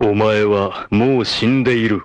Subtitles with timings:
[0.00, 2.00] お前はもう死んでいる。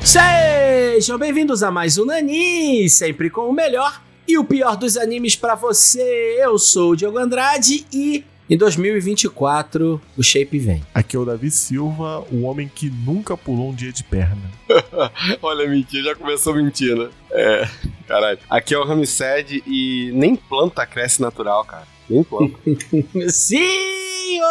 [0.00, 5.34] Sejam bem-vindos a mais um Nani, sempre com o melhor e o pior dos animes
[5.34, 6.38] pra você.
[6.40, 10.84] Eu sou o Diogo Andrade e em 2024 o Shape vem.
[10.94, 14.48] Aqui é o Davi Silva, o homem que nunca pulou um dia de perna.
[15.42, 17.10] Olha, mentira, já começou mentindo.
[17.32, 17.68] É,
[18.06, 18.38] caralho.
[18.48, 21.86] Aqui é o Ramsed e nem planta cresce natural, cara.
[22.08, 22.56] Nem planta.
[23.28, 23.66] Sim,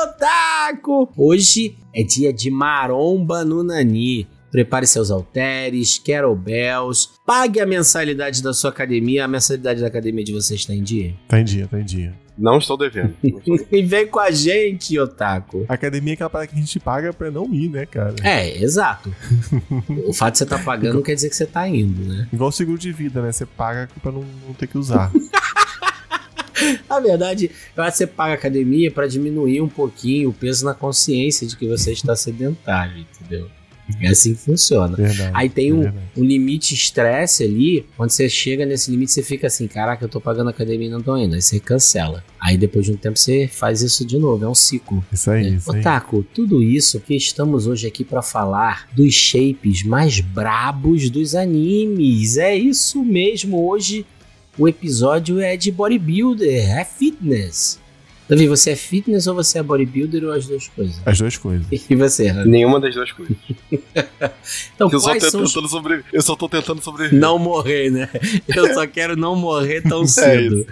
[0.03, 1.09] Otaku!
[1.17, 4.25] Hoje é dia de maromba no Nani.
[4.49, 9.25] Prepare seus halteres, kettlebells, pague a mensalidade da sua academia.
[9.25, 11.13] A mensalidade da academia de vocês está em dia?
[11.27, 12.13] Tá em dia, tá em dia.
[12.37, 13.15] Não estou devendo.
[13.71, 15.65] E vem com a gente, Otaku.
[15.69, 18.13] A academia é aquela parada que a gente paga pra não ir, né, cara?
[18.23, 19.13] É, exato.
[20.05, 22.27] o fato de você estar pagando não quer dizer que você tá indo, né?
[22.33, 23.31] Igual seguro de vida, né?
[23.31, 25.11] Você paga pra não, não ter que usar.
[26.89, 30.65] Na verdade, eu acho que você paga a academia para diminuir um pouquinho o peso
[30.65, 33.49] na consciência de que você está sedentário, entendeu?
[34.01, 34.97] É assim que funciona.
[34.97, 35.31] Verdade.
[35.33, 39.45] Aí tem é um, um limite estresse ali, quando você chega nesse limite, você fica
[39.45, 41.35] assim, caraca, eu tô pagando a academia e não tô indo.
[41.35, 42.23] Aí você cancela.
[42.41, 45.05] Aí depois de um tempo você faz isso de novo, é um ciclo.
[45.13, 45.49] Isso aí, É.
[45.49, 45.81] isso aí.
[45.81, 52.37] Otaku, tudo isso porque estamos hoje aqui para falar dos shapes mais brabos dos animes.
[52.37, 53.69] É isso mesmo.
[53.69, 54.03] Hoje
[54.57, 57.79] o episódio é de bodybuilder, é fitness.
[58.27, 60.99] Davi, você é fitness ou você é bodybuilder ou as duas coisas?
[61.05, 61.67] As duas coisas.
[61.87, 62.45] E você, Hannah?
[62.45, 63.35] Nenhuma das duas coisas.
[64.73, 65.53] Então, Eu só, quais tô são os...
[65.53, 66.09] tentando sobreviver.
[66.13, 67.19] eu só tô tentando sobreviver.
[67.19, 68.09] Não morrer, né?
[68.55, 70.65] Eu só quero não morrer tão É cedo.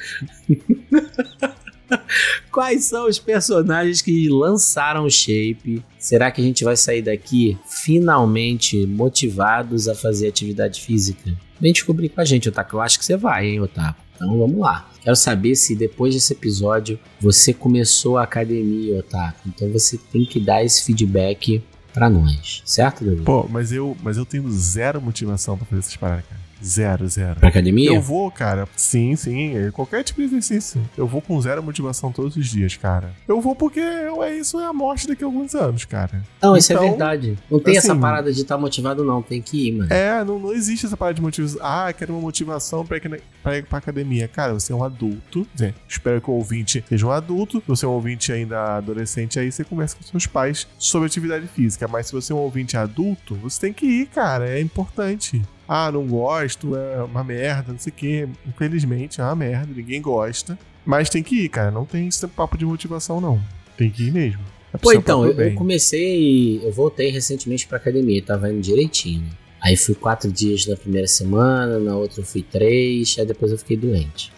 [2.51, 5.83] Quais são os personagens que lançaram o Shape?
[5.97, 11.33] Será que a gente vai sair daqui finalmente motivados a fazer atividade física?
[11.59, 12.75] Vem descobrir com a gente, Otaku.
[12.75, 14.01] Eu acho que você vai, hein, Otaku?
[14.15, 14.89] Então vamos lá.
[15.01, 19.47] Quero saber se depois desse episódio você começou a academia, Otaku.
[19.47, 23.21] Então você tem que dar esse feedback pra nós, certo, Davi?
[23.21, 26.42] Pô, mas eu, mas eu tenho zero motivação pra fazer essas paradas, cara.
[26.63, 27.39] Zero, zero.
[27.39, 27.89] Pra academia?
[27.89, 28.67] Eu vou, cara.
[28.75, 29.55] Sim, sim.
[29.57, 30.81] é Qualquer tipo de exercício.
[30.97, 33.13] Eu vou com zero motivação todos os dias, cara.
[33.27, 36.23] Eu vou porque é isso é a morte daqui a alguns anos, cara.
[36.41, 37.37] Não, isso é Então, verdade.
[37.49, 39.21] Não tem essa assim- parada de estar motivado, não.
[39.21, 39.91] Tem que ir, mano.
[39.93, 41.59] É, não, não existe essa parada de motivação.
[41.61, 44.27] Ah, quero uma motivação pra ir, pra ir pra academia.
[44.27, 45.45] Cara, você é um adulto.
[45.53, 47.59] Dizer, espero que o ouvinte seja um adulto.
[47.61, 51.47] Se você é um ouvinte ainda adolescente, aí você conversa com seus pais sobre atividade
[51.47, 51.87] física.
[51.87, 54.49] Mas se você é um ouvinte adulto, você tem que ir, cara.
[54.49, 55.41] É importante.
[55.67, 58.27] Ah, não gosto, é uma merda, não sei o quê.
[58.47, 60.57] Infelizmente, é uma merda, ninguém gosta.
[60.85, 61.71] Mas tem que ir, cara.
[61.71, 63.41] Não tem esse papo de motivação, não.
[63.77, 64.41] Tem que ir mesmo.
[64.73, 66.59] É Pô, então, eu, eu comecei.
[66.63, 69.21] Eu voltei recentemente pra academia, tava indo direitinho.
[69.21, 69.29] né?
[69.61, 73.57] Aí fui quatro dias na primeira semana, na outra eu fui três, aí depois eu
[73.57, 74.31] fiquei doente.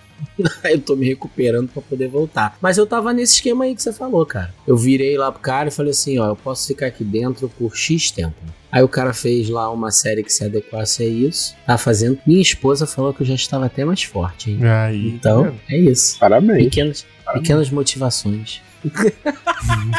[0.64, 2.58] Aí eu tô me recuperando pra poder voltar.
[2.62, 4.54] Mas eu tava nesse esquema aí que você falou, cara.
[4.68, 7.76] Eu virei lá pro cara e falei assim: ó, eu posso ficar aqui dentro por
[7.76, 8.36] X tempo.
[8.72, 11.56] Aí o cara fez lá uma série que se adequasse a isso.
[11.66, 12.20] Tá fazendo.
[12.28, 14.60] Minha esposa falou que eu já estava até mais forte, hein?
[14.66, 15.56] Aí, tá Então, vendo?
[15.70, 16.20] é isso.
[16.20, 16.64] Parabéns.
[16.66, 18.62] Pequenas, pequenas motivações.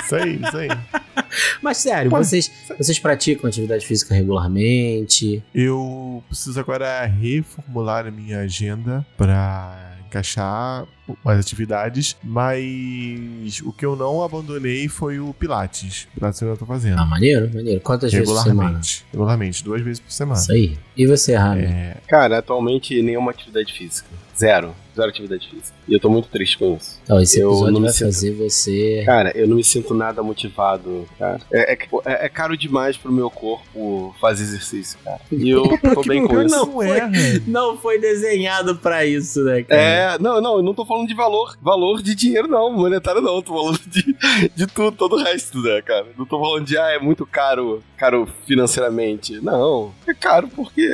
[0.05, 0.69] isso aí, isso aí.
[1.62, 5.43] Mas sério, Pô, vocês, vocês praticam atividade física regularmente?
[5.55, 10.87] Eu preciso agora reformular a minha agenda pra encaixar
[11.25, 16.09] mais atividades, mas o que eu não abandonei foi o Pilates.
[16.15, 16.99] Pilates eu ainda tô fazendo.
[16.99, 17.81] Ah, maneiro, maneiro.
[17.81, 18.53] Quantas vezes por semana?
[18.53, 19.05] regularmente.
[19.12, 20.41] Regularmente, duas vezes por semana.
[20.41, 20.78] Isso aí.
[20.97, 21.62] E você, Rami?
[21.62, 24.09] É, Cara, atualmente nenhuma atividade física.
[24.37, 24.75] Zero.
[24.97, 25.77] Zero atividade física.
[25.87, 26.99] E eu tô muito triste com isso.
[27.05, 29.03] Então, esse eu episódio não me vai sinto- fazer você.
[29.05, 31.41] Cara, eu não me sinto nada motivado, cara.
[31.53, 35.21] É, é- é- é caro demais pro meu corpo fazer exercício, cara.
[35.31, 35.62] E eu
[35.95, 36.56] tô bem com isso.
[36.56, 37.43] não é, velho.
[37.47, 39.81] Não foi desenhado pra isso, né, cara?
[39.81, 43.43] É, não, não, eu não tô falando de valor, valor de dinheiro não, monetário não,
[43.43, 44.17] tô falando de,
[44.55, 46.06] de tudo, todo o resto, né, cara.
[46.17, 49.41] Não tô falando de, ah, é muito caro, caro financeiramente.
[49.41, 50.89] Não, é caro porque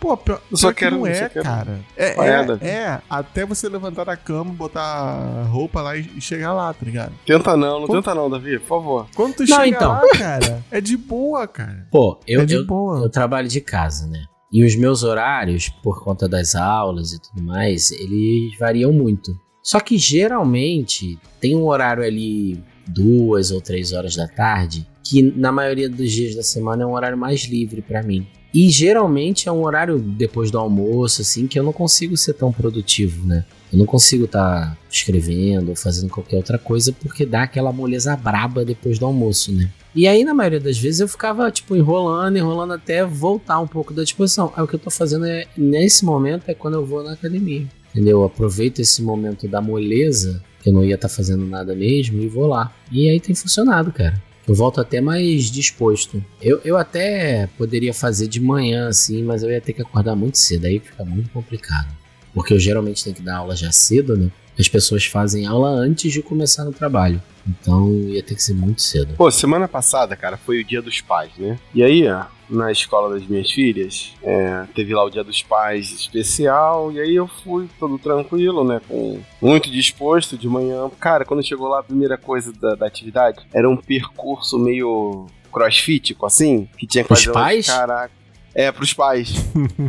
[0.00, 1.80] Pô, pior, Eu só que quero- não é, só quero cara.
[1.96, 6.74] É, é, é, até você levantar da cama, botar roupa lá e e chegar lá,
[6.74, 7.12] tá ligado?
[7.24, 9.06] tenta não, não Como- tenta não, Davi, por favor.
[9.14, 9.90] Quando tu Não, chega então.
[9.92, 11.88] lá, cara, é de boa, cara.
[11.90, 12.98] Pô, eu, é de eu, boa.
[13.04, 14.22] eu trabalho de casa, né?
[14.52, 19.32] E os meus horários, por conta das aulas e tudo mais, eles variam muito.
[19.62, 25.52] Só que geralmente tem um horário ali, duas ou três horas da tarde, que na
[25.52, 28.26] maioria dos dias da semana é um horário mais livre pra mim.
[28.54, 32.52] E geralmente é um horário depois do almoço, assim, que eu não consigo ser tão
[32.52, 33.44] produtivo, né?
[33.72, 38.64] Eu não consigo estar escrevendo ou fazendo qualquer outra coisa porque dá aquela moleza braba
[38.64, 39.68] depois do almoço, né?
[39.92, 43.92] E aí, na maioria das vezes, eu ficava, tipo, enrolando, enrolando até voltar um pouco
[43.92, 44.52] da disposição.
[44.56, 47.66] Aí o que eu tô fazendo é, nesse momento, é quando eu vou na academia.
[47.90, 48.20] Entendeu?
[48.20, 52.28] Eu aproveito esse momento da moleza, porque eu não ia estar fazendo nada mesmo, e
[52.28, 52.72] vou lá.
[52.90, 54.20] E aí tem funcionado, cara.
[54.46, 56.22] Eu volto até mais disposto.
[56.40, 60.36] Eu, eu até poderia fazer de manhã, assim, mas eu ia ter que acordar muito
[60.36, 61.88] cedo, aí fica muito complicado.
[62.34, 64.30] Porque eu geralmente tenho que dar aula já cedo, né?
[64.58, 67.20] As pessoas fazem aula antes de começar no trabalho.
[67.46, 69.14] Então ia ter que ser muito cedo.
[69.16, 71.58] Pô, semana passada, cara, foi o dia dos pais, né?
[71.74, 75.90] E aí, ó, na escola das minhas filhas, é, teve lá o dia dos pais
[75.92, 78.80] especial, e aí eu fui todo tranquilo, né?
[78.88, 80.90] Com muito disposto de manhã.
[81.00, 86.26] Cara, quando chegou lá, a primeira coisa da, da atividade era um percurso meio crossfitico,
[86.26, 87.30] assim, que tinha que Os fazer.
[87.30, 87.66] umas- pais?
[87.66, 88.23] Caraca.
[88.54, 89.32] É, pros pais.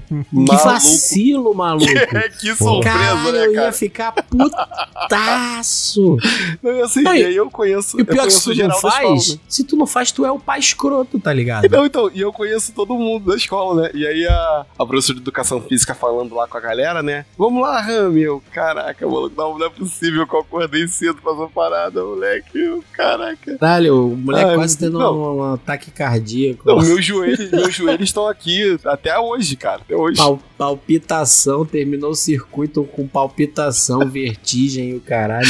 [0.06, 0.64] Que Maluco.
[0.64, 1.86] vacilo, maluco.
[2.40, 3.72] que surpresa, Cara, né, eu ia cara?
[3.72, 6.18] ficar putaço.
[6.62, 7.98] Não, e assim, Não, e aí eu conheço.
[7.98, 9.40] E o eu pior é que conheço se tu não escola, faz, né?
[9.48, 11.70] se tu não faz, tu é o pai escroto, tá ligado?
[11.70, 13.90] Não, então, e eu conheço todo mundo da escola, né?
[13.94, 17.26] E aí a, a professora de educação física falando lá com a galera, né?
[17.38, 18.22] Vamos lá, Rami.
[18.22, 22.82] Eu, caraca, maluco, não, não é possível que eu acordei cedo pra essa parada, moleque.
[22.94, 23.58] Caraca.
[23.58, 25.16] Caralho, o moleque Ai, quase tendo não.
[25.16, 26.64] um, um ataque cardíaco.
[26.66, 28.55] Não, meus joelhos, meus joelhos estão aqui
[28.86, 29.82] até hoje, cara.
[29.82, 30.18] Até hoje.
[30.18, 35.48] Pal- palpitação, terminou o circuito com palpitação, vertigem e o caralho.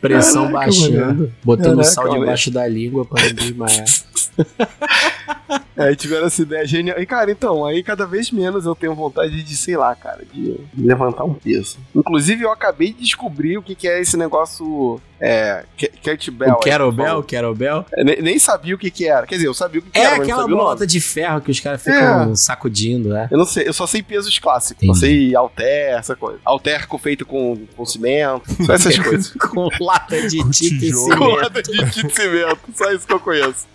[0.00, 3.84] Pressão Caraca, baixando, botando Caraca, sal debaixo da língua pra não desmaiar.
[5.76, 7.00] Aí tiveram essa ideia genial.
[7.00, 10.56] E, cara, então, aí cada vez menos eu tenho vontade de, sei lá, cara, de
[10.76, 11.78] levantar um peso.
[11.94, 15.00] Inclusive, eu acabei de descobrir o que, que é esse negócio.
[15.20, 15.64] É.
[15.76, 16.54] Ke- Kettlebell.
[16.54, 17.22] o.
[17.22, 17.84] Kettlebell.
[17.96, 19.26] Eu nem, nem sabia o que, que era.
[19.26, 21.50] Quer dizer, eu sabia o que, que É era, não aquela bolota de ferro que
[21.50, 22.36] os caras ficam É.
[22.36, 23.28] sacudindo, é.
[23.30, 24.86] Eu não sei, eu só sei pesos clássicos.
[24.86, 26.38] Eu sei halter, essa coisa.
[26.44, 29.30] Halter com- feito com, com cimento, só essas coisas.
[29.32, 31.08] Com lata de Com tinta e tijolo.
[31.08, 31.36] com cimento.
[31.42, 33.66] lata de tinta e cimento, só isso que eu conheço.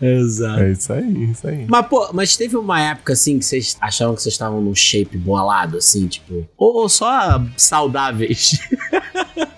[0.00, 0.60] Exato.
[0.60, 1.64] É isso aí, isso aí.
[1.68, 5.16] Mas, pô, mas teve uma época assim que vocês achavam que vocês estavam num shape
[5.16, 6.48] bolado, assim, tipo.
[6.56, 8.58] Ou, ou só saudáveis.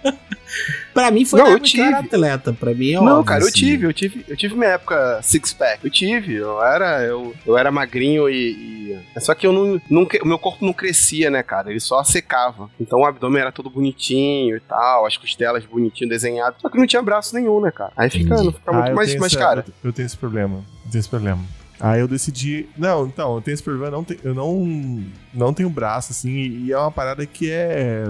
[0.95, 1.83] pra mim foi Não, eu era tive.
[1.93, 2.53] atleta.
[2.53, 3.59] Pra mim é Não, óbvio, cara, eu assim.
[3.59, 5.85] tive, eu tive, eu tive minha época six pack.
[5.85, 9.81] Eu tive, eu era, eu, eu era magrinho e, e- é só que eu não,
[9.91, 11.71] não, cre- o meu corpo não crescia, né, cara?
[11.71, 12.71] Ele só secava.
[12.81, 16.57] Então o abdômen era todo bonitinho e tal, as costelas bonitinho desenhado.
[16.61, 17.93] Só que não tinha braço nenhum, né, cara?
[17.97, 20.65] Aí fica, não fica muito eu mais, essa- cara, Eu, eu tenho esse problema.
[20.87, 21.41] Eu tenho esse problema.
[21.81, 22.69] Aí eu decidi.
[22.79, 23.91] Não, então, eu tenho esse problema.
[23.91, 25.05] Não te- eu não,
[25.35, 28.05] não tenho braço, assim, e, e é uma parada que é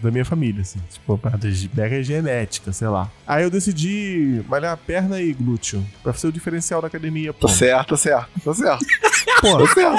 [0.00, 0.78] da minha família, assim.
[0.90, 3.10] Tipo, uma parada de mega genética, sei lá.
[3.26, 5.84] Aí eu decidi malhar perna e glúteo.
[6.02, 7.46] Pra ser o diferencial da academia, pô.
[7.46, 8.84] tá certo, tá certo, tá certo.
[9.40, 9.58] Pô,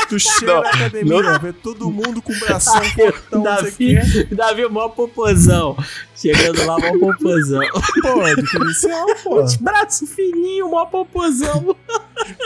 [0.09, 4.25] tu chega Não, na academia, vê todo mundo com bração fortão, não Davi.
[4.31, 5.77] Davi, mó popozão.
[6.15, 7.61] Chegando lá, mó popozão.
[8.01, 9.39] Pô, é diferencial, pô.
[9.43, 11.75] Os braços fininhos, mó popozão.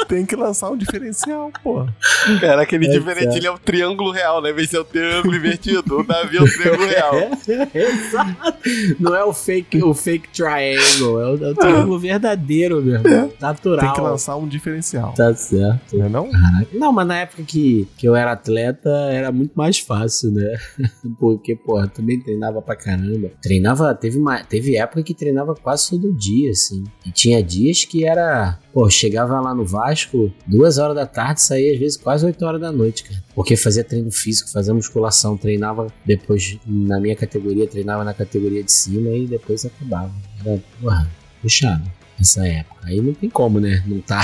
[0.08, 1.86] Tem que lançar um diferencial, pô.
[2.40, 4.52] Cara, aquele É, diferente, ele é o triângulo real, né?
[4.52, 7.14] Em vez de ser o triângulo invertido, o Davi é o triângulo real.
[7.74, 8.36] É, exato.
[9.00, 13.32] Não é o fake, o fake triangle, é o, é o triângulo verdadeiro, meu irmão.
[13.40, 13.86] Natural.
[13.86, 15.14] Tem que lançar um diferencial.
[15.14, 15.98] Tá certo.
[15.98, 16.32] Não é não?
[16.32, 16.68] Caraca.
[16.74, 20.58] Não, mas na época que, que eu era atleta era muito mais fácil, né?
[21.20, 23.32] Porque, porra, também treinava pra caramba.
[23.42, 26.84] Treinava, teve, uma, teve época que treinava quase todo dia, assim.
[27.06, 28.58] E tinha dias que era.
[28.74, 32.60] Pô, chegava lá no Vasco, duas horas da tarde, saía às vezes quase 8 horas
[32.60, 33.24] da noite, cara.
[33.36, 38.72] Porque fazia treino físico, fazia musculação, treinava depois na minha categoria, treinava na categoria de
[38.72, 40.12] cima e depois acabava.
[40.44, 41.08] Era, porra,
[41.40, 41.84] puxado
[42.18, 42.73] nessa época.
[42.86, 43.84] Aí não tem como, né?
[43.88, 44.22] Não tá.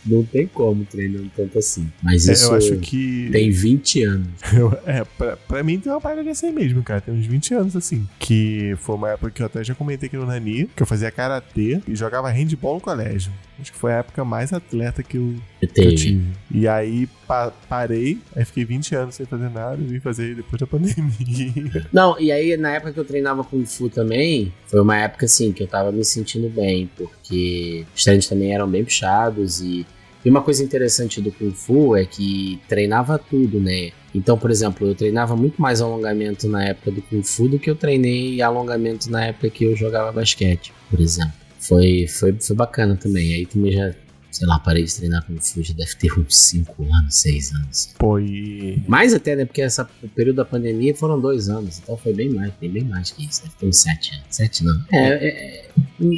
[0.06, 1.90] não tem como treinando tanto assim.
[2.02, 3.30] Mas É, isso eu acho que.
[3.32, 4.28] tem 20 anos.
[4.54, 7.02] Eu- é, pra, pra mim tem uma parada dessa aí mesmo, cara.
[7.02, 8.08] Tem uns 20 anos assim.
[8.20, 11.12] Que foi uma época que eu até já comentei aqui no Nani, que eu fazia
[11.12, 13.32] karatê e jogava handball no colégio.
[13.60, 16.26] Acho que foi a época mais atleta que eu, que eu tive.
[16.50, 20.60] E aí pa- parei, aí fiquei 20 anos sem fazer nada e vim fazer depois
[20.60, 21.88] da pandemia.
[21.94, 25.52] Não, e aí na época que eu treinava Kung Fu também, foi uma época assim
[25.52, 29.86] que eu tava me sentindo bem, porque os treinos também eram bem puxados e,
[30.24, 33.92] e uma coisa interessante do Kung Fu é que treinava tudo, né?
[34.14, 37.70] Então, por exemplo, eu treinava muito mais alongamento na época do Kung Fu do que
[37.70, 41.34] eu treinei alongamento na época que eu jogava basquete, por exemplo.
[41.60, 43.36] Foi, foi, foi bacana também.
[43.36, 43.94] Aí também já,
[44.32, 47.94] sei lá, parei de treinar Kung Fu, já deve ter uns 5 anos, 6 anos.
[47.98, 48.82] Pô, e.
[48.88, 49.46] Mais até, né?
[49.46, 52.84] Porque essa, o período da pandemia foram dois anos, então foi bem mais, tem bem
[52.84, 53.44] mais que isso.
[53.44, 54.26] Deve ter uns sete anos.
[54.30, 54.86] Sete não.
[54.92, 55.72] É, é, é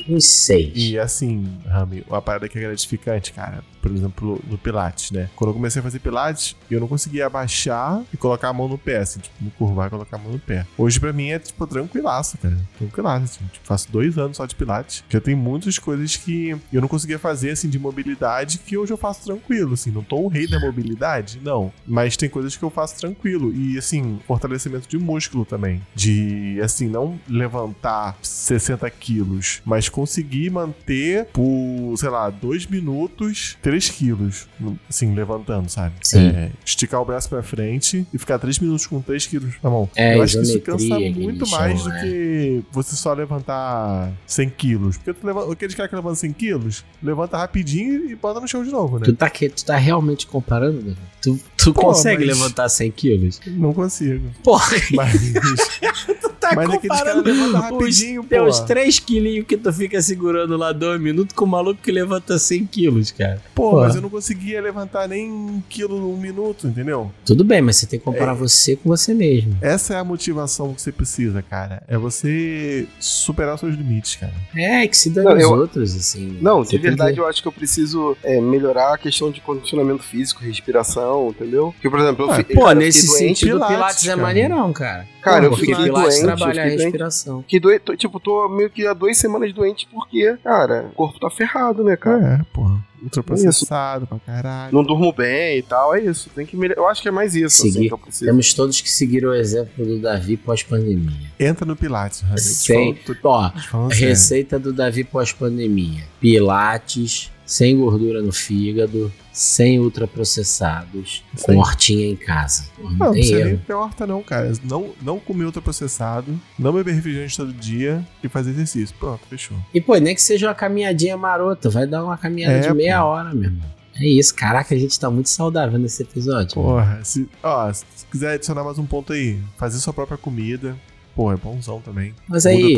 [0.09, 0.71] uns seis.
[0.75, 3.63] E assim, Rami, uma parada que é gratificante, cara.
[3.83, 5.29] Por exemplo, no Pilates, né?
[5.35, 8.77] Quando eu comecei a fazer Pilates, eu não conseguia abaixar e colocar a mão no
[8.77, 10.65] pé, assim, tipo, me curvar e colocar a mão no pé.
[10.77, 12.57] Hoje, pra mim, é, tipo, tranquilaço, cara.
[12.77, 13.45] Tranquilaço, assim.
[13.51, 15.03] Tipo, faço dois anos só de Pilates.
[15.09, 18.97] Já tem muitas coisas que eu não conseguia fazer, assim, de mobilidade que hoje eu
[18.97, 19.91] faço tranquilo, assim.
[19.91, 21.69] Não tô o rei da mobilidade, não.
[21.85, 23.53] Mas tem coisas que eu faço tranquilo.
[23.53, 25.81] E, assim, fortalecimento de músculo também.
[25.93, 33.89] De, assim, não levantar 60 quilos, mas conseguir manter por, sei lá, dois minutos, 3
[33.89, 34.47] quilos.
[34.87, 35.95] Assim, levantando, sabe?
[36.03, 36.27] Sim.
[36.27, 39.89] É, esticar o braço pra frente e ficar 3 minutos com 3 quilos na mão.
[39.95, 42.01] É, eu acho que isso cansa muito mais chamam, do é.
[42.03, 44.97] que você só levantar 100 quilos.
[44.97, 48.63] Porque tu leva, aqueles caras que levantam 100 quilos, levanta rapidinho e bota no chão
[48.63, 49.05] de novo, né?
[49.05, 50.97] Tu tá, que- tu tá realmente comparando, Davi?
[51.21, 53.39] Tu, tu Pô, consegue mas- levantar 100 quilos?
[53.47, 54.29] Não consigo.
[54.43, 55.13] Porra, Mas,
[56.21, 60.71] tu tá mas caras levantam rapidinho, os teus 3 quilinhos que tu fica segurando lá
[60.71, 63.41] dois minutos com o maluco que levanta 100 quilos, cara.
[63.55, 63.81] Pô, Pô.
[63.81, 67.11] mas eu não conseguia levantar nem um quilo num minuto, entendeu?
[67.25, 68.11] Tudo bem, mas você tem que É.
[68.11, 69.57] comparar você com você mesmo.
[69.61, 71.81] Essa é a motivação que você precisa, cara.
[71.87, 74.33] É você superar os seus limites, cara.
[74.55, 76.37] É, que se dane Não, os eu- outros, assim.
[76.41, 80.03] Não, de verdade que- eu acho que eu preciso é, melhorar a questão de condicionamento
[80.03, 81.52] físico, respiração, entendeu?
[81.73, 85.07] Porque, por exemplo, eu, Ah, fi- Pô, eu nesse sentido, Pilates, Pilates, é maneirão, cara.
[85.21, 86.81] Cara, Pô, eu fiquei Pilates doente, trabalha eu a doente.
[86.81, 87.41] respiração.
[87.43, 91.19] Fiquei doente, tô- tipo, tô meio que há duas semanas doente porque, cara, o corpo
[91.19, 92.39] tá ferrado, né, cara?
[92.41, 92.83] É, porra.
[93.03, 94.73] Ultraprocessado pra caralho.
[94.73, 96.29] Não durmo bem e tal, é isso.
[96.33, 96.79] Tem que melhorar.
[96.79, 97.87] Eu acho que é mais isso, assim, Seguir.
[97.89, 98.25] que eu preciso.
[98.25, 101.29] Temos todos que seguir o exemplo do Davi pós-pandemia.
[101.37, 102.39] Entra no Pilates, Ravi.
[102.39, 103.51] Sem, Tô ó,
[103.89, 112.15] receita do Davi pós-pandemia: Pilates, sem gordura no fígado, sem ultraprocessados, Isso com hortinha em
[112.15, 112.65] casa.
[112.79, 113.61] Não, Não, precisa nem erro.
[113.65, 114.51] ter horta, não, cara.
[114.63, 118.95] Não, não comer ultraprocessado, não beber refrigerante todo dia e fazer exercício.
[118.99, 119.57] Pronto, fechou.
[119.73, 122.99] E pô, nem que seja uma caminhadinha marota, vai dar uma caminhada É, de meia
[123.01, 123.07] pô.
[123.07, 123.73] hora, meu irmão.
[123.95, 126.55] É isso, caraca, a gente tá muito saudável nesse episódio.
[126.55, 130.75] Porra, se, ó, se quiser adicionar mais um ponto aí, fazer sua própria comida.
[131.15, 132.15] Pô, é bonzão também.
[132.27, 132.75] Mas Muda aí,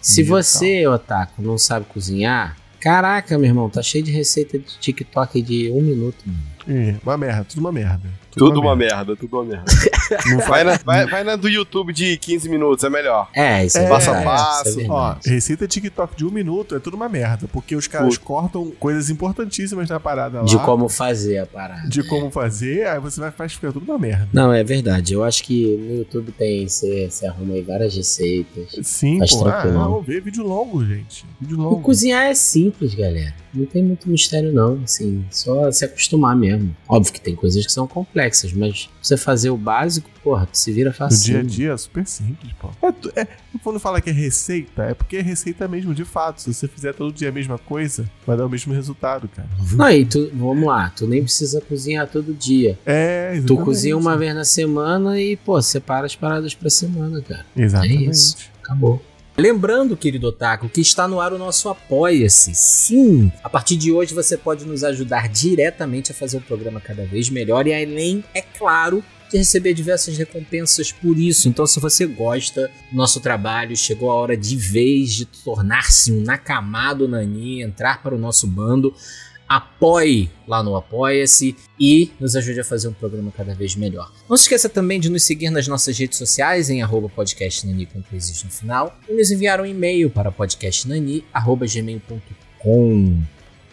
[0.00, 5.40] se você, Otaku, não sabe cozinhar, caraca, meu irmão, tá cheio de receita de TikTok
[5.42, 6.56] de um minuto, mano.
[6.68, 8.08] É, uma merda, tudo uma merda.
[8.36, 9.64] Tudo uma merda, tudo uma merda.
[10.26, 13.28] Não Vai na, vai, vai na do YouTube de 15 minutos, é melhor.
[13.34, 16.76] É, isso é, É, verdade, passo a passo, é Ó, receita TikTok de um minuto
[16.76, 18.26] é tudo uma merda, porque os caras Puta.
[18.26, 20.44] cortam coisas importantíssimas na parada lá.
[20.44, 21.88] de como fazer a parada.
[21.88, 24.28] de como fazer, aí você vai ficar tudo uma merda.
[24.32, 25.14] Não, é verdade.
[25.14, 28.76] Eu acho que no YouTube tem, você, você arruma aí várias receitas.
[28.82, 29.46] Sim, pô.
[29.48, 31.24] Ah, não, vê vídeo longo, gente.
[31.40, 31.80] Vídeo E longo.
[31.80, 33.34] cozinhar é simples, galera.
[33.56, 34.80] Não tem muito mistério, não.
[34.84, 36.74] Assim, só se acostumar mesmo.
[36.88, 40.58] Óbvio que tem coisas que são complexas, mas pra você fazer o básico, porra, tu
[40.58, 41.24] se vira No fácil.
[41.24, 42.68] dia a dia é super simples, pô.
[42.82, 43.26] É, tu- é,
[43.62, 46.42] quando fala que é receita, é porque é receita mesmo, de fato.
[46.42, 49.48] Se você fizer todo dia a mesma coisa, vai dar o mesmo resultado, cara.
[49.72, 52.78] Não, e tu, vamos lá, tu nem precisa cozinhar todo dia.
[52.84, 53.64] É, Tu exatamente.
[53.64, 57.46] cozinha uma vez na semana e, pô, separa as paradas pra semana, cara.
[57.56, 58.06] Exatamente.
[58.06, 58.36] É isso.
[58.62, 59.02] Acabou.
[59.38, 62.54] Lembrando, querido Otaku, que está no ar o nosso Apoia-se.
[62.54, 63.30] Sim!
[63.44, 67.28] A partir de hoje você pode nos ajudar diretamente a fazer o programa cada vez
[67.28, 71.50] melhor e além, é claro, de receber diversas recompensas por isso.
[71.50, 76.22] Então, se você gosta do nosso trabalho, chegou a hora de vez de tornar-se um
[76.22, 78.94] Nakamado Nani, entrar para o nosso bando,
[79.48, 84.10] apoie lá no Apoia-se e nos ajude a fazer um programa cada vez melhor.
[84.28, 88.02] Não se esqueça também de nos seguir nas nossas redes sociais em arroba podcastnani com
[88.02, 93.22] três no final e nos enviar um e-mail para podcastnani.gmail.com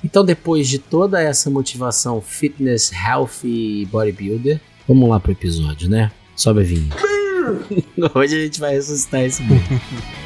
[0.03, 6.12] Então depois de toda essa motivação fitness, health e bodybuilder, vamos lá pro episódio, né?
[6.36, 6.89] Sobe a vinha.
[8.15, 9.62] Hoje a gente vai ressuscitar esse mundo.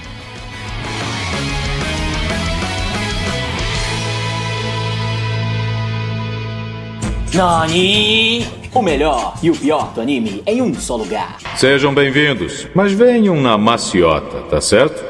[7.38, 8.48] Nani!
[8.74, 11.38] O melhor e o pior do anime em um só lugar.
[11.56, 15.06] Sejam bem-vindos, mas venham na maciota, tá certo?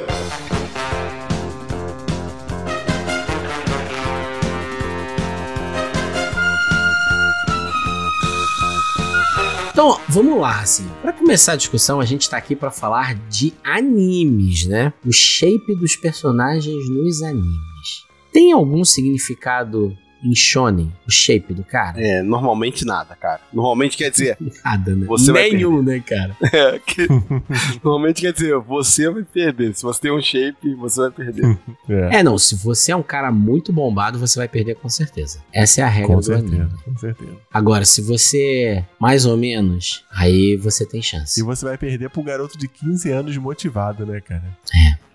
[9.71, 10.85] Então, vamos lá, assim.
[11.01, 14.91] Pra começar a discussão, a gente tá aqui pra falar de animes, né?
[15.05, 18.05] O shape dos personagens nos animes.
[18.33, 22.01] Tem algum significado em shonen, o shape do cara?
[22.01, 23.39] É, normalmente nada, cara.
[23.53, 24.37] Normalmente quer dizer.
[24.63, 25.05] Nada, né?
[25.05, 26.35] Você vai Nenhum, né, cara?
[26.53, 27.07] é, que-
[27.83, 29.73] normalmente quer dizer, você vai perder.
[29.75, 31.57] Se você tem um shape, você vai perder.
[31.89, 35.39] É, É, não, se você é um cara muito bombado, você vai perder com certeza.
[35.53, 36.69] Essa é a regra com do certeza, anime.
[36.83, 37.31] com certeza.
[37.53, 38.37] Agora, se você
[38.77, 41.39] é mais ou menos, aí você tem chance.
[41.39, 44.43] E você vai perder pro garoto de 15 anos motivado, né, cara?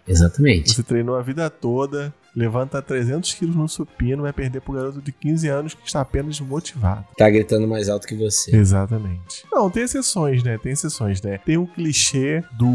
[0.06, 0.74] Exatamente.
[0.74, 5.12] Você treinou a vida toda, levanta 300 quilos no supino, vai perder pro garoto de
[5.12, 7.04] 15 anos que está apenas motivado.
[7.16, 8.54] Tá gritando mais alto que você.
[8.56, 9.44] Exatamente.
[9.52, 10.58] Não, tem exceções, né?
[10.58, 11.38] Tem exceções, né?
[11.44, 12.66] Tem o clichê do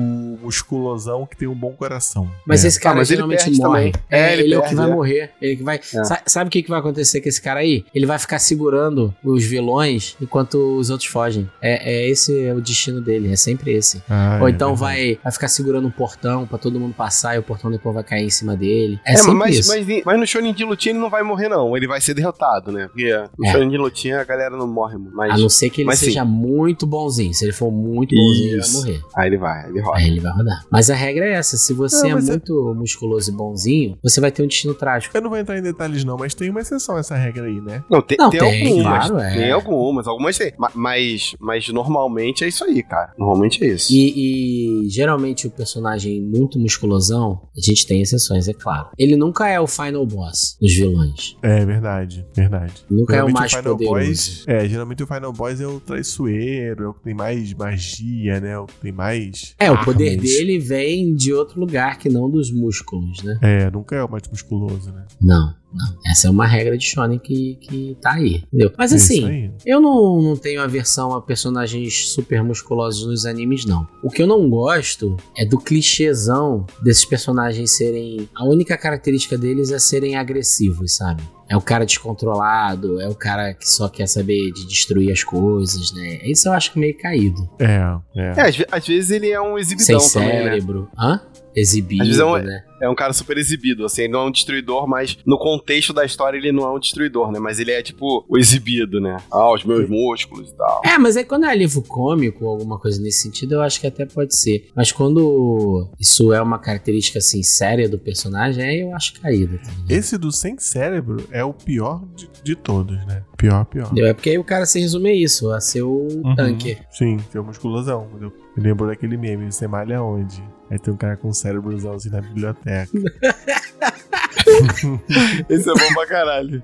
[0.42, 2.30] musculosão que tem um bom coração.
[2.46, 2.68] Mas É.
[2.68, 3.92] esse cara Ah, mas ele geralmente perde morre.
[3.92, 3.94] também.
[4.10, 4.94] É, É, ele, ele é o que vai é.
[4.94, 5.32] morrer.
[5.42, 5.78] Ele que vai.
[5.78, 6.04] É.
[6.04, 7.86] Sa- sabe o que, que vai acontecer com esse cara aí?
[7.94, 11.50] Ele vai ficar segurando os vilões enquanto os outros fogem.
[11.62, 14.02] É, é esse é o destino dele, é sempre esse.
[14.10, 14.80] Ah, Ou é então verdade.
[15.14, 18.04] vai, vai ficar segurando um portão pra todo mundo passar e o portão depois vai
[18.04, 19.00] cair em cima dele.
[19.06, 19.70] É, É, sempre mas, isso.
[19.70, 21.76] mas, mas no Shonen de lutinha ele não vai morrer, não.
[21.76, 22.88] Ele vai ser derrotado, né?
[22.88, 23.52] Porque no É.
[23.52, 26.06] Shonen de lutinha a galera não morre, mas A não ser que ele mas sim.
[26.06, 27.34] seja muito bonzinho.
[27.34, 28.78] Se ele for muito bonzinho, ele vai Isso.
[28.78, 29.02] morrer.
[29.16, 29.98] aí ele vai, ele roda.
[29.98, 30.66] Aí ele vai rodar.
[30.72, 34.20] Mas a regra é essa: se você Não, é é- muito musculoso e bonzinho, você
[34.22, 35.16] vai ter um destino trágico.
[35.18, 37.60] Eu não vou entrar em detalhes, não, mas tem uma exceção a essa regra aí,
[37.62, 37.84] né?
[37.90, 39.08] Não, tem, Não, tem, tem, algumas.
[39.08, 39.34] claro, é.
[39.36, 40.54] Tem algumas, algumas tem.
[40.58, 43.14] Ma- Mas, mas normalmente é isso aí, cara.
[43.18, 43.92] Normalmente é isso.
[43.94, 48.90] E, e, geralmente o personagem muito musculosão, a gente tem exceções, é claro.
[48.98, 51.38] Ele nunca é o final boss dos vilões.
[51.42, 52.74] É verdade, verdade.
[52.90, 54.08] Nunca é o Geralmente mais Final poderoso.
[54.08, 58.40] Boss, é, geralmente o Final Boss é o traiçoeiro, é o que tem mais magia,
[58.40, 58.52] né?
[58.52, 59.56] É o que tem mais.
[59.60, 60.24] É, o poder armas.
[60.24, 63.38] dele vem de outro lugar que não dos músculos, né?
[63.42, 65.06] É, nunca é o mais musculoso, né?
[65.22, 65.98] Não, não.
[66.12, 68.72] Essa é uma regra de Shonen que, que tá aí, entendeu?
[68.78, 69.52] Mas É assim.
[69.66, 73.88] Eu não, não tenho aversão a personagens super musculosos nos animes, não.
[74.04, 78.28] O que eu não gosto é do clichêzão desses personagens serem.
[78.36, 81.22] A única característica deles é serem agressivos, sabe?
[81.50, 85.92] É o cara descontrolado, é o cara que só quer saber de destruir as coisas,
[85.94, 86.20] né?
[86.24, 87.50] Isso eu acho meio caído.
[87.60, 87.80] É,
[88.16, 88.34] é.
[88.38, 90.44] É, às, ve- às vezes ele é um Sem exibidão também, né?
[90.44, 90.90] cérebro.
[90.98, 91.22] Hã?
[91.56, 92.64] Exibido, Às vezes é um- né?
[92.80, 96.06] É um cara super exibido, assim, ele não é um destruidor, mas no contexto da
[96.06, 97.40] história ele não é um destruidor, né?
[97.40, 99.18] Mas ele é tipo o exibido, né?
[99.32, 100.84] Ah, os meus músculos e tal.
[100.86, 103.88] É, mas é quando é livro cômico ou alguma coisa nesse sentido, eu acho que
[103.88, 104.68] até pode ser.
[104.76, 109.58] Mas quando isso é uma característica assim séria do personagem, aí eu acho caído.
[109.58, 109.90] Tá ligado?
[109.92, 113.24] Esse do sem cérebro é o pior de, de todos, né?
[113.38, 113.92] Pior, pior.
[113.98, 116.36] É porque aí o cara se resume a isso, a ser o Uhum.
[116.36, 116.78] tanque.
[116.92, 118.08] Sim, tem uma musculosão.
[118.10, 118.34] entendeu?
[118.56, 120.44] Me lembrou daquele meme, você malha onde?
[120.70, 122.92] Aí tem um cara com um cérebrozão assim na biblioteca.
[125.50, 126.64] Esse é bom pra caralho.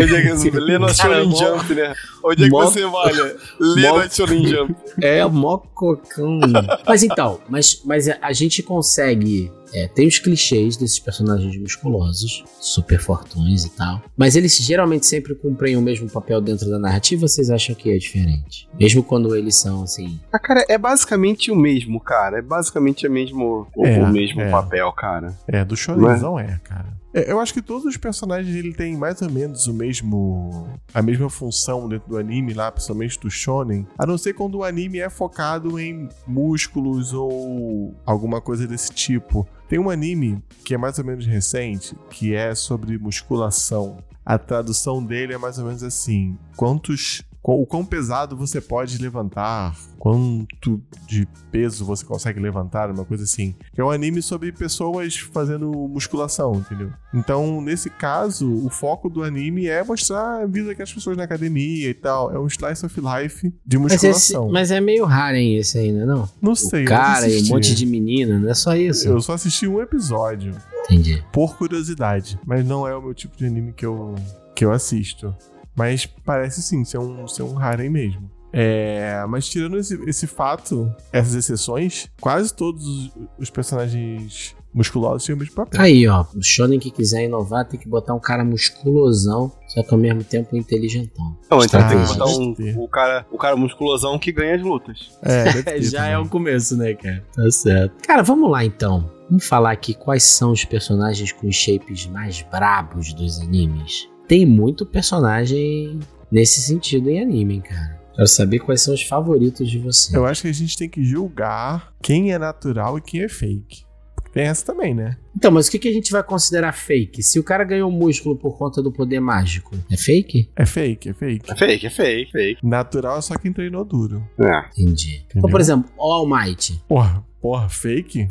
[0.00, 1.94] Onde é que você lê no Shonen mó- Jump, né?
[2.24, 3.36] Onde é que mó- você olha?
[3.60, 4.74] Lê mó- no Shonen Jump.
[5.02, 6.38] É, mó cocão.
[6.86, 9.50] mas então, mas, mas a gente consegue.
[9.76, 14.00] É, tem os clichês desses personagens musculosos, super fortões e tal.
[14.16, 17.98] Mas eles geralmente sempre cumprem o mesmo papel dentro da narrativa, vocês acham que é
[17.98, 18.68] diferente?
[18.78, 20.20] Mesmo quando eles são assim.
[20.32, 22.38] Ah, cara, é basicamente o mesmo, cara.
[22.38, 24.48] É basicamente o mesmo, o, É, o mesmo é.
[24.48, 25.36] papel, cara.
[25.48, 26.86] É, do Shonenzão é, cara.
[27.14, 31.00] É, eu acho que todos os personagens ele tem mais ou menos o mesmo a
[31.00, 34.98] mesma função dentro do anime lá, principalmente do shonen, a não ser quando o anime
[34.98, 39.46] é focado em músculos ou alguma coisa desse tipo.
[39.68, 43.98] Tem um anime que é mais ou menos recente, que é sobre musculação.
[44.26, 48.96] A tradução dele é mais ou menos assim: quantos Qu- O quão pesado você pode
[48.96, 53.54] levantar, quanto de peso você consegue levantar, uma coisa assim.
[53.76, 56.90] É um anime sobre pessoas fazendo musculação, entendeu?
[57.12, 61.24] Então, nesse caso, o foco do anime é mostrar a vida que as pessoas na
[61.24, 62.32] academia e tal.
[62.34, 64.50] É um slice of life de Mas, esse, musculação.
[64.50, 66.06] mas é meio raro, hein, esse né?
[66.06, 66.26] Não?
[66.40, 69.06] Não O sei, eu cara e um monte de menina, não é só isso.
[69.06, 70.54] Eu só assisti um episódio,
[70.86, 71.22] Entendi.
[71.30, 72.38] por curiosidade.
[72.46, 74.14] Mas não é o meu tipo de anime que eu,
[74.54, 75.34] que eu assisto.
[75.76, 78.30] Mas parece sim ser um, ser um harem mesmo.
[78.56, 85.38] É, mas tirando esse, esse fato, essas exceções, quase todos os, personagens musculosos têm o
[85.38, 85.80] mesmo papel.
[85.80, 89.92] Aí, ó, o Shonen que quiser inovar tem que botar um cara musculosão, só que
[89.92, 91.36] ao mesmo tempo inteligentão.
[91.50, 94.62] Não, então tem que Ah, botar um, o, cara, o cara musculosão que ganha as
[94.62, 95.10] lutas.
[95.22, 96.26] É, ter Já é também.
[96.26, 97.24] o começo, né, cara?
[97.34, 98.06] Tá certo.
[98.06, 99.10] Cara, vamos lá então.
[99.28, 104.08] Vamos falar aqui quais são os personagens com os shapes mais brabos dos animes.
[104.34, 108.00] Tem muito personagem nesse sentido em anime, cara.
[108.16, 110.16] Quero saber quais são os favoritos de você.
[110.16, 113.84] Eu acho que a gente tem que julgar quem é natural e quem é fake.
[114.12, 115.16] Porque tem essa também, né?
[115.36, 117.22] Então, mas o que que a gente vai considerar fake?
[117.22, 120.50] Se o cara ganhou músculo por conta do poder mágico, é fake?
[120.56, 121.52] É fake, é fake.
[121.52, 122.66] É fake, é fake, fake.
[122.66, 124.28] Natural é só quem treinou duro.
[124.40, 124.64] É.
[124.76, 125.24] Entendi.
[125.28, 126.82] Então, por exemplo, All Might.
[126.88, 128.26] Porra, porra, fake?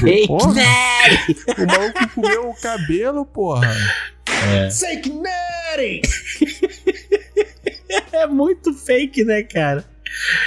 [0.00, 0.54] Fake, Porra.
[0.54, 0.64] né?
[1.58, 3.70] O maluco comeu o cabelo, porra.
[8.10, 9.84] É muito fake, né, cara?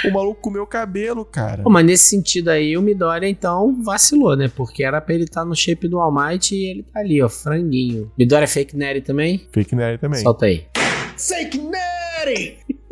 [0.04, 1.62] O maluco comeu o cabelo, cara.
[1.62, 4.50] Pô, mas nesse sentido aí, o Midoriya então vacilou, né?
[4.54, 7.28] Porque era pra ele estar no shape do All Might e ele tá ali, ó,
[7.28, 8.10] franguinho.
[8.18, 9.46] Midoriya é fake Neri também?
[9.52, 10.22] Fake nerd também.
[10.22, 10.66] Solta aí.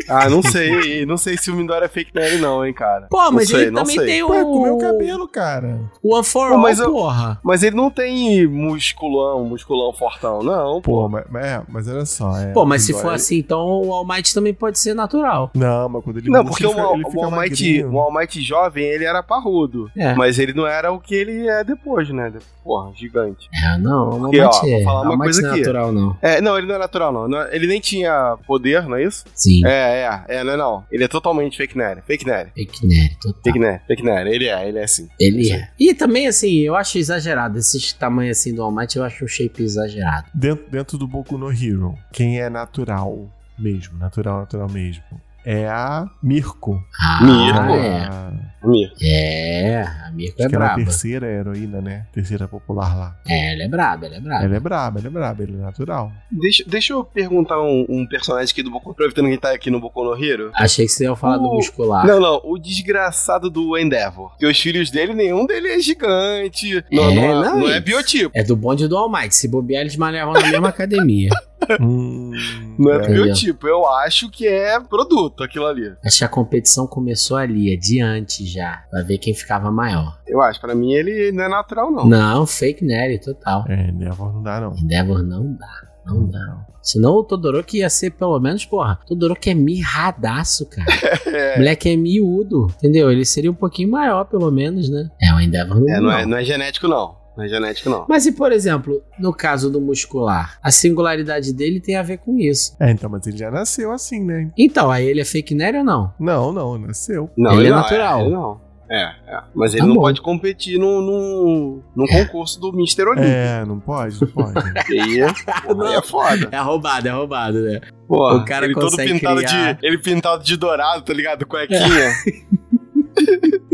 [0.09, 1.04] Ah, não sei.
[1.06, 3.06] Não sei se o Midori é fake nerd, não, hein, cara.
[3.11, 4.06] Pô, mas sei, ele também sei.
[4.06, 4.30] tem o.
[4.30, 5.80] Ué, comeu o cabelo, cara.
[6.02, 7.38] O One for Pô, All, mas eu- porra.
[7.42, 10.80] Mas ele não tem musculão, musculão fortão, não.
[10.80, 12.37] Pô, mas, mas, é, mas olha só.
[12.38, 15.50] É, Pô, mas se for assim, então o All Might também pode ser natural.
[15.54, 17.98] Não, mas quando ele Não, porque ele o, fica- All- ele o All Might, o
[17.98, 19.90] All Might jovem, ele era parrudo.
[19.96, 20.14] É.
[20.14, 22.32] Mas ele não era o que ele é depois, né?
[22.62, 23.48] Porra, gigante.
[23.64, 24.74] É, não, o All Porque, ó, Might é.
[24.76, 25.61] vou falar uma All Might coisa não é aqui.
[25.61, 26.16] natural, não.
[26.20, 27.28] É, não, ele não é natural, não.
[27.28, 29.24] Não é- Ele nem tinha poder, não é isso?
[29.35, 29.64] Sim.
[29.66, 30.85] É, é, é, não é não.
[30.90, 32.03] Ele é totalmente fake nerd.
[32.07, 32.53] Fake nerd.
[32.55, 33.42] Fake nerd, total.
[33.42, 34.31] Fake nerd, fake nerd.
[34.31, 35.09] Ele é, ele é assim.
[35.18, 35.70] Ele é.
[35.79, 37.59] E também, assim, eu acho exagerado.
[37.59, 40.27] Esses tamanhos assim do All Might, eu acho um shape exagerado.
[40.35, 45.03] Dentro, dentro do Boku no Hero, quem é natural mesmo, natural, natural mesmo,
[45.46, 46.82] é a Mirko.
[47.00, 47.72] Ah, Mirko?
[47.74, 48.02] é.
[48.04, 48.32] A,
[48.68, 48.92] Mir.
[49.00, 50.85] É, a Mirko é acho que ela é a braba.
[50.85, 52.06] terceira heroína, né?
[52.12, 53.16] Terceira popular lá.
[53.28, 54.44] É, ela é braba, ela é braba.
[54.44, 56.11] Ela é braba, ela é braba, ele é natural.
[56.32, 59.78] Deixa, deixa eu perguntar um, um personagem aqui do Boku, aproveitando que tá aqui no
[59.80, 60.50] Boku no Hero.
[60.52, 62.04] Achei que você ia falar do O- muscular.
[62.06, 64.30] Não, não, o desgraçado do Endeavor.
[64.30, 66.85] Porque os filhos dele, nenhum dele é gigante.
[66.90, 68.32] Não, É, não, é, não, não é biotipo.
[68.35, 69.32] É do bonde do All Might.
[69.35, 71.30] Se bobear, eles malhavam na mesma academia.
[71.80, 72.32] Hum,
[72.78, 72.98] Não é, é.
[73.00, 73.24] Entendeu?
[73.24, 73.66] biotipo.
[73.66, 75.92] Eu acho que é produto aquilo ali.
[76.04, 78.84] Acho que a competição começou ali, adiante já.
[78.90, 80.18] Pra ver quem ficava maior.
[80.26, 80.60] Eu acho.
[80.60, 82.06] Pra mim, ele não é natural, não.
[82.06, 83.64] Não, fake nerd, total.
[83.68, 84.74] É, Endeavor não dá, não.
[84.76, 85.86] Endeavor não dá.
[86.06, 86.64] Não dá.
[86.82, 89.00] Senão o Todoroki ia ser pelo menos, porra.
[89.08, 90.86] Todoroki é mirradaço, cara.
[91.36, 93.10] É, Moleque é miúdo, entendeu?
[93.10, 95.10] Ele seria um pouquinho maior, pelo menos, né?
[95.20, 96.12] É, o Endeavor não, é, não, não.
[96.12, 97.14] é, não é genético, não.
[97.37, 98.07] Não é genético, não.
[98.09, 102.38] Mas e, por exemplo, no caso do muscular, a singularidade dele tem a ver com
[102.38, 102.75] isso.
[102.81, 104.51] É, então, mas ele já nasceu assim, né?
[104.57, 106.12] Então, aí ele é fake nerd ou não?
[106.18, 107.29] Não, não, nasceu.
[107.37, 108.20] Não, Ele é não, natural.
[108.22, 108.66] ele não.
[108.88, 109.40] É, é.
[109.53, 110.01] Mas ele Tá não bom.
[110.03, 113.03] pode competir num, num, num concurso do Mr.
[113.03, 113.27] Olímpico.
[113.27, 114.55] É, não pode, não pode.
[114.94, 115.18] E aí,
[115.66, 116.49] porra, é foda.
[116.53, 117.81] É roubado, é roubado, né?
[118.07, 119.87] Porra, O cara ele todo pintado criar- de.
[119.87, 121.44] Ele pintado de dourado, tá ligado?
[121.44, 121.81] Cuequinha.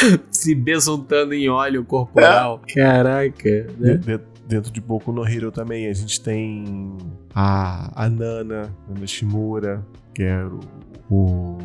[0.30, 2.60] Se besuntando em óleo corporal.
[2.74, 3.94] Caraca, De- né?
[3.96, 6.96] de- dentro de Boku no Hero também a gente tem
[7.34, 10.60] a, a Nana, Nana Shimura, que era o,
[11.10, 11.58] o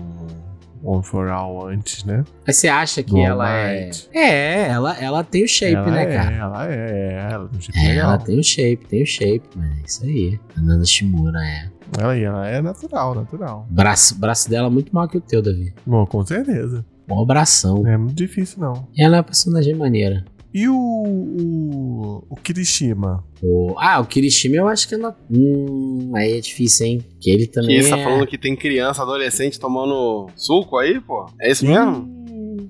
[0.83, 2.23] One for All antes, né?
[2.45, 3.85] Mas você acha que Do ela é.
[3.85, 4.09] Might.
[4.13, 6.35] É, ela, ela tem o shape, ela né, é, cara?
[6.35, 8.05] Ela é, ela tem um shape É, legal.
[8.09, 10.39] ela tem o shape, tem o shape, mas é isso aí.
[10.55, 11.69] A Nana Shimura é.
[11.99, 13.65] Ela, ela é natural, natural.
[13.69, 15.73] O braço, braço dela é muito maior que o teu, Davi.
[15.85, 16.85] Bom, com certeza.
[17.07, 17.83] Mó bração.
[17.83, 18.87] Não é muito difícil, não.
[18.97, 20.25] Ela é uma personagem maneira.
[20.53, 23.23] E o, o, o Kirishima?
[23.43, 25.15] O- Ah, o Kirishima eu acho que ela.
[25.29, 27.05] Hum, aí é difícil, hein?
[27.19, 27.77] Que ele também.
[27.77, 31.25] que você tá é- falando que tem criança, adolescente tomando suco aí, pô?
[31.39, 32.15] É isso mesmo?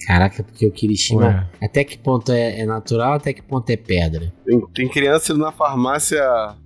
[0.06, 1.21] Caraca, porque o Kirishima.
[1.28, 4.34] Ué, Até que ponto é, é natural, até que ponto é pedra?
[4.45, 6.21] Tem, tem criança indo na farmácia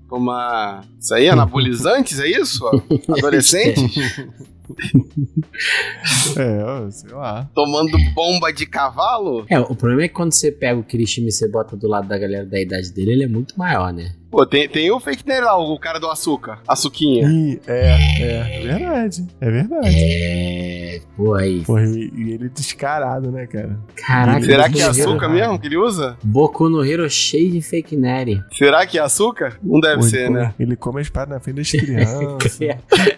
[0.10, 0.84] tomar.
[1.00, 2.66] Isso aí, anabolizantes, é isso?
[3.18, 4.00] Adolescente?
[6.38, 7.50] é, sei lá.
[7.54, 9.46] Tomando bomba de cavalo?
[9.50, 12.08] É, o problema é que quando você pega o Kirishima e você bota do lado
[12.08, 14.14] da galera da idade dele, ele é muito maior, né?
[14.32, 16.60] Pô, tem, tem o fake nerd lá, o cara do açúcar.
[16.66, 17.28] Açuquinha.
[17.28, 19.28] Ih, é, é, é verdade.
[19.42, 19.90] É verdade.
[19.94, 21.02] É.
[21.18, 21.60] Pô, aí.
[21.66, 23.78] Porra, e, e ele é descarado, né, cara?
[23.96, 26.18] Caraca, Será que é no Hero- açúcar mesmo que ele usa?
[26.24, 28.42] Boku no Hero cheio de fake nerd.
[28.54, 29.58] Será que é açúcar?
[29.62, 30.54] Não deve Pô, ele ser, come- né?
[30.60, 32.60] Ele come a espada na frente das crianças.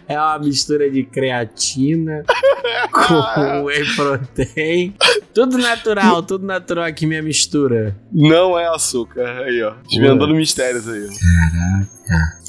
[0.07, 2.23] É uma mistura de creatina
[2.91, 4.95] com whey protein.
[5.33, 7.95] Tudo natural, tudo natural aqui, minha mistura.
[8.11, 9.43] Não é açúcar.
[9.43, 9.73] Aí, ó.
[9.89, 11.02] Desvendando mistérios aí.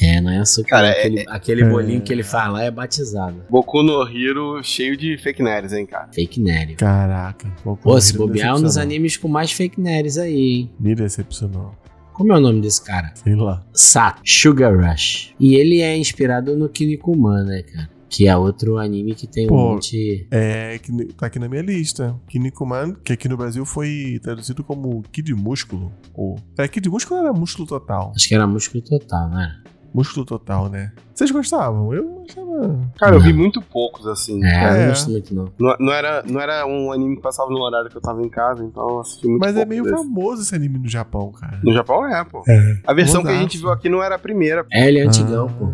[0.03, 0.69] É, não é açúcar.
[0.71, 3.43] Cara, é- aquele, aquele é- bolinho que ele faz lá é batizado.
[3.49, 6.09] Boku no Hero cheio de fake nerds, hein, cara.
[6.12, 6.75] Fake nerd.
[6.77, 7.49] Caraca.
[7.64, 10.35] Boku Pô, no se me bobear é um dos animes com mais fake nerds aí,
[10.37, 10.71] hein?
[10.79, 11.75] Me decepcionou.
[12.12, 13.11] Como é o nome desse cara?
[13.14, 13.64] Sei lá.
[13.73, 15.35] Sato, Sugar Rush.
[15.38, 17.88] E ele é inspirado no Kinnikuman, né, cara?
[18.16, 19.57] Que é outro anime que tem um Pô.
[19.57, 20.27] monte.
[20.31, 22.14] É, que tá aqui na minha lista.
[22.29, 25.92] Kinnikuman, que aqui no Brasil foi traduzido como Kid Músculo.
[26.14, 26.37] Ou...
[26.59, 28.12] É, Kid Músculo era músculo total.
[28.14, 29.64] Acho que era músculo total, não era?
[29.92, 30.92] Músculo total, né?
[31.14, 31.94] Vocês gostavam?
[31.94, 32.81] Eu achava.
[32.98, 34.44] Cara, eu vi muito poucos, assim.
[34.44, 34.81] É, eu É.
[34.83, 35.53] não gosto muito, não.
[35.59, 38.29] Não, não era, não era um anime que passava no horário que eu tava em
[38.29, 39.94] casa, então eu assisti muito Mas é meio desse.
[39.94, 41.61] famoso esse anime no Japão, cara.
[41.62, 42.42] No Japão é, pô.
[42.48, 42.79] É.
[42.85, 45.46] A versão que a gente viu aqui não era a primeira, É, ele é antigão,
[45.48, 45.66] pô.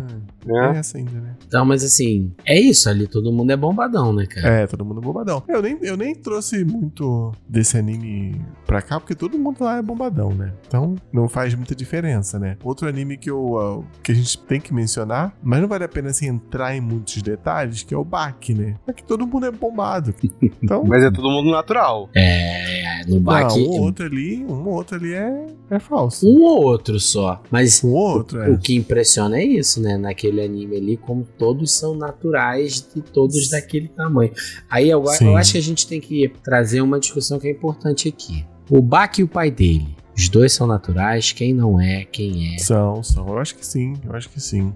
[0.47, 0.77] É né?
[0.79, 1.35] essa ainda, né?
[1.51, 4.47] Então, mas assim, é isso ali, todo mundo é bombadão, né, cara?
[4.47, 5.43] É, todo mundo bombadão.
[5.49, 9.81] Eu nem, eu nem trouxe muito desse anime pra cá, porque todo mundo lá é
[9.81, 10.53] bombadão, né?
[10.65, 12.55] Então não faz muita diferença, né?
[12.63, 15.89] Outro anime que, eu, ah, que a gente tem que mencionar, mas não vale a
[15.89, 18.75] pena assim, entrar em muitos detalhes, que é o Baki, né?
[18.87, 20.15] É que todo mundo é bombado.
[20.63, 20.83] Então.
[20.85, 22.09] Mas é todo mundo natural.
[22.15, 26.27] É, no não, baque, um ou outro ali, um ou outro ali é, é falso.
[26.27, 27.41] um ou outro só.
[27.49, 28.49] Mas Um ou outro, é.
[28.49, 29.97] o que impressiona é isso, né?
[29.97, 34.31] Naquele anime ali, como todos são naturais e todos daquele tamanho.
[34.69, 38.07] Aí eu, eu acho que a gente tem que trazer uma discussão que é importante
[38.07, 38.45] aqui.
[38.69, 42.59] O Bach e o pai dele, os dois são naturais, quem não é, quem é.
[42.59, 43.27] São, são.
[43.27, 44.71] Eu acho que sim, eu acho que sim.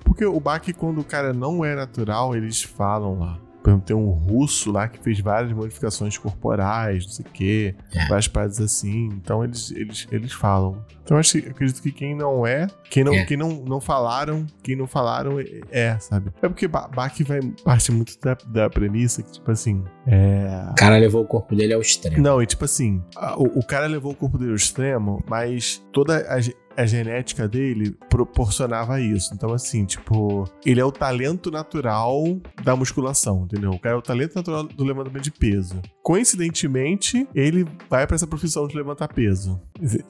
[0.00, 3.38] Porque o Bach, quando o cara não é natural, eles falam lá.
[3.62, 7.74] Por exemplo, tem um russo lá que fez várias modificações corporais, não sei o quê,
[7.94, 8.08] É.
[8.08, 9.10] várias paradas assim.
[9.12, 10.82] Então eles, eles, eles falam.
[11.06, 13.24] Então acho, eu acredito que quem não é, quem não, É.
[13.24, 16.32] quem não, não falaram, quem não falaram é, é, sabe?
[16.42, 20.66] É porque Ba- Bach vai parte muito da, da premissa que, tipo assim, é.
[20.72, 22.20] O cara levou o corpo dele ao extremo.
[22.20, 25.80] Não, e tipo assim, a- o, o cara levou o corpo dele ao extremo, mas
[25.92, 29.32] toda a, a genética dele proporcionava isso.
[29.32, 32.22] Então, assim, tipo, ele é o talento natural
[32.64, 33.70] da musculação, entendeu?
[33.70, 35.80] O cara é o talento natural do levantamento de peso.
[36.06, 39.60] Coincidentemente, ele vai pra essa profissão de levantar peso.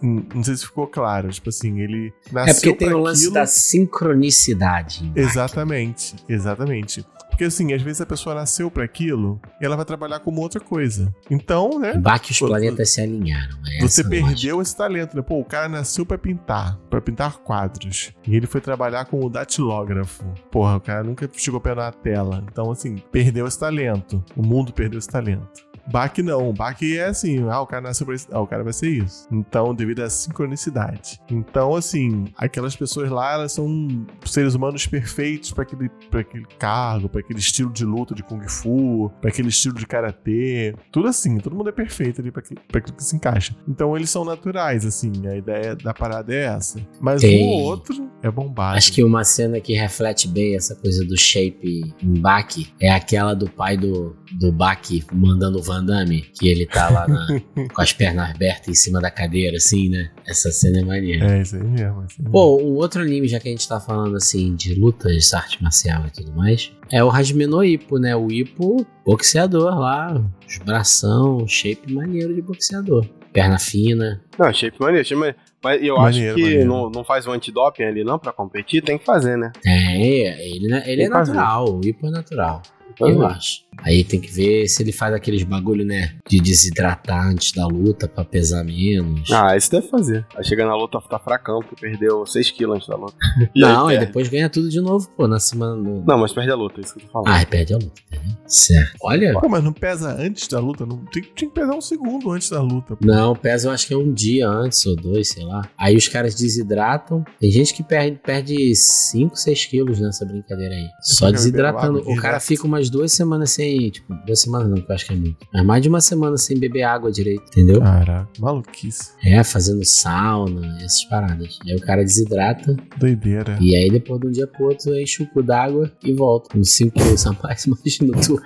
[0.03, 1.31] Não sei se ficou claro.
[1.31, 3.33] Tipo assim, ele nasceu É porque tem o lance aquilo.
[3.33, 5.11] da sincronicidade.
[5.17, 7.03] Exatamente, exatamente.
[7.31, 10.59] Porque assim, às vezes a pessoa nasceu pra aquilo e ela vai trabalhar como outra
[10.59, 11.15] coisa.
[11.31, 11.93] Então, né?
[11.95, 13.59] Bach os Pô, planetas se alinharam.
[13.79, 15.23] é Você a perdeu esse talento, né?
[15.23, 18.11] Pô, o cara nasceu pra pintar, pra pintar quadros.
[18.27, 20.25] E ele foi trabalhar como datilógrafo.
[20.51, 22.43] Porra, o cara nunca chegou perto da tela.
[22.51, 24.25] Então, assim, perdeu esse talento.
[24.35, 25.66] O mundo perdeu esse talento.
[25.91, 26.53] Bach não.
[26.53, 28.27] Bach é assim, ah, o cara nasceu pra isso.
[28.31, 29.27] Ah, o cara vai ser isso.
[29.31, 31.21] Então, devido à sincronicidade.
[31.31, 37.09] Então, assim, aquelas pessoas lá, elas são seres humanos perfeitos pra aquele, pra aquele cargo,
[37.09, 40.75] pra aquele estilo de luta de Kung Fu, pra aquele estilo de Karatê.
[40.93, 43.55] Tudo assim, todo mundo é perfeito ali pra aquilo, pra aquilo que se encaixa.
[43.69, 45.13] Então, eles são naturais, assim.
[45.27, 46.81] A ideia da parada é essa.
[47.01, 48.77] Mas Tem- ou outro é bombado.
[48.77, 52.47] Acho que uma cena que reflete bem essa coisa do shape em Bach
[52.81, 54.81] é aquela do pai do, do Bach
[55.13, 57.27] mandando o Van Damme, que ele tá lá na-
[57.75, 60.11] com as pernas abertas em cima da cadeira, assim, né?
[60.27, 61.37] Essa cena é maneira.
[61.39, 62.05] É, isso aí mesmo.
[62.05, 62.31] Isso aí mesmo.
[62.33, 66.05] Pô, um outro anime, já que a gente tá falando assim de lutas, arte marcial
[66.07, 68.15] e tudo mais, é o Hajime no Ippo, né?
[68.17, 70.15] O Ippo, boxeador lá,
[70.49, 73.07] os bração, shape maneiro de boxeador.
[73.33, 74.23] Perna fina.
[74.39, 75.39] Não, shape maneiro, shape maneiro.
[75.63, 76.69] Mas eu Maneiro, acho que maneiro.
[76.69, 79.53] não, não faz o antidoping ali não pra competir, tem que fazer, né?
[79.67, 82.63] É, ele, ele é natural, o Ippo é natural.
[82.93, 83.66] Então, Eu acho.
[83.83, 86.15] Aí tem que ver se ele faz aqueles bagulho, né?
[86.29, 89.31] De desidratar antes da luta pra pesar menos.
[89.31, 90.27] Ah, isso deve fazer.
[90.37, 93.15] Aí chega na luta, tá fracão, porque perdeu 6kg antes da luta.
[93.55, 95.75] E não, aí e depois ganha tudo de novo, pô, na semana.
[95.77, 97.29] no- Não, mas perde a luta, é isso que eu tô falando.
[97.29, 98.37] Ah, perde a luta, entendeu?
[98.47, 98.97] Certo.
[99.03, 99.33] Olha.
[99.39, 100.85] Pô, mas não pesa antes da luta?
[100.85, 102.97] Não, tem, tinha que pesar um segundo antes da luta.
[102.97, 103.07] pô.
[103.07, 105.69] Não, pesa eu acho que é um dia antes ou dois, sei lá.
[105.79, 107.25] Aí os caras desidratam.
[107.41, 110.89] Tem gente que perde, perde 5, 6 quilos nessa brincadeira aí.
[111.03, 111.99] Só beber desidratando.
[112.07, 113.66] O cara fica umas duas semanas sem.
[113.91, 115.47] Tipo, duas semanas não, que eu acho que é muito.
[115.53, 117.81] Mas mais de uma semana sem beber água direito, entendeu?
[117.81, 119.13] Caraca, maluquice.
[119.25, 121.59] É, fazendo sauna, essas paradas.
[121.67, 122.77] Aí o cara desidrata.
[122.99, 123.59] Doideira.
[123.61, 126.51] E aí depois de um dia pro outro enche o cu d'água e volta.
[126.51, 128.41] Com 5 quilos a mais, imagina tu.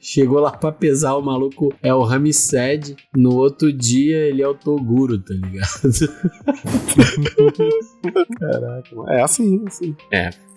[0.00, 2.96] Chegou lá pra pesar, o maluco é o Ramsed.
[3.16, 5.66] No outro dia ele é o Toguro, tá ligado?
[8.38, 9.96] Caraca, é assim, assim.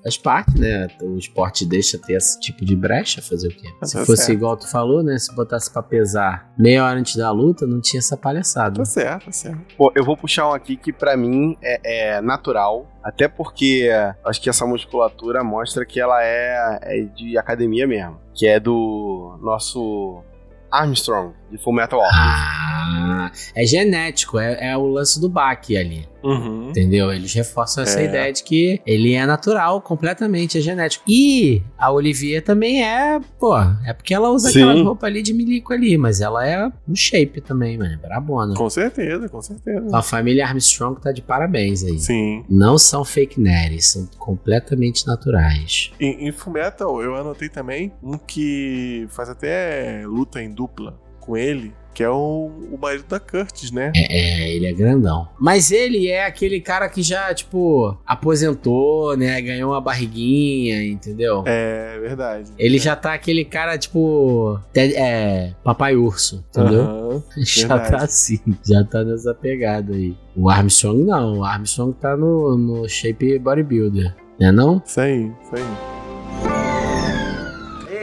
[0.03, 0.87] Faz parte, né?
[1.01, 3.67] O esporte deixa ter esse tipo de brecha, fazer o quê?
[3.83, 4.37] Se Tá fosse certo.
[4.37, 5.17] igual tu falou, né?
[5.17, 8.77] Se botasse pra pesar meia hora antes da luta, não tinha essa palhaçada.
[8.77, 9.75] Tá certo, tá certo.
[9.77, 13.89] Pô, eu vou puxar um aqui que pra mim é, é natural, até porque
[14.25, 19.37] acho que essa musculatura mostra que ela é, é de academia mesmo, que é do
[19.41, 20.23] nosso
[20.71, 22.59] Armstrong, de Fullmetal Alchemist.
[22.91, 26.07] Ah, é genético, é, é o lance do baque ali.
[26.21, 26.69] Uhum.
[26.69, 27.13] Entendeu?
[27.13, 28.05] Eles reforçam essa É.
[28.05, 31.05] ideia de que ele é natural, completamente, é genético.
[31.07, 34.63] E a Olivier também é, pô, é porque ela usa Sim.
[34.63, 38.53] aquela roupa ali de milico ali, mas ela é no shape também, mano, é brabona.
[38.55, 39.95] Com certeza, com certeza.
[39.95, 41.97] A família Armstrong tá de parabéns aí.
[41.99, 42.43] Sim.
[42.49, 45.91] Não são fake nerds, são completamente naturais.
[46.01, 51.71] Em, em Fullmetal, eu anotei também um que faz até luta em dupla com ele,
[51.93, 53.91] que é o, o marido da Curtis, né?
[53.95, 55.27] É, ele é grandão.
[55.39, 59.39] Mas ele é aquele cara que já, tipo, aposentou, né?
[59.39, 61.43] Ganhou uma barriguinha, entendeu?
[61.45, 62.49] É verdade.
[62.57, 64.59] Ele já tá aquele cara, tipo.
[64.75, 65.53] É.
[65.63, 66.81] Papai urso, entendeu?
[66.81, 67.23] Aham.
[67.45, 67.91] já verdade.
[67.91, 68.39] tá assim.
[68.63, 70.17] Já tá nessa pegada aí.
[70.35, 71.39] O Armstrong não.
[71.39, 74.15] O Armstrong tá no, no shape bodybuilder.
[74.39, 74.81] Né não?
[74.83, 75.31] Isso aí.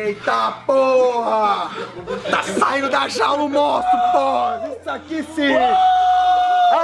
[0.07, 1.71] Eita porra!
[2.31, 4.71] Tá saindo da jaula o monstro, porra!
[4.81, 5.53] Isso aqui sim!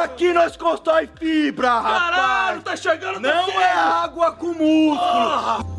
[0.03, 2.17] Aqui nós constrói fibra, rapaz!
[2.17, 5.73] Caralho, tá chegando Não é água com músculo!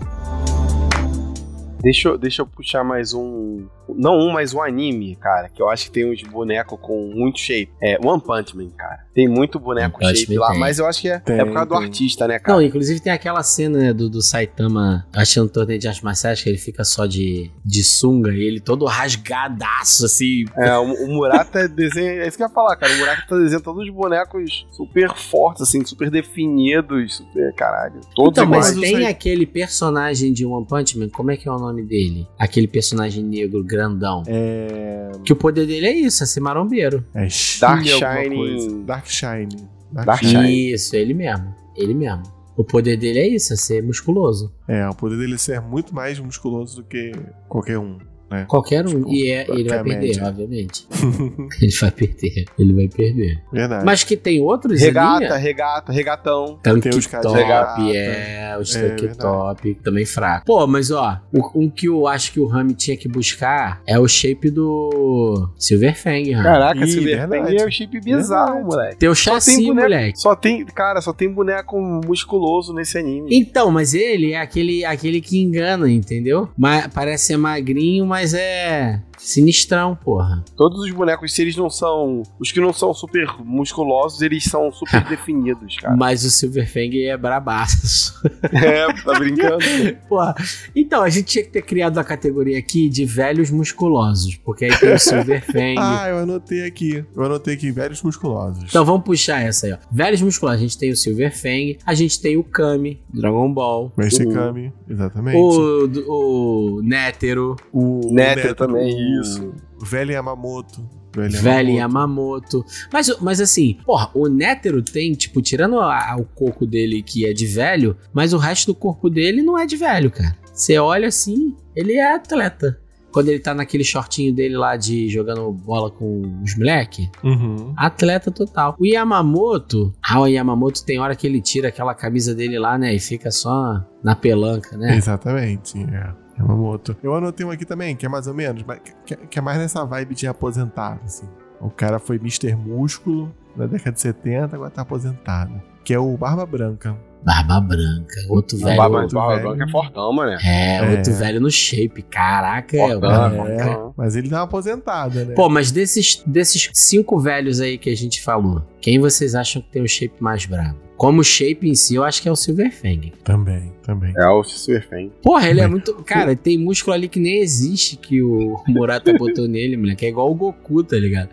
[1.82, 5.70] Deixa, eu- deixa eu puxar mais um, não um, mas um anime, cara, que eu
[5.70, 7.72] acho que tem uns bonecos com muito shape.
[7.82, 9.04] É One Punch Man, cara.
[9.14, 10.60] Tem muito boneco One shape lá, tem.
[10.60, 11.84] mas eu acho que é, Tem, é por causa do tem.
[11.84, 12.58] artista, né, cara?
[12.58, 16.50] Não, inclusive tem aquela cena né, do, do Saitama achando torneio de artes marciais que
[16.50, 20.46] ele fica só de, de sunga e ele todo rasgadaço, assim.
[20.58, 22.12] É, o, o Murata desenha.
[22.24, 22.94] É isso que eu ia falar, cara.
[22.94, 27.54] O Murata tá desenhando todos os bonecos super fortes, assim, super definidos, super.
[27.56, 28.00] Caralho.
[28.16, 28.92] Todos Então, mas iguais.
[28.92, 32.28] tem aquele personagem de One Punch Man, como é que é o nome dele?
[32.40, 34.24] Aquele personagem negro grandão.
[34.28, 35.12] É.
[35.24, 37.04] Que o poder dele é isso, é ser marombeiro.
[37.14, 37.28] É
[37.60, 38.84] Dark Shine.
[38.86, 39.70] Dark Shine.
[39.92, 40.74] Dark Shine.
[40.74, 41.54] Isso, ele mesmo.
[41.76, 42.24] Ele mesmo.
[42.56, 44.54] O poder dele é isso, é ser musculoso.
[44.68, 47.12] É, o poder dele é ser muito mais musculoso do que
[47.50, 47.98] qualquer um.
[48.34, 48.46] Né?
[48.48, 48.90] Qualquer um.
[48.90, 50.26] Tipo, e é- ele é vai perder, média.
[50.28, 50.88] obviamente.
[51.62, 52.46] ele vai perder.
[52.60, 53.42] Ele vai perder.
[53.52, 53.86] Verdade.
[53.86, 55.44] Mas que tem outros Regata, ali.
[55.44, 56.60] regata, regatão.
[56.62, 57.82] Tanque Tem os top, de regata.
[57.96, 59.20] é, os É, tanque verdade.
[59.20, 60.46] top, também fraco.
[60.46, 63.98] Pô, mas ó, o, um que eu acho que o Rami tinha que buscar é
[64.00, 66.44] o shape do Silverfang, Rami.
[66.44, 67.44] Caraca, Ih, Silver verdade.
[67.46, 68.66] Fang é um chip bizarro, Verdade.
[68.66, 68.96] moleque.
[68.98, 70.20] Teu Só tem chassi, boneco- moleque.
[70.20, 73.30] Só tem, cara, só tem boneco musculoso nesse anime.
[73.32, 76.50] Então, mas ele é aquele, aquele que engana, entendeu?
[76.58, 80.44] Mas, parece ser magrinho, mas é sinistrão, porra.
[80.56, 82.24] Todos os bonecos, se eles não são.
[82.40, 85.96] Os que não são super musculosos, eles são super definidos, cara.
[85.96, 88.22] Mas o Silverfang é brabaço.
[88.52, 89.64] é, tá brincando?
[90.10, 90.36] Porra.
[90.76, 94.78] Então, a gente tinha que ter criado a categoria aqui de velhos musculosos, porque aí
[94.80, 95.76] tem o Silverfang.
[95.78, 97.04] Ah, eu anotei aqui.
[97.16, 98.64] Eu anotei aqui velhos musculosos.
[98.70, 99.78] Então vamos puxar essa aí, ó.
[99.92, 100.60] Velhos musculosos.
[100.60, 103.92] A gente tem o Silverfang, a gente tem o Kami, Dragon Ball.
[103.98, 105.38] Mestre o- Kami, exatamente.
[105.38, 109.54] O, o Nétero, O, Neto também, o- isso.
[109.82, 110.88] O velho Yamamoto.
[111.16, 112.66] Velho velho Yamamoto.
[112.92, 117.34] Mas, mas assim, porra, o Nétero tem, tipo, tirando a- o coco dele que é
[117.34, 120.36] de velho, mas o resto do corpo dele não é de velho, cara.
[120.54, 122.80] Você olha assim, ele é atleta.
[123.12, 127.72] Quando ele tá naquele shortinho dele lá de jogando bola com os moleque, Uhum.
[127.78, 128.76] Atleta total.
[128.80, 132.92] O Yamamoto, ah, o Yamamoto tem hora que ele tira aquela camisa dele lá, né?
[132.96, 134.98] E fica só na pelanca, né?
[134.98, 136.23] Exatamente, é.
[136.38, 136.96] Yamamoto.
[137.04, 139.58] Eu anotei um aqui também, que é mais ou menos, mas que, que é mais
[139.58, 141.28] nessa vibe de aposentado, assim.
[141.62, 142.56] O cara foi Mr.
[142.56, 145.62] Músculo na década de 70, agora tá aposentado.
[145.86, 146.98] Que é o Barba Branca.
[147.26, 148.76] Barba branca, outro velho.
[148.76, 149.48] Barba, outro Barba velho.
[149.50, 150.32] Branca é fortão, mano.
[150.44, 150.98] É, É.
[150.98, 152.02] outro velho no shape.
[152.02, 152.84] Caraca, é.
[152.84, 153.64] o Fortão, Barba é, Branca.
[153.66, 153.94] fortão.
[153.96, 155.34] Mas ele dá uma aposentada, né?
[155.34, 159.70] Pô, mas desses, desses cinco velhos aí que a gente falou, quem vocês acham que
[159.70, 160.78] tem o shape mais brabo?
[161.04, 163.12] Como shape em si, eu acho que é o Silverfang.
[163.26, 164.14] Também, também.
[164.16, 165.12] É o Silverfang.
[165.22, 165.94] Porra, ele é muito.
[165.96, 170.06] Cara, tem músculo ali que nem existe que o Murata botou nele, moleque.
[170.06, 171.28] É igual o Goku, tá ligado?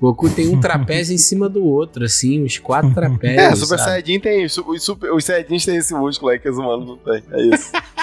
[0.00, 3.42] O Goku tem um trapézio em cima do outro, assim, uns quatro trapézios.
[3.42, 3.90] É, Super sabe?
[3.90, 4.44] Saiyajin tem.
[4.44, 4.52] Os,
[4.84, 7.24] super, os Saiyajins têm esse músculo aí que os humanos não têm.
[7.32, 7.72] É isso.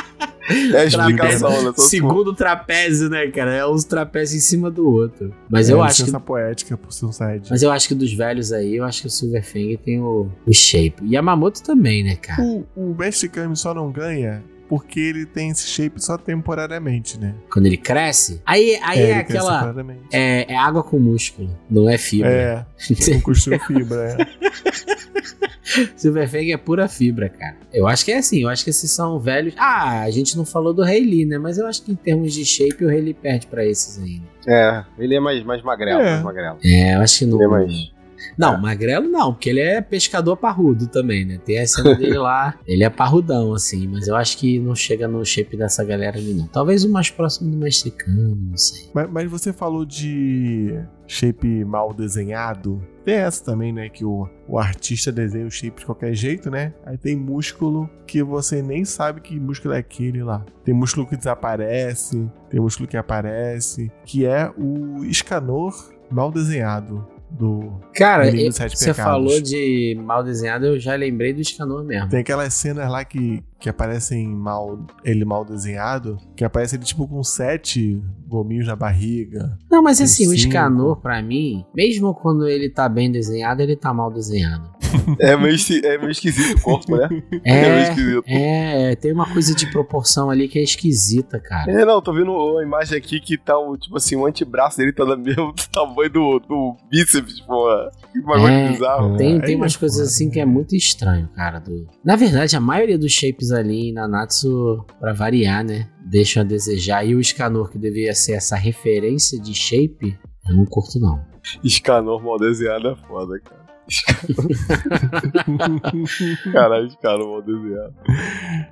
[0.73, 1.73] É a explicação, né?
[1.77, 3.53] Segundo trapézio, né, cara?
[3.53, 5.33] É uns trapézios em cima do outro.
[5.49, 6.01] Mas eu É, acho que.
[6.03, 7.47] licença poética por side.
[7.49, 10.53] Mas eu acho que dos velhos aí, eu acho que o Silverfang tem o, o
[10.53, 10.95] shape.
[11.03, 12.41] E Yamamoto também, né, cara?
[12.43, 17.35] O, o Mestre Kami só não ganha porque ele tem esse shape só temporariamente, né?
[17.51, 18.41] Quando ele cresce.
[18.43, 19.53] Aí, aí é, cresce aquela.
[19.53, 20.01] temporariamente.
[20.11, 22.31] É, é água com músculo, não é fibra.
[22.31, 22.65] É,
[23.13, 24.25] não construiu fibra, é.
[25.95, 27.55] Silverfang é pura fibra, cara.
[27.71, 29.53] Eu acho que é assim, eu acho que esses são velhos.
[29.59, 31.37] Ah, a gente não falou do Rei Lee, né?
[31.37, 34.19] Mas eu acho que em termos de shape, o Rei Lee perde pra esses aí.
[34.19, 34.25] né?
[34.47, 36.11] É, ele é mais, mais magrelo, É.
[36.13, 36.57] mais magrelo.
[36.65, 37.37] É, eu acho que não.
[37.37, 37.91] Ele é mais.
[38.37, 41.39] Não, magrelo não, porque ele é pescador parrudo também, né?
[41.43, 45.07] Tem a cena dele lá, ele é parrudão, assim, mas eu acho que não chega
[45.07, 46.47] no shape dessa galera ali, não.
[46.47, 48.89] Talvez o mais próximo do mexicano, não sei.
[48.93, 52.81] Mas, mas você falou de shape mal desenhado.
[53.03, 53.89] Tem essa também, né?
[53.89, 56.73] Que o, o artista desenha o shape de qualquer jeito, né?
[56.85, 60.45] Aí tem músculo que você nem sabe que músculo é aquele lá.
[60.63, 65.73] Tem músculo que desaparece, tem músculo que aparece, que é o escanor
[66.09, 67.79] mal desenhado do.
[67.95, 72.09] Cara, você falou de mal desenhado, eu já lembrei do Escanor mesmo.
[72.09, 77.07] Tem aquelas cenas lá que, que aparecem mal, ele mal desenhado, que aparece ele tipo
[77.07, 79.57] com sete gominhos na barriga.
[79.69, 80.47] Não, mas assim, o cinco.
[80.47, 84.71] Escanor, pra mim, mesmo quando ele tá bem desenhado, ele tá mal desenhado.
[85.19, 87.07] É meio, é meio esquisito o corpo, né?
[87.43, 88.23] É meio É, esquisito.
[88.27, 91.71] é, tem uma coisa de proporção ali que é esquisita, cara.
[91.71, 94.91] É, não, tô vendo a imagem aqui que tá, o, tipo assim, o antebraço dele
[94.93, 97.89] tá do mesmo tamanho do, do bíceps, porra.
[98.11, 98.69] Que bagulho É.
[98.69, 99.17] bizarro.
[99.17, 101.59] Tem, Aí tem é umas coisas foda, assim que é muito estranho, cara.
[101.59, 101.87] Do...
[102.03, 105.87] Na verdade, a maioria dos shapes ali em Nanatsu, pra variar, né?
[106.05, 107.05] Deixam a desejar.
[107.05, 111.21] E o Escanor, que deveria ser essa referência de shape, eu não curto, não.
[111.63, 113.62] Escanor mal desenhado é foda, cara.
[116.51, 117.93] Caralho, cara, mal desenhado.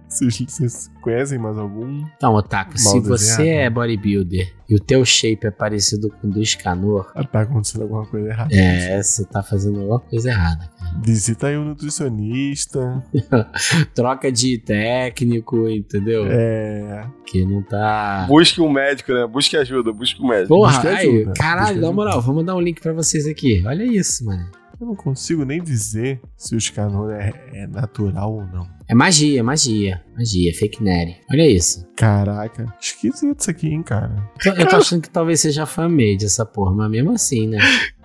[0.08, 2.04] Vocês, vocês conhecem mais algum?
[2.16, 3.62] Então, Otaku, se Mal você desenhado.
[3.62, 7.82] é bodybuilder e o teu shape é parecido com o do Escanor, Ah, tá acontecendo
[7.84, 8.54] alguma coisa errada.
[8.56, 10.70] é, você tá fazendo alguma coisa errada.
[11.04, 13.04] Visita aí um nutricionista.
[13.96, 16.26] Troca de técnico, entendeu?
[16.30, 17.06] É.
[17.26, 18.26] Que não tá.
[18.28, 19.26] Busque um médico, né?
[19.28, 20.50] Busque ajuda, busque um médico.
[20.50, 21.92] Porra, aí, ajuda, caralho, busca na ajuda.
[21.94, 23.64] moral, vou mandar um link pra vocês aqui.
[23.66, 24.46] Olha isso, mano.
[24.82, 28.68] Eu não consigo nem dizer se o Scanor é, é natural ou não.
[28.88, 30.04] É magia, magia.
[30.18, 31.18] Magia, fake nerd.
[31.32, 31.88] Olha isso.
[31.96, 34.28] Caraca, esquisito isso aqui, hein, cara.
[34.44, 37.60] Tô- Eu tô achando que talvez seja fan-made essa porra, mas mesmo assim, né?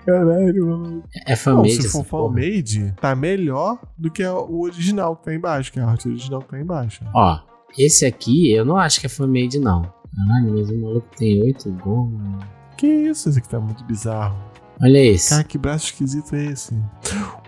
[0.05, 1.03] Caralho, mano.
[1.27, 5.73] É Não, fan-made se for fan-made, tá melhor do que o original que tá embaixo,
[5.73, 7.03] que é a arte original que tá embaixo.
[7.15, 7.39] Ó,
[7.79, 9.81] esse aqui eu não acho que é fan-made, não.
[10.15, 12.45] Caralho, mas o maluco tem oito gomas.
[12.77, 13.31] Que isso?
[13.31, 14.37] Esse aqui tá muito bizarro.
[14.83, 15.31] Olha esse.
[15.31, 16.75] Cara, que braço esquisito é esse?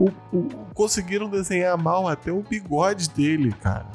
[0.01, 3.87] O- o- conseguiram desenhar mal até o bigode dele, cara.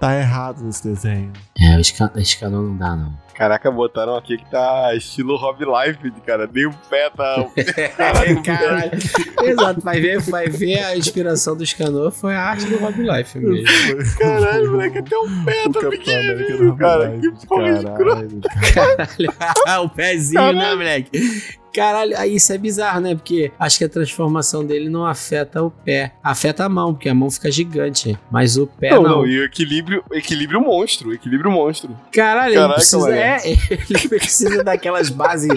[0.00, 1.32] Tá errado nesse desenho.
[1.60, 3.12] É, o esca- o escanor não dá, não.
[3.34, 6.48] Caraca, botaram aqui que tá estilo Rob Life, cara.
[6.52, 7.36] Nem o pé tá.
[8.44, 8.92] Caralho.
[9.42, 13.38] Exato, vai ver, vai ver a inspiração do escanor foi a arte do Rob Life
[13.38, 14.16] mesmo.
[14.18, 17.18] Caralho, moleque, até o pé O tá Capitão América pequenininho, do cara.
[17.18, 18.40] Que porra de caralho,
[18.74, 19.06] cara.
[19.06, 21.10] Caralho, o pezinho, né, moleque?
[21.78, 23.14] Caralho, aí isso é bizarro, né?
[23.14, 26.12] Porque acho que a transformação dele não afeta o pé.
[26.22, 28.18] Afeta a mão, porque a mão fica gigante.
[28.30, 29.10] Mas o pé Não, não.
[29.18, 31.96] não, e o equilíbrio, equilíbrio monstro, equilíbrio monstro.
[32.12, 33.40] Caralho, Caraca, ele precisa, é,
[33.90, 35.48] ele precisa daquelas bases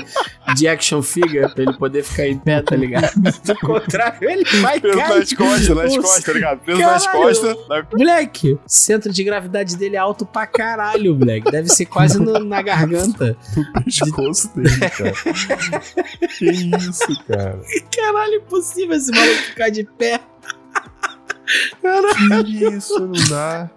[0.56, 3.12] de action figure pra ele poder ficar em pé, tá ligado?
[3.44, 5.20] Do contrário, ele vai Peso cair.
[5.20, 6.60] nas costas, nas costas, tá ligado?
[6.60, 7.24] Peso nas Caralho.
[7.26, 7.58] costas.
[7.68, 11.52] na- Moleque, o centro de gravidade dele é alto pra caralho, moleque.
[11.52, 13.36] Deve ser quase no- na garganta.
[13.56, 15.14] No pescoço dele, cara.
[16.38, 17.60] Que isso, cara?
[17.96, 20.20] Caralho, impossível esse maluco ficar de pé.
[22.46, 23.70] Que isso, não dá.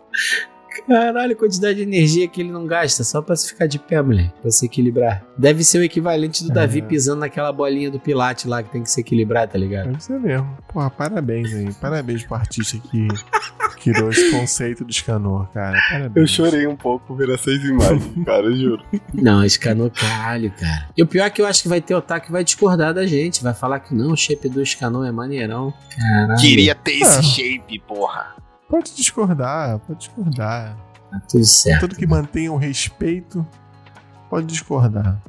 [0.87, 4.03] Caralho, a quantidade de energia que ele não gasta só pra se ficar de pé,
[4.03, 4.32] moleque.
[4.43, 5.24] Pra se equilibrar.
[5.39, 6.55] Deve ser o equivalente do É.
[6.55, 9.87] Davi pisando naquela bolinha do Pilate lá que tem que se equilibrar, tá ligado?
[9.87, 10.57] Deve ser mesmo.
[10.72, 11.72] Porra, parabéns aí.
[11.74, 13.09] Parabéns pro artista que
[13.93, 15.78] criou esse conceito do Scanor, cara.
[15.91, 16.16] Parabéns.
[16.16, 18.85] Eu chorei um pouco vendo essas imagens, cara, eu juro.
[19.12, 20.89] Não, escanou caralho, cara.
[20.97, 23.07] E o pior é que eu acho que vai ter otaku que vai discordar da
[23.07, 23.43] gente.
[23.43, 25.72] Vai falar que não, o shape do escanou é maneirão.
[25.97, 26.41] Caralho.
[26.41, 27.07] Queria ter Ah.
[27.07, 28.35] esse shape, porra.
[28.68, 30.76] Pode discordar, pode discordar.
[31.11, 31.80] Tá tudo certo.
[31.80, 33.47] Tudo que mantenha o respeito,
[34.28, 35.22] pode discordar.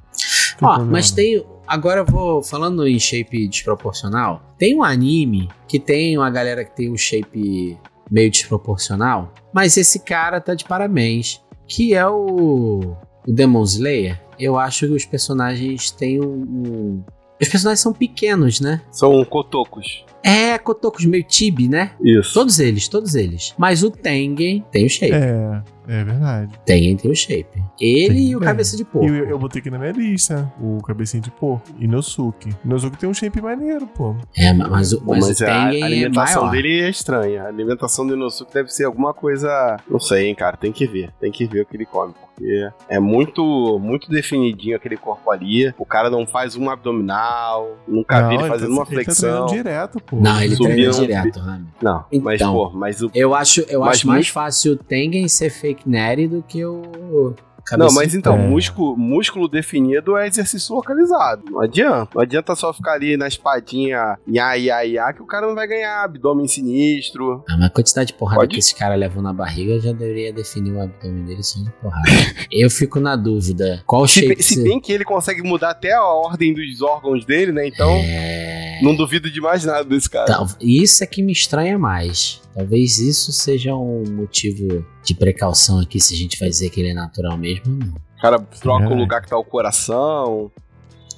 [0.61, 1.45] Ó, mas tem.
[1.67, 4.41] Agora eu vou falando em shape desproporcional.
[4.57, 7.77] Tem um anime que tem uma galera que tem um shape
[8.09, 9.33] meio desproporcional.
[9.53, 11.41] Mas esse cara tá de parabéns.
[11.67, 12.95] Que é o.
[13.27, 14.21] O Demon Slayer.
[14.39, 16.33] Eu acho que os personagens têm um.
[16.43, 17.03] um-
[17.41, 18.81] Os personagens são pequenos, né?
[18.91, 20.05] São cotocos.
[20.25, 21.91] É, cotocos meio tibi, né?
[22.01, 22.33] Isso.
[22.33, 23.53] Todos eles, todos eles.
[23.57, 25.13] Mas o Tengen tem o shape.
[25.13, 26.51] É, é verdade.
[26.65, 27.63] Tengen tem o shape.
[27.79, 28.45] Ele Tem, e o é.
[28.45, 29.07] cabeça de E porco.
[29.07, 31.67] eu, eu botei aqui na minha lista o cabecinho de porco.
[31.79, 32.49] Inosuke.
[32.65, 34.15] Inosuke tem um shape maneiro, pô.
[34.35, 36.51] É, mas, o- mas, mas o a, Tengen a é alimentação maior.
[36.55, 37.43] dele é estranha.
[37.43, 39.77] A alimentação do Inosuke deve ser alguma coisa.
[39.87, 40.57] Não sei, hein, cara.
[40.57, 41.11] Tem que ver.
[41.19, 42.13] Tem que ver o que ele come.
[42.13, 45.73] Porque é muito, muito definidinho aquele corpo ali.
[45.77, 47.77] O cara não faz uma abdominal.
[47.87, 49.45] Nunca vi ele Não, fazendo tá- uma Ele tá flexão.
[49.45, 50.14] direto, pô.
[50.21, 51.65] Não, ele treina direto, Rami.
[51.81, 52.53] Não, mas Então.
[52.53, 53.11] pô, mas o.
[53.13, 56.65] Eu acho, eu Mas acho mais muito- fácil o Tengen ser fake nerd do que
[56.65, 57.33] o.
[57.71, 58.47] Não, cabeça mas de então, É.
[58.47, 61.41] músculo, músculo definido é exercício localizado.
[61.49, 62.11] Não adianta.
[62.13, 65.65] Não adianta só ficar ali na espadinha, ia, ia, ia, que o cara não vai
[65.67, 67.43] ganhar abdômen sinistro.
[67.49, 68.53] Ah, mas a quantidade de porrada Pode?
[68.53, 72.03] que esse cara levou na barriga já deveria definir o abdômen dele só de porrada.
[72.51, 73.81] eu fico na dúvida.
[73.87, 76.83] Qual Se, shape bem- se você- bem que ele consegue mudar até a ordem dos
[76.83, 77.67] órgãos dele, né?
[77.67, 78.64] Então, É...
[78.81, 80.25] não duvido de mais nada desse cara.
[80.25, 82.41] Tal- Isso é que me estranha mais.
[82.53, 86.89] Talvez isso seja um motivo de precaução aqui, se a gente vai dizer que ele
[86.89, 87.87] é natural mesmo ou não.
[88.17, 88.95] O cara troca o É.
[88.95, 90.51] lugar que tá o coração.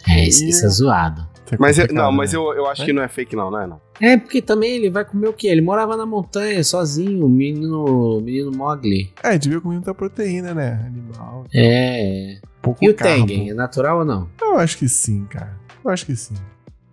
[0.08, 1.28] É, isso, E- isso é zoado.
[1.50, 2.38] É Mas eu, não, mas né?
[2.40, 2.86] eu, eu acho É?
[2.86, 3.68] que não é fake, não, não é?
[3.68, 3.80] Não.
[4.02, 5.48] É, porque também ele vai comer o quê?
[5.48, 9.14] Ele morava na montanha sozinho, o menino, o menino Mogli.
[9.24, 10.84] É, devia comer muita proteína, né?
[10.86, 11.46] Animal.
[11.56, 12.40] É.
[12.62, 13.26] Pouco E o carbo.
[13.28, 14.28] Tengen, é natural ou não?
[14.42, 15.58] Eu acho que sim, cara.
[15.86, 16.36] Eu acho que sim.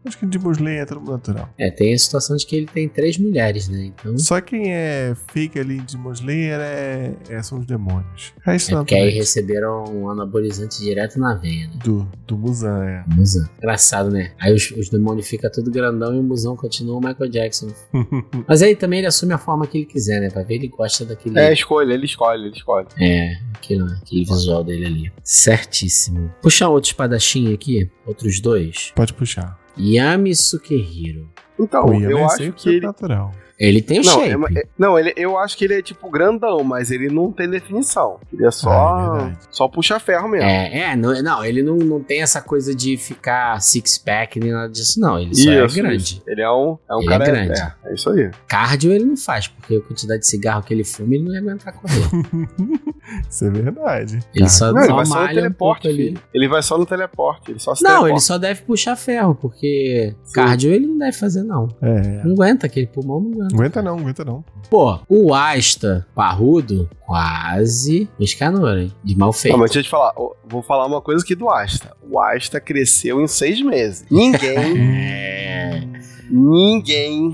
[0.07, 1.49] Acho que de Musley é tudo natural.
[1.59, 3.87] É, tem a situação de que ele tem três mulheres, né?
[3.87, 4.19] Então.
[4.19, 8.35] Só quem é fake ali de Slayer é, é- são os demônios.
[8.37, 11.75] O resto É não porque aí receberam um anabolizante direto na veia, né?
[11.83, 13.05] Do, do Musan, é.
[13.07, 13.51] Musa.
[13.59, 14.33] Engraçado, né?
[14.39, 17.69] Aí os, os demônios ficam tudo grandão e o musão continua o Michael Jackson.
[18.47, 20.29] Mas aí também ele assume a forma que ele quiser, né?
[20.31, 21.39] Pra ver ele gosta daquele.
[21.39, 22.87] É, escolha, ele escolhe, ele escolhe.
[23.01, 25.13] É, aquele, aquele visual dele ali.
[25.23, 26.33] Certíssimo.
[26.43, 28.93] Puxar outro espadachim aqui, outros dois.
[28.95, 29.64] Pode puxar.
[29.79, 31.29] Yami Sukehiro.
[31.59, 32.81] Então, Ian eu é acho 100% que ele.
[32.81, 33.33] natural.
[33.57, 34.57] Ele tem o Não, shape.
[34.57, 37.49] é- é- não ele, eu acho que ele é tipo grandão, mas ele não tem
[37.49, 38.19] definição.
[38.33, 40.45] Ele é só, é só puxa ferro mesmo.
[40.49, 44.69] É, é, não, não, ele não, não tem essa coisa de ficar six-pack nem nada
[44.73, 45.21] disso, não.
[45.21, 45.97] Ele só é Isso, grande.
[46.03, 46.23] isso.
[46.27, 47.25] Ele é um, é um Ele é cara.
[47.31, 47.61] grande.
[47.61, 48.29] É, é isso aí.
[48.49, 51.39] Cardio ele não faz, porque a quantidade de cigarro que ele fuma, ele não ia
[51.39, 51.95] aguentar correr.
[53.29, 54.19] Isso é verdade.
[54.35, 56.21] Ele só, Não, ele vai só no um teleporte, filho.
[56.33, 57.51] Ele vai só no teleporte.
[57.51, 58.21] Ele só se Não, ele teleporta.
[58.25, 60.33] só deve puxar ferro, porque Sim.
[60.33, 61.69] cardio ele não deve fazer, não.
[61.83, 62.23] É.
[62.25, 63.55] Não aguenta, aquele pulmão não aguenta.
[63.55, 64.45] Aguenta não, aguenta não.
[64.71, 68.93] Pô, o Asta parrudo, quase um escanor, hein?
[69.05, 69.53] De mal feito.
[69.53, 70.13] Não, mas deixa eu te falar.
[70.17, 71.95] eu Vou falar uma coisa aqui do Asta.
[72.11, 74.05] O Asta cresceu em seis meses.
[74.11, 75.83] Ninguém, É.
[76.31, 77.33] ninguém,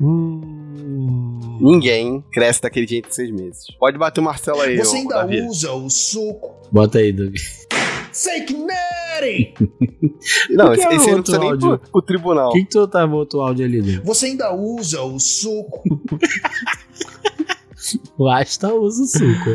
[0.00, 0.53] Hum...
[1.60, 3.66] ninguém cresce daquele jeito em seis meses.
[3.78, 5.40] Pode bater o Marcelo aí, Você ô, ainda Davi.
[5.42, 7.34] usa o suco Bota aí, Doug.
[8.12, 9.54] Fake Neri!
[10.50, 11.78] Não, esse, é esse não outro nem áudio?
[11.78, 12.48] pro, pro tribunal.
[12.50, 14.04] O que, que tu tá outro áudio ali, Doug?
[14.06, 15.82] Você ainda usa o suco
[18.16, 19.50] O Asta usa o suco.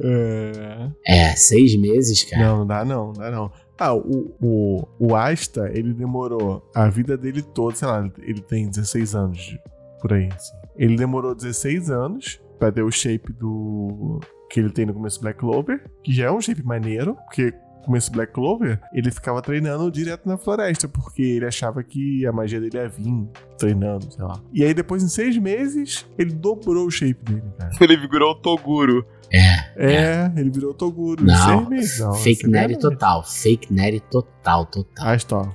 [0.00, 0.88] É...
[1.06, 2.44] É, seis meses, cara.
[2.44, 3.50] Não, não dá não, não dá não.
[3.78, 8.68] Ah, o, o, o Asta, ele demorou a vida dele toda, sei lá, ele tem
[8.68, 9.60] 16 anos de-
[10.00, 10.52] por aí, assim.
[10.76, 14.20] Ele demorou 16 anos pra ter o shape do
[14.50, 17.52] que ele tem no começo do Black Clover, que já é um shape maneiro, porque
[17.78, 22.24] no começo do Black Clover, ele ficava treinando direto na floresta, porque ele achava que
[22.26, 24.38] a magia dele ia vir treinando, sei lá.
[24.52, 27.70] E aí depois, em seis meses, ele dobrou o shape dele, cara.
[27.80, 29.04] Ele virou o Toguro.
[29.32, 31.22] É, ele virou Toguro.
[31.22, 32.12] em Não, seis meses, não.
[32.14, 32.76] Fake vê?
[32.76, 33.24] total.
[33.24, 35.06] Fake Neri total, total.
[35.06, 35.52] Ah, está.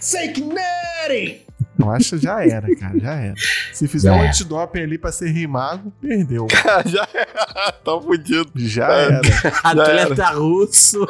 [0.00, 1.46] Fake Neri!
[1.78, 3.34] Eu acho que já era, cara, já era.
[3.72, 4.28] Se fizer Já um era.
[4.28, 6.46] antidoping ali pra ser rimago, perdeu.
[6.86, 7.06] Já
[7.84, 8.50] tá fudido.
[8.56, 9.04] Já É.
[9.06, 9.20] era.
[9.64, 11.04] Atleta russo.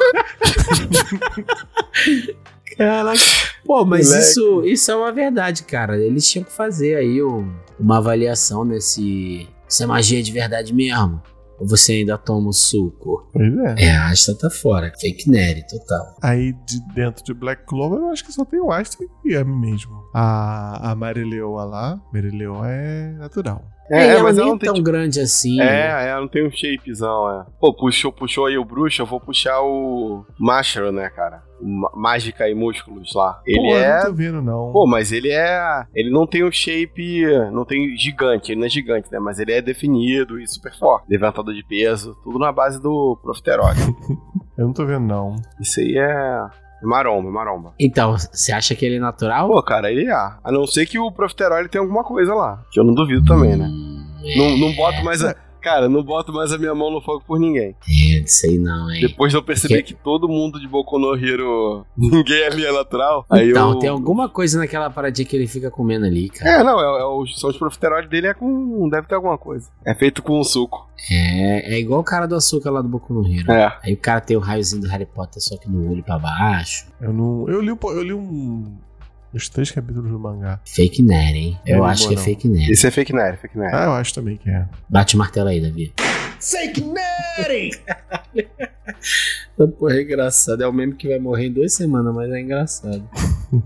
[2.77, 3.19] Caraca.
[3.65, 4.23] Pô, mas Moleque.
[4.25, 5.97] isso, isso é uma verdade, cara.
[5.97, 9.47] Eles tinham que fazer aí um- uma avaliação nesse.
[9.67, 11.21] Se é magia de verdade mesmo.
[11.59, 13.29] Ou você ainda toma o suco?
[13.31, 13.85] Pois é.
[13.85, 14.91] É, a Asta tá fora.
[14.99, 16.17] Fake Neri, total.
[16.21, 19.31] Aí de dentro de Black Clover, eu acho que só tem o Aston e o
[19.31, 20.03] Yami mesmo.
[20.13, 23.72] A, a Marileoa lá, Marileoa é natural.
[23.89, 24.67] É, ela mas nem ela é não tem.
[24.67, 25.57] tão tipo, grande assim.
[25.57, 26.05] né?
[26.05, 27.45] É, ela não tem um shapezão, é.
[27.59, 31.43] Pô, puxou, puxou aí o bruxo, eu vou puxar o Mashro, né, cara?
[31.95, 33.41] Mágica e Músculos lá.
[33.45, 33.97] Ele Pô, eu é.
[33.97, 34.71] não tô vendo, não.
[34.73, 35.85] Pô, mas ele é.
[35.95, 37.25] Ele não tem um shape.
[37.51, 39.17] Não tem gigante, ele não é gigante, né?
[39.19, 41.05] Mas ele é definido e super forte.
[41.09, 43.79] Levantador de peso, tudo na base do Profiterole.
[44.57, 45.35] Eu não tô vendo, não.
[45.59, 46.62] Isso aí é.
[46.83, 47.73] É maromba, é maromba.
[47.79, 49.47] Então, você acha que ele é natural?
[49.49, 50.13] Pô, cara, ele é.
[50.13, 52.61] A não ser que o Profiterole tenha alguma coisa lá.
[52.71, 53.67] Que eu não duvido também, né?
[54.37, 55.35] Não, não boto mais a.
[55.63, 57.75] Cara, não boto mais a minha mão no fogo por ninguém.
[57.87, 59.01] É, sei não, hein?
[59.01, 62.71] Depois de eu perceber Que- que todo mundo de Boku no Hero, ninguém ali é
[62.71, 63.79] natural, aí então, eu...
[63.79, 66.59] tem alguma coisa naquela paradinha que ele fica comendo ali, cara.
[66.59, 68.89] É, não, é, é o- são os profiteroides dele é com...
[68.89, 69.69] deve ter alguma coisa.
[69.85, 70.87] É feito com um suco.
[71.11, 73.51] É, é igual o cara do açúcar lá do Boku no Hero.
[73.51, 73.77] É.
[73.83, 76.87] Aí o cara tem o raiozinho do Harry Potter só que no olho pra baixo.
[77.01, 77.47] Eu não.
[77.49, 78.77] Eu li, eu li um.
[79.33, 80.59] Os três capítulos do mangá.
[80.65, 81.59] Fake Nerd, hein?
[81.65, 82.23] Eu Não é acho bom, que é não.
[82.23, 82.71] fake Nerd.
[82.71, 83.73] Esse é fake nerd, fake nerd.
[83.75, 84.67] Ah, eu acho também que é.
[84.87, 85.91] Bate o martelo aí, Davi.
[86.39, 87.71] Fake Neri!
[89.79, 90.61] Porra, é engraçado.
[90.63, 93.07] É o meme que vai morrer em duas semanas, mas é engraçado.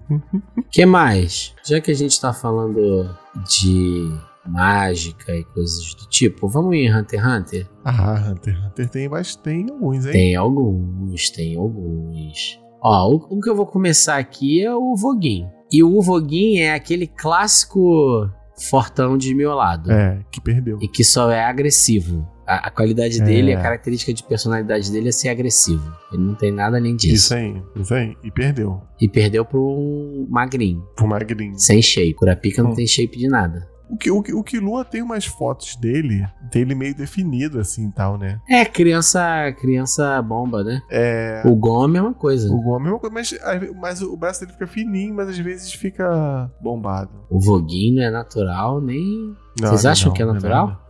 [0.72, 1.54] que mais?
[1.66, 3.10] Já que a gente tá falando
[3.50, 4.12] de
[4.46, 7.68] mágica e coisas do tipo, vamos em Hunter x Hunter?
[7.84, 10.12] Ah, Hunter x Hunter tem, mas tem alguns, hein?
[10.12, 12.60] Tem alguns, tem alguns.
[12.82, 15.48] Ó, o, o que eu vou começar aqui é o Voguin.
[15.72, 18.30] E o Voguin é aquele clássico
[18.70, 19.92] fortão desmiolado.
[19.92, 20.78] É, que perdeu.
[20.82, 22.28] E que só é agressivo.
[22.48, 23.24] A, a qualidade É.
[23.26, 25.84] dele, a característica de personalidade dele é ser agressivo.
[26.14, 27.14] Ele não tem nada além disso.
[27.16, 28.16] Isso aí, isso aí.
[28.24, 28.82] E perdeu.
[29.02, 30.82] E perdeu pro magrinho.
[30.96, 31.60] Pro Magrinho.
[31.60, 32.14] Sem shape.
[32.14, 32.76] Kurapika não Hum.
[32.76, 33.68] tem shape de nada.
[33.90, 37.92] O que, o, que, o Killua tem umas fotos dele, dele meio definido assim e
[37.92, 38.40] tal, né?
[38.50, 40.82] É, criança criança bomba, né?
[40.92, 41.42] É.
[41.46, 42.54] O Gon é a mesma coisa.
[42.54, 43.40] O Gon é a mesma coisa, mas,
[43.76, 47.12] mas o braço dele fica fininho, mas às vezes fica bombado.
[47.30, 49.36] O Voguin não é natural, nem.
[49.60, 50.82] Não, Vocês não, acham não, que é não natural?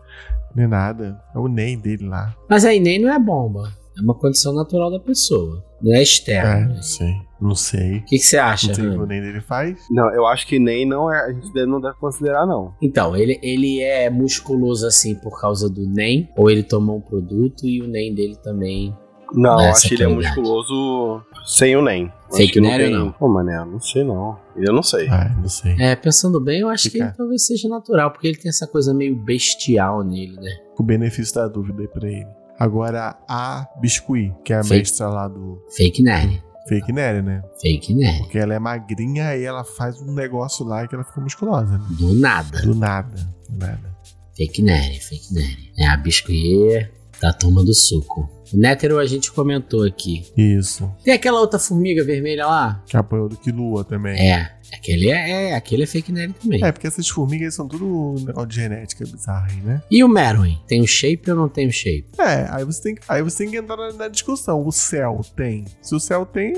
[0.55, 1.21] Não é nada.
[1.35, 2.35] É o Nen dele lá.
[2.49, 3.71] Mas aí nem não é bomba.
[3.97, 5.63] É uma condição natural da pessoa.
[5.81, 6.73] Não é É, externo.
[6.75, 7.13] não sei.
[7.39, 7.97] Não sei.
[7.97, 8.67] O que, que você acha?
[8.67, 9.79] Não sei o que o Nen dele faz.
[9.91, 12.73] Não, eu acho que nem não é, a gente não deve considerar, não.
[12.81, 17.65] Então, ele, ele é musculoso assim por causa do NEM, ou ele tomou um produto
[17.65, 18.95] e o NEM dele também.
[19.33, 22.11] Não, acho que ele é musculoso sem o nem.
[22.31, 23.11] Fake acho que nerd ou tem- não?
[23.11, 24.38] Pô, mané, não sei não.
[24.55, 25.07] Eu não sei.
[25.09, 25.75] Ah, não sei.
[25.79, 27.05] É, pensando bem, eu acho que Fica.
[27.05, 30.49] ele talvez seja natural, porque ele tem essa coisa meio bestial nele, né?
[30.77, 32.27] O benefício da dúvida aí pra ele.
[32.59, 34.79] Agora, a Biscuit, que é a Fake.
[34.79, 35.61] mestra lá do.
[35.75, 36.41] Fake nerd.
[36.68, 37.41] Fake Nery, né?
[37.61, 38.20] Fake Nerd.
[38.20, 41.86] Porque ela é magrinha e ela faz um negócio lá que ela fica musculosa, né?
[41.91, 42.61] Do nada.
[42.61, 43.15] Do nada.
[43.49, 43.97] Do nada.
[44.36, 45.74] Fake Nerd, fake Nerd.
[45.80, 46.89] É a biscoiê
[47.22, 48.30] da turma do suco.
[48.53, 50.26] O Nétero a gente comentou aqui.
[50.38, 50.89] Isso.
[51.03, 52.84] Tem aquela outra formiga vermelha lá?
[52.86, 54.20] Que apanhou do Kilua também.
[54.20, 54.56] É.
[54.74, 56.63] Aquele é, é, aquele é fake nerd também.
[56.63, 59.82] É, porque essas formigas são tudo negócio de genética bizarra aí, né?
[59.89, 60.59] E o Merwin?
[60.68, 62.07] Tem o shape ou não tem o shape?
[62.20, 64.65] É, aí você tem que, aí você tem que entrar na, na discussão.
[64.65, 65.65] O céu tem.
[65.82, 66.53] Se o céu tem,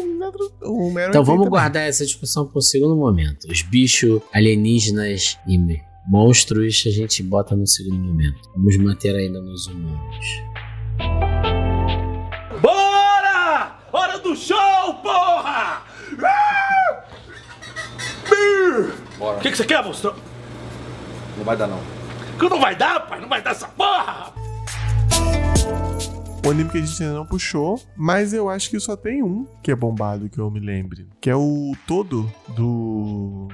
[0.62, 3.48] o Meron Então vamos guardar essa discussão um segundo momento.
[3.50, 5.58] Os bichos alienígenas e
[6.08, 8.50] monstros a gente bota no segundo momento.
[8.56, 10.26] Vamos manter ainda nos humanos.
[12.62, 13.80] Bora!
[13.92, 15.59] Hora do show, porra!
[19.20, 20.14] O que, que você quer, monstro?
[21.38, 21.80] Não vai dar, não.
[22.40, 23.20] Que não vai dar, pai?
[23.20, 24.34] Não vai dar essa porra!
[26.46, 29.46] O anime que a gente ainda não puxou, mas eu acho que só tem um
[29.62, 31.08] que é bombado que eu me lembre.
[31.20, 33.50] Que é o todo do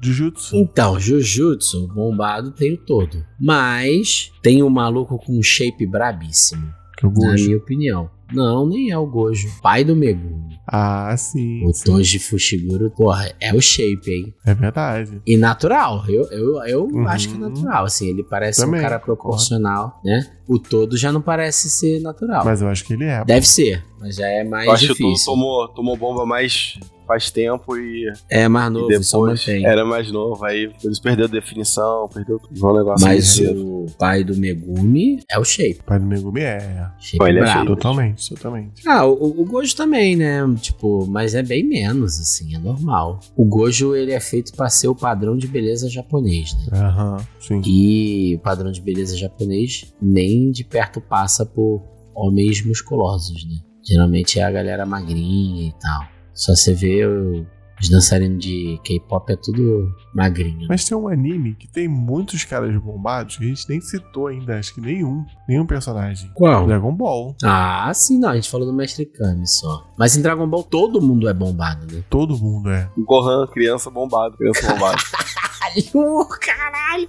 [0.00, 0.54] Jujutsu.
[0.54, 3.24] Então, Jujutsu, bombado tem o todo.
[3.40, 6.72] Mas tem um maluco com um shape brabíssimo.
[6.96, 7.44] Que é o Na Gojo.
[7.44, 8.10] minha opinião.
[8.32, 9.48] Não, nem é o Gojo.
[9.62, 10.55] Pai do Megumi.
[10.66, 11.64] Ah, sim.
[11.64, 11.84] O sim.
[11.84, 14.34] Toji Fushiguro, porra, é o shape, hein?
[14.44, 15.22] É verdade.
[15.26, 17.06] E natural, eu, eu, eu Uhum.
[17.08, 20.26] acho que é natural, assim, ele parece Também, um cara proporcional, né?
[20.48, 22.44] O todo já não parece ser natural.
[22.44, 23.24] Mas eu acho que ele é.
[23.24, 25.32] Deve ser, mas já é mais Eu acho que tu difícil.
[25.32, 29.64] tomou, tomou bomba mais faz tempo e, É mais novo, só depois mantém.
[29.66, 30.44] era mais novo.
[30.44, 32.66] Aí eles perderam a definição, perdeu tudo.
[32.66, 33.46] Um negócio Mas aí.
[33.48, 35.80] o pai do Megumi é o shape.
[35.86, 36.88] Pai do Megumi é.
[36.98, 37.66] Shape Pô, ele é shape.
[37.66, 38.82] Totalmente, totalmente.
[38.88, 40.40] Ah, o, o Gojo também, né?
[40.60, 43.20] Tipo, mas é bem menos, assim, é normal.
[43.36, 46.78] O Gojo, ele é feito pra ser o padrão de beleza japonês, né?
[46.78, 47.60] Aham, sim.
[47.64, 51.82] E o padrão de beleza japonês nem de perto passa por
[52.14, 53.56] homens musculosos, né?
[53.88, 56.15] Geralmente é a galera magrinha e tal.
[56.36, 57.44] Só você vê o-
[57.80, 60.60] os dançarinos de K-pop é tudo magrinho.
[60.60, 60.66] né?
[60.68, 64.58] Mas tem um anime que tem muitos caras bombados que a gente nem citou ainda,
[64.58, 65.26] acho que nenhum.
[65.46, 66.30] Nenhum personagem.
[66.34, 66.66] Qual?
[66.66, 67.36] Dragon Ball.
[67.44, 68.30] Ah, sim, não.
[68.30, 69.86] A gente falou do Mestre Kami só.
[69.98, 72.02] Mas em Dragon Ball todo mundo é bombado, né?
[72.08, 72.88] Todo mundo é.
[72.96, 74.96] O Gohan, criança bombado, criança bombada.
[74.96, 77.08] Caralho, caralho.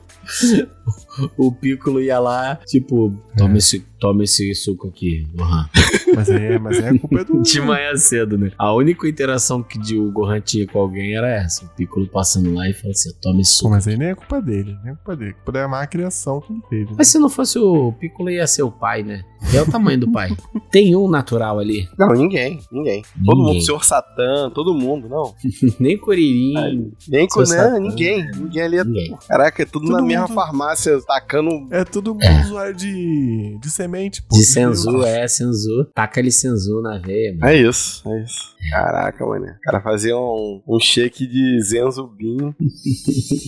[1.38, 3.58] O Piccolo ia lá, tipo, toma, É.
[3.58, 5.66] esse, toma esse suco aqui, Gohan.
[6.16, 7.42] Mas é, mas é a culpa é do.
[7.42, 8.52] De manhã cedo, né?
[8.58, 11.66] A única interação que de- o Gohan tinha com alguém era essa.
[11.66, 13.70] O Piccolo passando lá e falando assim, toma esse Pô, suco.
[13.72, 15.34] mas aí nem é culpa dele, nem é culpa dele.
[15.34, 16.86] Culpa da má criação que ele teve.
[16.92, 16.96] né?
[16.98, 19.24] Mas se não fosse o Piccolo, ia ser o pai, né?
[19.54, 20.30] E é o tamanho do pai.
[20.72, 21.88] Tem um natural ali.
[22.00, 23.04] Não, ninguém, ninguém.
[23.24, 23.54] Todo Ninguém.
[23.56, 25.36] mundo, senhor Satã, todo mundo, não.
[25.80, 26.92] Nem Curirim.
[27.08, 27.80] Nem com, né, Satã.
[27.80, 28.26] ninguém.
[28.32, 28.84] Ninguém ali é.
[28.84, 29.18] Ninguém.
[29.28, 31.68] Caraca, é tudo Todo na mesma mundo- farmácia, tacando.
[31.70, 32.42] É todo mundo É.
[32.42, 34.36] usuário de, de semente, pô.
[34.36, 35.86] De Senzu, é, Senzu.
[35.94, 37.46] Taca-lhe Senzu na veia, mano.
[37.48, 38.56] É isso, é isso.
[38.70, 39.46] Caraca, mano.
[39.46, 42.54] O cara fazia um, um shake de Zenzubim.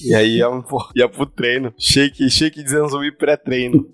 [0.06, 1.74] e aí ia, pô, ia pro treino.
[1.78, 3.86] Shake, shake de Zenzubim pré-treino.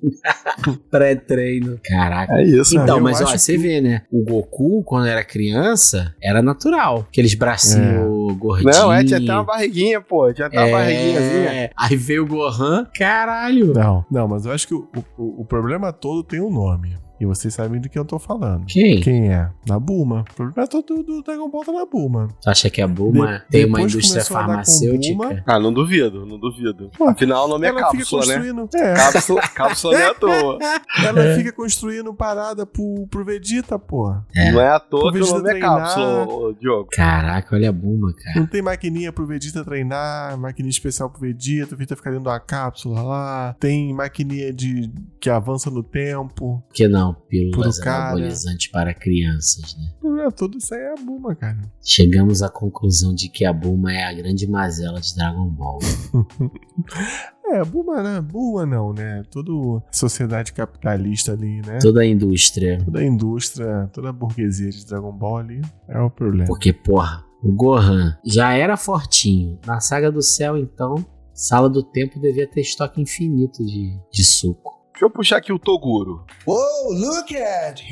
[0.92, 1.80] Pré-treino.
[1.84, 2.34] Caraca.
[2.34, 2.76] É isso.
[2.78, 4.04] Então, eu mas ó, acho você que- vê, né?
[4.12, 7.06] O Goku, quando era criança, era natural.
[7.10, 8.78] Aqueles bracinhos gordinhos.
[8.78, 10.32] Não, é, tinha até uma barriguinha, pô.
[10.34, 11.50] Tinha até uma barriguinhazinha.
[11.50, 13.74] É, aí veio o Gohan, caralho.
[13.74, 14.88] Não, não, mas eu acho que o,
[15.18, 17.05] o, o problema todo tem um nome.
[17.20, 18.66] E vocês sabem do que eu tô falando.
[18.66, 19.00] Quem?
[19.02, 19.50] Quem é?
[19.68, 20.26] Na Buma.
[20.32, 22.28] O problema todo do, Dragon Ball tá na Buma.
[22.42, 25.16] Tu acha que a Buma De- tem uma depois indústria começou a dar com farmacêutica?
[25.18, 25.44] Buma.
[25.48, 26.90] Ah, não duvido, não duvido.
[26.98, 28.34] Pô, Afinal, o nome é ela fica cápsula, né?
[28.36, 28.70] construindo.
[28.76, 30.60] É, Cápsula, cápsula não é à toa.
[31.08, 34.14] ela fica construindo parada pro, pro Vegeta, pô.
[34.36, 34.52] É.
[34.52, 35.78] Não é à toa que o Vegeta nome é treinar.
[35.80, 36.90] cápsula, ô, Diogo.
[36.92, 38.40] Caraca, olha a Buma, cara.
[38.40, 42.30] Não tem maquininha pro Vegeta treinar, maquininha especial pro Vegeta, o Vegeta fica dentro de
[42.30, 43.56] uma cápsula lá.
[43.60, 44.92] Tem maquininha de
[45.22, 46.62] que avança no tempo.
[46.68, 47.05] Por que não?
[47.14, 48.10] Pílulas Pro cara.
[48.10, 50.26] anabolizantes para crianças, né?
[50.26, 51.62] É, tudo isso aí é a Buma, cara.
[51.82, 55.80] Chegamos à conclusão de que a Buma é a grande mazela de Dragon Ball.
[57.48, 58.20] É, Buma, né?
[58.22, 59.22] Buma não, né?
[59.30, 59.52] Toda
[59.92, 61.78] sociedade capitalista ali, né?
[61.80, 62.80] Toda a indústria.
[62.84, 66.48] Toda a indústria, toda a burguesia de Dragon Ball ali é o problema.
[66.48, 69.60] Porque, porra, o Gohan já era fortinho.
[69.66, 74.75] Na saga do céu, então, Sala do Tempo devia ter estoque infinito de, de suco.
[74.96, 76.24] Deixa eu puxar aqui o Toguro.
[76.46, 77.82] Oh, look at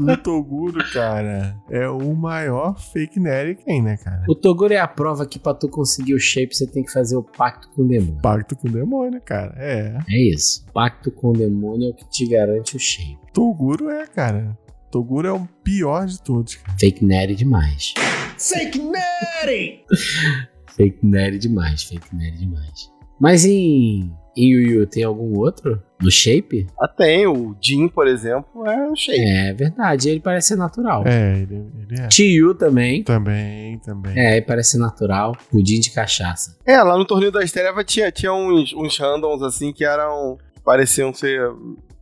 [0.00, 4.24] O Toguro, cara, é o maior fake nerd que tem, né, cara?
[4.26, 7.14] O Toguro é a prova que pra tu conseguir o shape você tem que fazer
[7.14, 8.22] o pacto com o demônio.
[8.22, 9.52] Pacto com o demônio, cara.
[9.58, 9.98] É.
[10.08, 10.64] É isso.
[10.72, 13.18] Pacto com o demônio é o que te garante o shape.
[13.34, 14.56] Toguro é, cara.
[14.90, 16.74] Toguro é o pior de todos, cara.
[16.80, 17.92] Fake nerd demais.
[18.38, 19.84] Fake Neri!
[20.74, 22.90] Fake nerd demais, fake nerd demais.
[23.20, 26.66] Mas em, em Yu Yu tem algum outro No shape?
[26.80, 27.26] Ah, tem.
[27.26, 29.20] O Jin, por exemplo, é o shape.
[29.20, 31.04] É verdade, ele parece ser natural.
[31.06, 32.08] É, ele, ele é.
[32.08, 33.04] Tio também.
[33.04, 34.18] Também, também.
[34.18, 35.36] É, ele parece ser natural.
[35.50, 36.56] Pudim de cachaça.
[36.64, 40.38] É, lá no torneio das trevas tinha, tinha uns, uns randoms assim que eram.
[40.64, 41.42] pareciam ser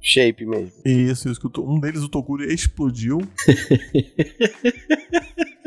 [0.00, 0.70] shape mesmo.
[0.84, 1.40] Isso, isso.
[1.58, 3.18] Um deles, o Toguro, explodiu.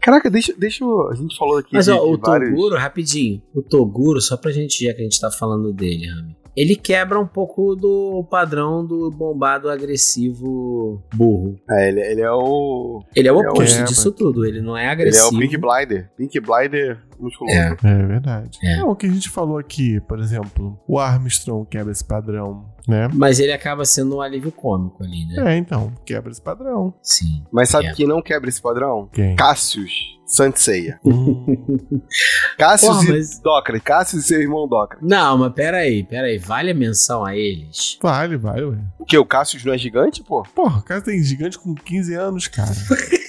[0.00, 2.50] Caraca, deixa, deixa eu- A gente falou aqui Mas de, ó, de o vários...
[2.50, 3.42] Toguro, rapidinho.
[3.54, 6.36] O Toguro, só pra gente, já que a gente tá falando dele, Rami.
[6.54, 11.56] Ele quebra um pouco do padrão do bombado agressivo burro.
[11.70, 13.02] É, ele, ele é o.
[13.16, 13.84] Ele é o Ele é oposto quebra.
[13.88, 14.44] disso tudo.
[14.44, 15.36] Ele não é Ele é agressivo.
[15.36, 16.10] o Pink Blinder.
[16.14, 17.56] Pink Blinder musculoso.
[17.58, 17.76] É.
[17.84, 18.58] É verdade.
[18.62, 18.76] É.
[18.76, 23.08] Não, o que a gente falou aqui, por exemplo, o Armstrong quebra esse padrão, né?
[23.12, 25.54] Mas ele acaba sendo um alívio cômico ali, né?
[25.54, 26.94] É, então, quebra esse padrão.
[27.02, 27.44] Sim.
[27.52, 27.92] Mas sabe É.
[27.94, 29.08] quem não quebra esse padrão?
[29.12, 29.36] Quem?
[29.36, 29.92] Cassius
[30.24, 30.98] Sanseia.
[31.04, 31.44] Hum,
[32.58, 33.80] Cassius Porra, e mas- Docre.
[33.80, 34.98] Cassius e seu irmão Docre.
[35.02, 36.38] Não, mas peraí, peraí.
[36.38, 37.98] Vale a menção a eles?
[38.02, 38.78] vale, vale, ué.
[38.98, 39.18] O que?
[39.18, 40.42] O Cassius não é gigante, pô?
[40.54, 42.70] Porra, o cara tem gigante com 15 anos, cara.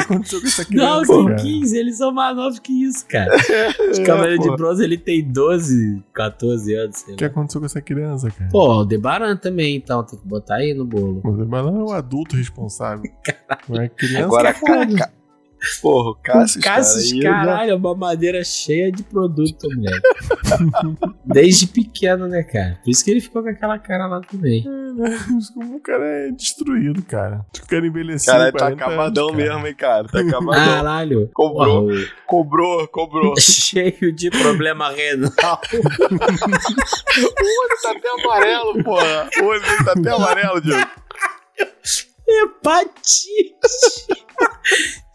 [0.00, 1.36] o que aconteceu com essa Não, criança, são cara?
[1.42, 3.34] 15, eles são mais novos que isso, cara.
[3.90, 4.56] Os Cavaleiros de.
[4.56, 7.30] Bronze, ele tem 12, 14 anos, O que lá.
[7.30, 8.50] aconteceu com essa criança, cara?
[8.50, 11.20] Pô, o Debaran também, então, tem que botar aí no bolo.
[11.24, 13.04] O Malan é o adulto responsável.
[13.68, 14.24] Não é criança.
[14.26, 14.96] Agora, que ca, pode.
[14.96, 15.10] ca...
[15.82, 20.00] Porra, o Cassius, Cassius, cara, eu já- caralho, é uma madeira cheia de produto, moleque.
[21.24, 22.78] Desde pequeno, né, cara?
[22.84, 24.64] Por isso que ele ficou com aquela cara lá também.
[25.56, 27.44] O cara é destruído, cara.
[27.62, 28.32] O cara envelheceu.
[28.32, 29.52] Caralho, tá 40 acabadão anos, cara.
[29.54, 30.08] mesmo, hein, cara.
[30.08, 30.64] Tá acabadão.
[30.64, 31.30] Caralho.
[31.34, 31.88] Cobrou.
[32.26, 33.34] Cobrou, cobrou.
[33.40, 35.30] cheio de problema renal.
[37.18, 39.28] O olho tá até amarelo, porra.
[39.40, 40.86] O olho dele tá até amarelo, Diego.
[42.28, 43.56] Hepatite.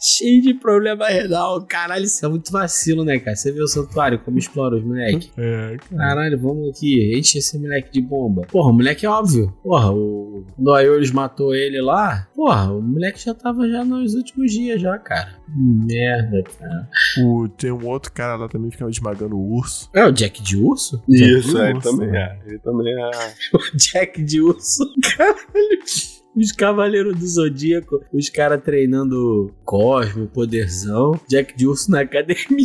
[0.03, 1.63] Cheio de problema renal.
[1.65, 3.35] Caralho, isso é muito vacilo, né, cara?
[3.35, 5.31] Você vê o santuário como explora os moleque.
[5.37, 5.97] É, cara.
[5.97, 8.41] Caralho, vamos aqui, enche esse moleque de bomba.
[8.47, 9.53] Porra, o moleque é óbvio.
[9.63, 12.27] Porra, o Noyoris matou ele lá.
[12.35, 15.35] Porra, o moleque já tava já nos últimos dias já, cara.
[15.47, 16.89] Merda, cara.
[17.23, 19.89] O, tem um outro cara lá também que ficava esmagando o urso.
[19.93, 21.03] É o Jack de urso?
[21.07, 21.91] Isso, é, ele Nossa.
[21.91, 22.39] também é.
[22.47, 23.11] Ele também é.
[23.53, 24.83] O Jack de urso,
[25.17, 26.20] caralho.
[26.35, 32.37] Os Cavaleiros do Zodíaco, os caras treinando Cosmo, Poderzão, Jack de Urso na academia.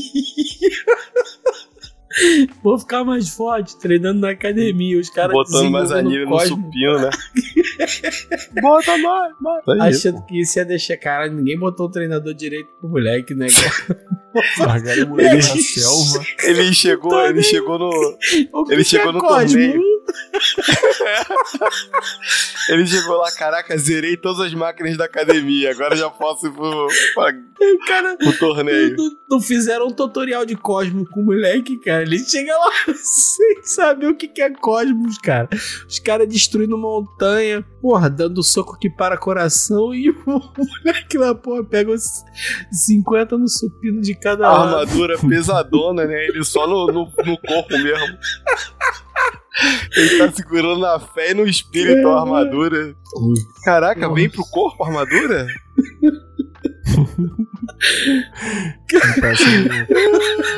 [2.63, 4.99] Vou ficar mais forte, treinando na academia.
[4.99, 7.11] Os caras Botando mais anilha no Cosmo, supino, né?
[8.63, 10.97] Bota mais, bota aí, Achando que isso ia deixar.
[10.97, 14.01] Cara, ninguém botou o treinador direito pro moleque, né, cara?
[14.59, 16.25] Largaram o moleque na selva.
[16.43, 17.91] Ele chegou, ele chegou no.
[18.53, 19.61] O que Ele que chegou é no Cosmo?
[19.61, 19.83] torneio.
[22.69, 25.71] Ele chegou lá, caraca, zerei todas as máquinas da academia.
[25.71, 27.33] Agora já posso ir pro, pra,
[27.87, 28.17] cara.
[28.17, 28.97] pro torneio.
[28.97, 32.03] Não, não fizeram um tutorial de Cosmo com o moleque, cara.
[32.03, 35.49] Ele chega lá sem saber o que, que é Cosmos, cara.
[35.89, 41.65] Os caras destruindo montanha, porra, dando soco que para coração e o moleque lá, porra,
[41.65, 42.03] pega os
[42.73, 44.77] 50 no supino de cada A lado.
[44.77, 46.27] armadura pesadona, né?
[46.27, 48.19] Ele só no, no, no corpo mesmo.
[49.97, 52.95] Ele tá segurando na fé e no espírito a armadura.
[53.65, 55.47] Caraca, vem pro corpo a armadura?
[59.21, 59.71] Passando,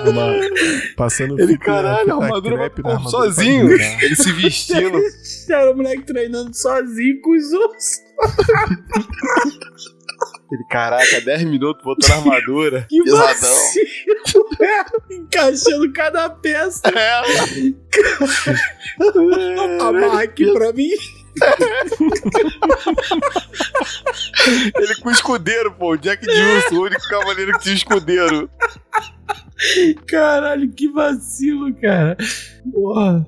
[0.06, 0.32] ama-
[0.96, 3.70] passando Ele, fita- caralho, a armadura vai pro corpo sozinho.
[3.72, 4.98] Ele se vestindo.
[5.50, 7.98] Era o moleque treinando sozinho com os ursos.
[10.50, 12.86] Ele, caraca, 10 minutos botando armadura.
[12.88, 13.26] Que Pesadão.
[13.26, 14.84] vacilo, é,
[15.14, 16.80] encaixando cada peça.
[16.88, 17.20] É.
[19.82, 20.88] Amarra aqui pra mim.
[24.76, 25.96] Ele com escudeiro, pô.
[25.96, 28.50] Jack Urso, o único cavaleiro que tinha escudeiro.
[30.06, 32.16] Caralho, que vacilo, cara.
[32.72, 33.26] Porra.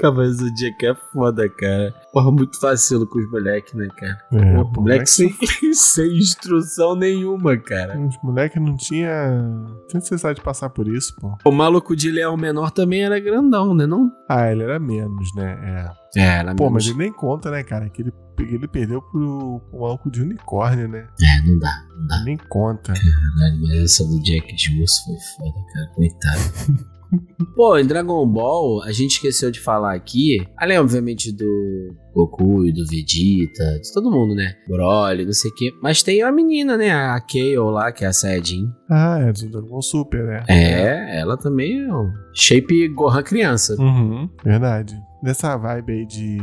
[0.00, 1.94] Do Zodíaco é foda, cara.
[2.12, 4.18] Porra, muito vacilo com os moleques, né, cara?
[4.32, 5.32] É, Pô, pô, moleque sem,
[5.72, 7.98] sem instrução nenhuma, cara.
[7.98, 9.08] Os moleques não tinha,
[9.88, 11.36] tinha necessidade de passar por isso, pô.
[11.44, 14.10] O maluco de leão menor também era grandão, né, não?
[14.28, 15.86] Ah, ele era menos, né?
[15.86, 15.99] É.
[16.16, 16.72] É, era Pô, menos.
[16.72, 17.88] mas ele nem conta, né, cara?
[17.88, 21.06] Que ele, ele perdeu pro, pro maluco de unicórnio, né?
[21.22, 22.24] É, não dá, não dá.
[22.24, 22.92] Nem conta.
[22.92, 25.86] Caralho, mas essa do Jack de Urso foi foda, cara.
[25.94, 26.90] Coitado.
[27.54, 32.72] Pô, em Dragon Ball, a gente esqueceu de falar aqui, além, obviamente, do Goku e
[32.72, 34.54] do Vegeta, de todo mundo, né?
[34.68, 35.70] Broly, não sei o quê.
[35.82, 36.90] Mas tem a menina, né?
[36.90, 38.70] A Kayle lá, que é a Saiyajin.
[38.88, 40.44] Ah, é do Dragon Ball Super, né?
[40.48, 43.76] É, ela também é um shape Gohan criança.
[43.78, 44.96] Uhum, verdade.
[45.22, 46.38] Nessa vibe aí de,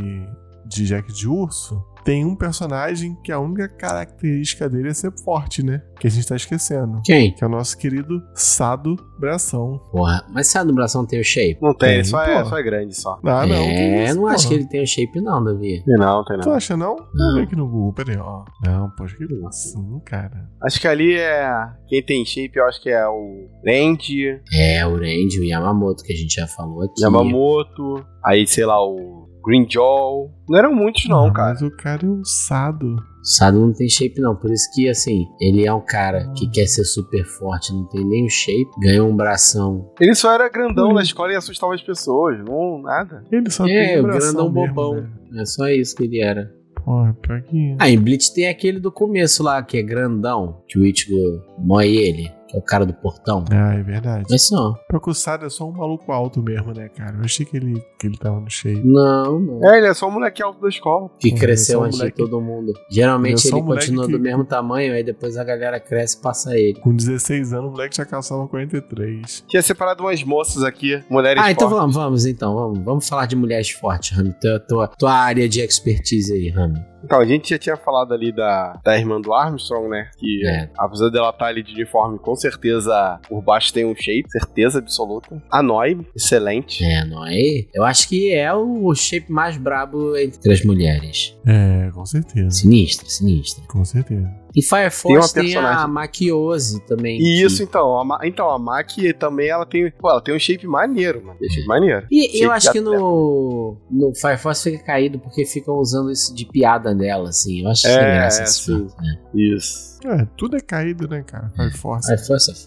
[0.66, 5.62] de Jack de Urso, tem um personagem que a única característica dele é ser forte,
[5.62, 5.82] né?
[6.00, 7.02] Que a gente tá esquecendo.
[7.04, 7.34] Quem?
[7.34, 9.78] Que é o nosso querido Sado Bração.
[9.92, 11.58] Porra, mas se a dublação tem o shape?
[11.60, 13.20] Não tem, Tem, só, é, só é grande só.
[13.22, 13.56] Ah, não.
[13.56, 15.82] é, isso, não acho que ele tem o shape não, Davi.
[15.84, 16.56] Tem não, tem Tu não.
[16.56, 16.96] acha não?
[16.96, 18.42] Vamos ver aqui no Google, peraí, ó.
[18.64, 20.48] Não, pô, acho que sim, cara.
[20.62, 21.52] Acho que ali é.
[21.88, 26.14] Quem tem shape, eu acho que é o Randy, É, o Randy, o Yamamoto, que
[26.14, 27.02] a gente já falou aqui.
[27.02, 30.30] Yamamoto, aí sei lá, o Green Jaw.
[30.48, 31.48] Não eram muitos, não, Ah, cara.
[31.54, 32.96] Mas o cara é um Sado.
[32.96, 36.48] O Sado não tem shape não, por isso que, assim, ele é um cara que
[36.50, 39.90] quer ser super forte, não tem nem o shape, ganhou um bração.
[40.00, 40.94] Ele só era grandão Hum.
[40.94, 43.24] na escola e assustava as pessoas, não nada.
[43.32, 44.94] Ele só é, tem o bração grandão mesmo, bobão.
[45.30, 45.42] né?
[45.42, 46.50] É só isso que ele era.
[46.84, 47.76] Porra, pior que...
[47.78, 51.86] Ah, em Bleach tem aquele do começo lá, que é grandão, que o Ichigo moe
[51.96, 53.44] ele, que é o cara do portão.
[53.52, 54.24] Ah, é verdade.
[54.30, 54.74] Mas só.
[54.88, 57.16] Pior que o Sado é só um maluco alto mesmo, né, cara?
[57.16, 58.80] Eu achei que ele, que ele tava no shape.
[58.84, 59.70] Não, não.
[59.72, 61.10] É, ele é só um moleque alto da escola.
[61.20, 62.72] Que É, cresceu só um antes moleque- de todo mundo.
[62.90, 66.16] Geralmente Ele é ele um continua que- do mesmo tamanho, aí depois a galera cresce
[66.18, 66.80] e passa ele.
[66.80, 69.44] Com 16 anos, o moleque já calçava 43.
[69.46, 71.80] Tinha separado umas moças aqui, mulheres Ah, então fortes.
[71.80, 72.54] vamos, vamos, então.
[72.54, 74.32] Vamos, vamos falar de mulheres fortes, Rami.
[74.40, 76.78] Tua, tua, tua área de expertise aí, Rami.
[77.04, 80.10] Então, a gente já tinha falado ali da, da irmã do Armstrong, né?
[80.18, 80.70] Que É.
[80.76, 85.40] apesar dela estar ali de uniforme, com certeza por baixo tem um shape, certeza absoluta.
[85.50, 86.84] A Noi, excelente.
[86.84, 87.66] É, não é?
[87.74, 91.36] Eu acho que é o shape mais brabo entre as mulheres.
[91.46, 92.50] É, com certeza.
[92.50, 93.64] Sinistra, sinistra.
[93.68, 94.28] Com certeza.
[94.56, 95.90] E Fire Force tem, a personagem.
[95.92, 97.16] Maquiose também.
[97.18, 100.34] E que- isso, então, a, Ma- então, a Maki também, ela tem, pô, ela tem
[100.34, 101.38] um shape maneiro, mano.
[101.38, 102.06] Tem shape maneiro.
[102.10, 106.34] E Shape eu acho que no, no Fire Force fica caído porque ficam usando isso
[106.34, 107.62] de piada dela, assim.
[107.62, 108.64] Eu acho É, graça é, sim.
[108.64, 109.18] filme, né?
[109.34, 109.97] Isso.
[110.04, 111.50] É, tudo é caído, né, cara?
[111.56, 112.16] Fire Force é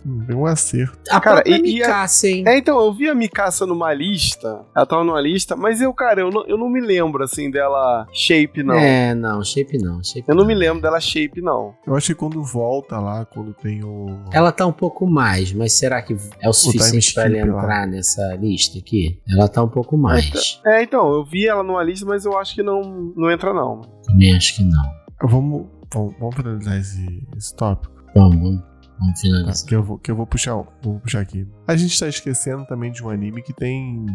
[0.07, 0.97] Hum, Tem um acerto.
[1.09, 2.43] A Cara, e- a- Mikasa, hein?
[2.47, 6.21] É, então, eu vi a Mikasa numa lista, ela tava numa lista, mas eu, cara,
[6.21, 8.75] eu não, eu não me lembro, assim, dela shape, não.
[8.75, 10.03] É, não, shape não.
[10.03, 11.73] Shape Eu não me lembro dela shape, não.
[11.85, 14.07] Eu acho que quando volta lá, quando tem o.
[14.31, 17.61] Ela tá um pouco mais, mas será que é o suficiente pra ela skip lá.
[17.61, 19.19] entrar nessa lista aqui?
[19.29, 20.59] Ela tá um pouco mais.
[20.65, 22.81] É, então, eu vi ela numa lista, mas eu acho que não,
[23.15, 23.81] não entra, não.
[24.05, 25.01] Também acho que não.
[25.23, 27.93] Vamos, vamos, vamos finalizar esse, esse tópico.
[28.15, 28.61] Vamos, vamos,
[28.99, 29.67] vamos Tá, finalizar.
[29.67, 31.47] que eu vou, que eu vou puxar, vou puxar aqui.
[31.67, 34.05] A gente tá esquecendo também de um anime que tem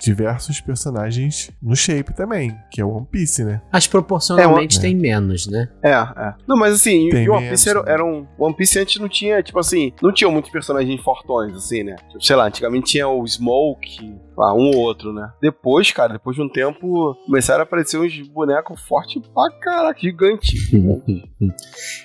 [0.00, 3.62] diversos personagens no shape também, que é o One Piece, né?
[3.72, 5.68] Mas proporcionalmente É, tem menos, né?
[5.80, 6.34] É, é.
[6.48, 7.92] Não, mas assim, Tem e One menos, Piece era, né?
[7.92, 8.26] era um.
[8.36, 11.94] One Piece antes não tinha, tipo assim, não tinha muitos personagens fortões, assim, né?
[12.08, 15.30] Tipo, sei lá, antigamente tinha o Smoke, ah, um ou outro, né?
[15.40, 20.56] Depois, cara, depois de um tempo, começaram a aparecer uns bonecos fortes pra caraca, gigante.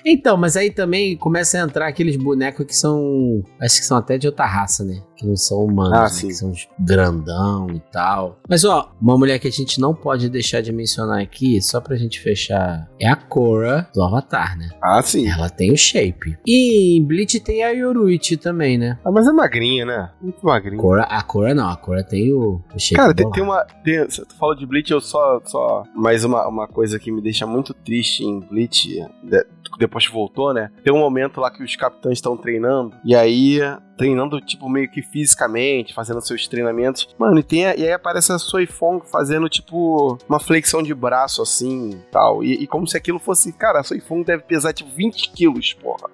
[0.04, 3.42] então, mas aí também começa a entrar aqueles bonecos que são.
[3.60, 5.02] Acho que são até de outra raça, né?
[5.16, 6.20] Que não são humanos, Ah, né?
[6.28, 8.38] Que são uns grandão e tal.
[8.48, 11.96] Mas ó, uma mulher que a gente não pode deixar de mencionar aqui, só pra
[11.96, 14.70] gente fechar, é a Korra do Avatar, né?
[14.82, 15.28] Ah, sim.
[15.28, 16.38] Ela tem o shape.
[16.46, 18.98] E em Bleach tem a Yoruichi também, né?
[19.04, 20.10] Ah, mas é magrinha, né?
[20.20, 20.80] Muito magrinha.
[20.80, 22.96] Korra, a Korra não, a Korra tem o, o shape.
[22.96, 23.64] Cara, tem, tem uma.
[23.84, 25.40] Tem, você falou de Bleach, eu só.
[25.44, 28.88] só mais uma, uma coisa que me deixa muito triste em Bleach,
[29.22, 29.46] de-
[29.78, 30.70] depois que voltou, né?
[30.82, 33.60] Tem um momento lá que os capitães estão treinando, e aí.
[33.96, 37.08] Treinando, tipo, meio que fisicamente, fazendo seus treinamentos.
[37.18, 41.42] Mano, e, tem, a- e aí aparece a Soifong fazendo, tipo, uma flexão de braço,
[41.42, 42.44] assim, tal.
[42.44, 43.52] E, e como se aquilo fosse.
[43.52, 46.08] Cara, a Soifong deve pesar, tipo, 20 quilos, porra.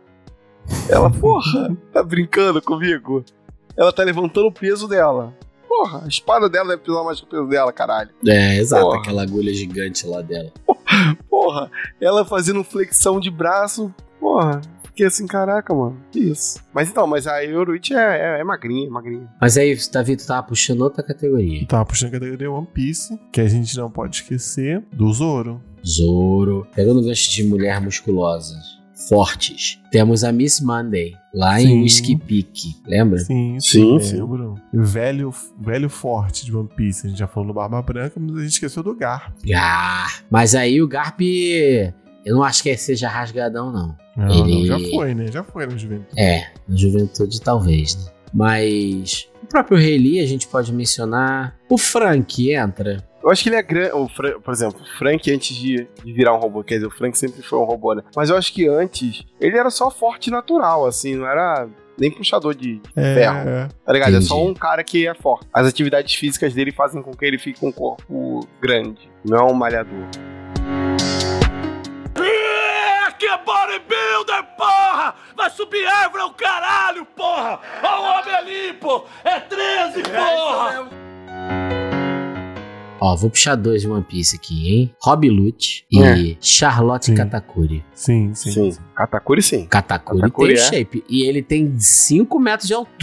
[0.89, 3.23] Ela, porra, tá brincando comigo?
[3.77, 5.35] Ela tá levantando o peso dela.
[5.77, 8.11] Porra, a espada dela deve pesar mais que o peso dela, caralho.
[8.27, 8.99] É, exato, Porra.
[8.99, 10.53] aquela agulha gigante lá dela.
[11.29, 11.69] Porra,
[12.01, 13.93] ela fazendo flexão de braço.
[14.21, 16.01] Porra, fiquei assim, caraca, mano.
[16.13, 16.61] Que isso.
[16.73, 19.29] Mas então, mas a Yoruichi é, é, é magrinha, é magrinha.
[19.41, 21.67] Mas aí, Davi, tu tava puxando outra categoria.
[21.67, 25.61] Tava puxando a categoria One Piece, que a gente não pode esquecer do Zoro.
[25.85, 26.67] Zoro.
[26.73, 28.55] Pegando o gancho de mulher musculosa.
[29.09, 29.81] Fortes.
[29.91, 31.67] Temos a Miss Monday, lá Sim.
[31.69, 32.77] em Whiskey Peak.
[32.87, 33.19] Lembra?
[33.19, 34.17] Sim, Sim, sim, sim.
[34.21, 34.55] lembro.
[34.73, 37.07] Velho, velho forte de One Piece.
[37.07, 39.35] A gente já falou no Barba Branca, mas a gente esqueceu do Garp.
[39.55, 41.21] Ah, mas aí o Garp.
[42.25, 43.97] Eu não acho que seja rasgadão, não.
[44.17, 45.27] Não, Ele- não, já foi, né?
[45.31, 46.19] Já foi na juventude.
[46.21, 48.11] É, na juventude talvez, né?
[48.33, 49.29] Mas.
[49.43, 51.55] O próprio Rei Lee a gente pode mencionar.
[51.69, 53.05] O Frank entra.
[53.25, 53.91] Eu acho que ele é grande.
[54.45, 57.43] Por exemplo, o Frank antes de, de virar um robô, quer dizer, o Frank sempre
[57.43, 58.03] foi um robô, né?
[58.15, 61.67] Mas eu acho que antes ele era só forte natural, assim, não era
[61.99, 63.49] nem puxador de É, ferro.
[63.49, 63.69] é.
[63.87, 64.09] Tá ligado?
[64.11, 64.27] É Entendi.
[64.27, 65.47] só um cara que é forte.
[65.55, 69.11] As atividades físicas dele fazem com que ele fique com um corpo grande.
[69.25, 70.05] Não é um malhador.
[72.21, 75.15] É, é bodybuilder, porra!
[75.37, 77.59] Vai subir árvore ao caralho, porra!
[77.83, 79.05] Ó o homem ali, pô!
[79.25, 81.74] É 13, porra!
[83.01, 84.95] Ó, vou puxar dois de One Piece aqui, hein?
[85.03, 86.37] Rob Lute e É.
[86.41, 87.15] Charlotte Sim.
[87.15, 87.85] Katakuri.
[87.93, 88.53] Sim, sim.
[88.53, 88.79] Sim.
[88.95, 89.67] Katakuri sim.
[89.67, 90.67] Katakuri, Katakuri tem é.
[90.67, 91.05] shape.
[91.09, 92.95] E ele tem 5 metros de altura.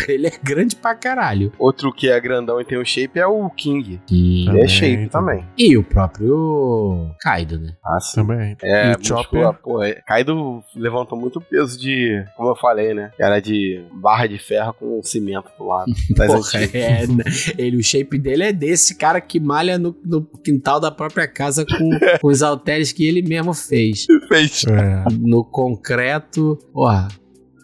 [0.08, 1.52] Ele é grande pra caralho.
[1.58, 4.00] Outro que é grandão e tem um shape é o King.
[4.10, 5.44] E, Ele Também, é shape também.
[5.56, 7.72] e o próprio Kaido, né?
[7.84, 8.14] Ah, sim.
[8.20, 8.56] Também.
[8.62, 9.52] É, E o Chopper?
[9.62, 13.10] pô, é- Kaido levantou muito peso de, como eu falei, né?
[13.18, 15.90] Era de barra de ferro com cimento do lado.
[16.16, 16.74] Porra, antigas.
[16.74, 17.24] é, né?
[17.58, 21.64] ele, o shape dele é desse cara que malha no, no quintal da própria casa
[21.64, 21.90] com,
[22.20, 24.06] com os halteres que ele mesmo fez.
[24.28, 24.64] Fez.
[24.66, 25.04] É.
[25.18, 27.08] No concreto, porra,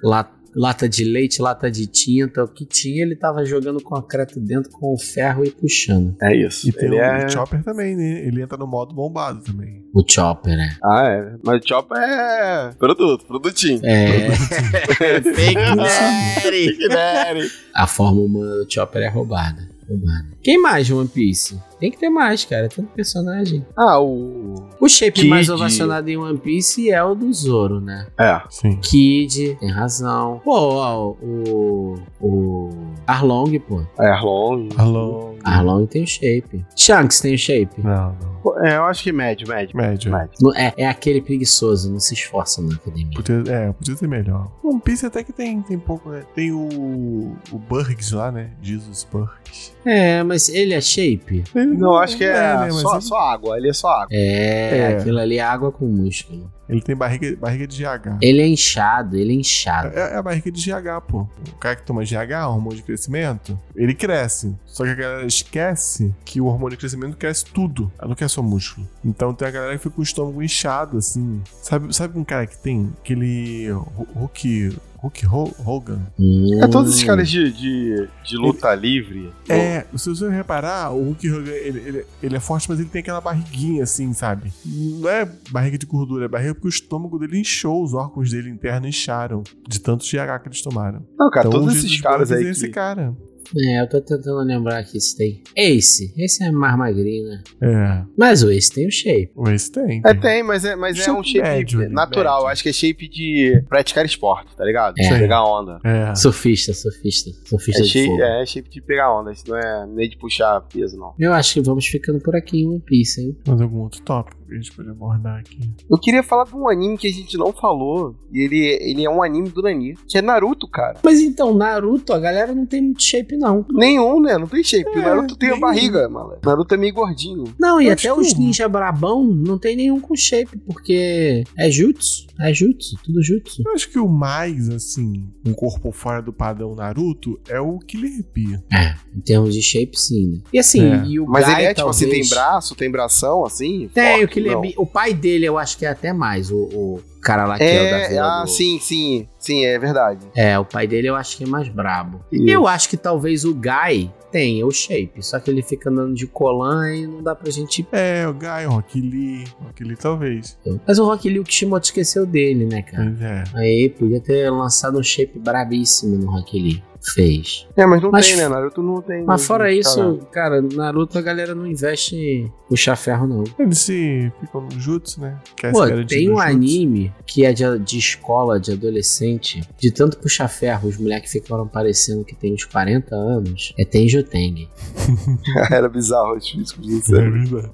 [0.03, 4.71] la- lata de leite, lata de tinta, o que tinha, ele tava jogando concreto dentro
[4.71, 6.17] com o ferro e puxando.
[6.23, 6.67] É isso.
[6.67, 7.29] E tem Ele o é...
[7.29, 8.27] Chopper também, né?
[8.27, 9.85] Ele entra no modo bombado também.
[9.95, 10.77] O Chopper, né?
[10.83, 11.37] Ah, é.
[11.45, 13.81] Mas o Chopper é produto, produtinho.
[13.85, 14.31] É.
[15.21, 15.61] Fake.
[16.51, 17.51] Big Daddy.
[17.75, 19.69] A forma humana do Chopper é roubada.
[19.89, 20.27] Roubada.
[20.43, 21.61] Quem mais de One Piece?
[21.79, 22.69] Tem que ter mais, cara.
[22.69, 23.65] Tanto personagem.
[23.77, 24.55] Ah, o...
[24.81, 25.29] O shape Kid.
[25.29, 28.07] mais ovacionado em One Piece é o do Zoro, né?
[28.19, 28.41] É.
[28.49, 28.79] Sim.
[28.81, 30.41] Kid, tem razão.
[30.45, 31.95] Pô, ó, o.
[32.21, 32.71] O.
[33.07, 33.83] Arlong, pô.
[33.99, 34.69] É Arlong.
[34.77, 35.37] Alô.
[35.45, 36.65] Arlong tem o shape.
[36.75, 37.83] Shanks tem o shape.
[37.83, 38.37] Não, não.
[38.65, 39.77] É, eu acho que médio, médio.
[39.77, 40.11] Médio.
[40.11, 40.55] Médio.
[40.55, 43.11] É, é aquele preguiçoso, não se esforça na academia.
[43.15, 44.51] Podia, é, podia ser melhor.
[44.63, 46.25] One Piece até que tem, tem pouco, né?
[46.35, 47.37] Tem o.
[47.53, 48.51] O Burgs lá, né?
[48.63, 49.76] Jesus Burgs.
[49.87, 51.45] É, mas ele é shape?
[51.55, 53.57] Ele Não, acho que é, né, mas só, ele, só água.
[53.57, 54.09] Ele é só água.
[54.11, 54.97] É, É.
[54.99, 56.51] aquilo ali é água com músculo.
[56.69, 58.19] ele tem barriga, barriga de GH.
[58.21, 59.97] Ele é inchado, ele é inchado.
[59.97, 61.21] É, é a barriga de GH, pô.
[61.53, 64.57] O cara que toma GH, hormônio de crescimento, ele cresce.
[64.67, 67.91] Só que a galera esquece que o hormônio de crescimento cresce tudo.
[67.99, 68.85] Ela não quer só músculo.
[69.05, 71.41] Então tem a galera que fica com o estômago inchado, assim.
[71.63, 74.77] Sabe, sabe um cara que tem aquele Hu- Hulk.
[75.07, 76.01] Hulk Ho- Hogan?
[76.19, 76.59] Hum.
[76.63, 79.33] É todos esses caras de, de, de luta livre.
[79.49, 83.01] É, se você reparar, o Hulk Hogan, ele, ele, ele é forte, mas ele tem
[83.01, 84.53] aquela barriguinha assim, sabe?
[84.65, 88.51] Não é barriga de gordura, é barriga porque o estômago dele inchou, os órgãos dele
[88.51, 91.05] internos incharam de tanto GH que eles tomaram.
[91.19, 92.73] Não, cara, Então, todos esses caras aí é esse que...
[92.73, 93.15] cara.
[93.57, 95.43] É, eu tô tentando lembrar aqui se tem.
[95.57, 96.13] Ace.
[96.17, 97.43] Esse é mais magrinho, né?
[97.63, 99.31] É, Mas o Ace tem o shape.
[99.55, 100.01] esse tem.
[100.05, 102.39] É, tem, mas é, mas é um shape médio ali, natural.
[102.39, 102.49] médio.
[102.53, 104.95] Acho que é shape de praticar esporte, tá ligado?
[104.95, 105.19] De É.
[105.19, 105.79] pegar onda.
[105.85, 106.15] É.
[106.15, 107.31] Surfista, surfista.
[107.45, 108.23] Surfista É de shape, fogo.
[108.23, 109.33] é shape de pegar onda.
[109.33, 111.15] Isso não é nem de puxar peso, não.
[111.19, 113.37] Eu acho que vamos ficando por aqui em One Piece, hein?
[113.47, 115.59] Mais algum outro tópico a gente pode abordar aqui?
[115.91, 118.15] Eu queria falar de um anime que a gente não falou.
[118.33, 119.95] E ele, ele é um anime do Nani.
[120.09, 120.99] Que é Naruto, cara.
[121.03, 123.65] Mas então, Naruto, a galera não tem muito shape, não.
[123.73, 124.37] Nenhum, né?
[124.39, 124.89] Não tem shape.
[124.91, 126.37] o É, Naruto tem a barriga, mano.
[126.45, 127.45] Naruto é meio gordinho.
[127.59, 132.27] Não, e Eu até os ninja brabão não tem nenhum com shape, porque é jutsu.
[132.41, 133.63] É jutsu, tudo jutsu.
[133.65, 138.25] Eu acho que o mais, assim, um corpo fora do padrão Naruto é o Killer
[138.35, 138.59] Bee.
[138.73, 140.33] É, em termos de shape, sim.
[140.33, 140.39] né?
[140.53, 141.05] E assim, É.
[141.07, 143.89] e o Mas Guy, ele é, tipo assim, tem braço, tem bração, assim?
[143.95, 146.51] Tem, o forte, que ele é O pai dele, eu acho que é até mais.
[146.51, 149.27] O, o cara lá que é, o da É, Vila ah, do- sim, sim.
[149.39, 150.27] Sim, é verdade.
[150.35, 152.21] É, o pai dele eu acho que é mais brabo.
[152.31, 152.49] Isso.
[152.49, 156.27] Eu acho que talvez o Guy tenha o shape, só que ele fica andando de
[156.27, 157.87] colan e não dá pra gente.
[157.93, 159.45] É, o Guy, o Rock Lee.
[159.63, 160.59] Rock Lee talvez.
[160.87, 163.05] Mas o Rock Lee, o Kishimoto esqueceu dele, né, cara?
[163.05, 163.45] Mas é.
[163.55, 166.83] Aí podia ter lançado um shape brabíssimo no Rock Lee.
[167.15, 167.67] Fez.
[167.77, 168.49] É, mas não Mas- tem, né?
[168.49, 169.25] Naruto não tem.
[169.25, 170.25] Mas não- fora não isso, lá.
[170.27, 173.45] cara, Naruto a galera não investe em puxar ferro, não.
[173.59, 175.39] Eles se ficam no jutsu, né?
[175.57, 176.47] Quer Pô, se garantir tem um jutsu.
[176.49, 181.67] anime que é de, de escola, de adolescente, de tanto puxar ferro, os moleques ficaram
[181.69, 183.73] parecendo que tem uns 40 anos.
[183.79, 184.69] É Tenjo Teng.
[185.71, 187.71] Era bizarro os físicos do É verdade.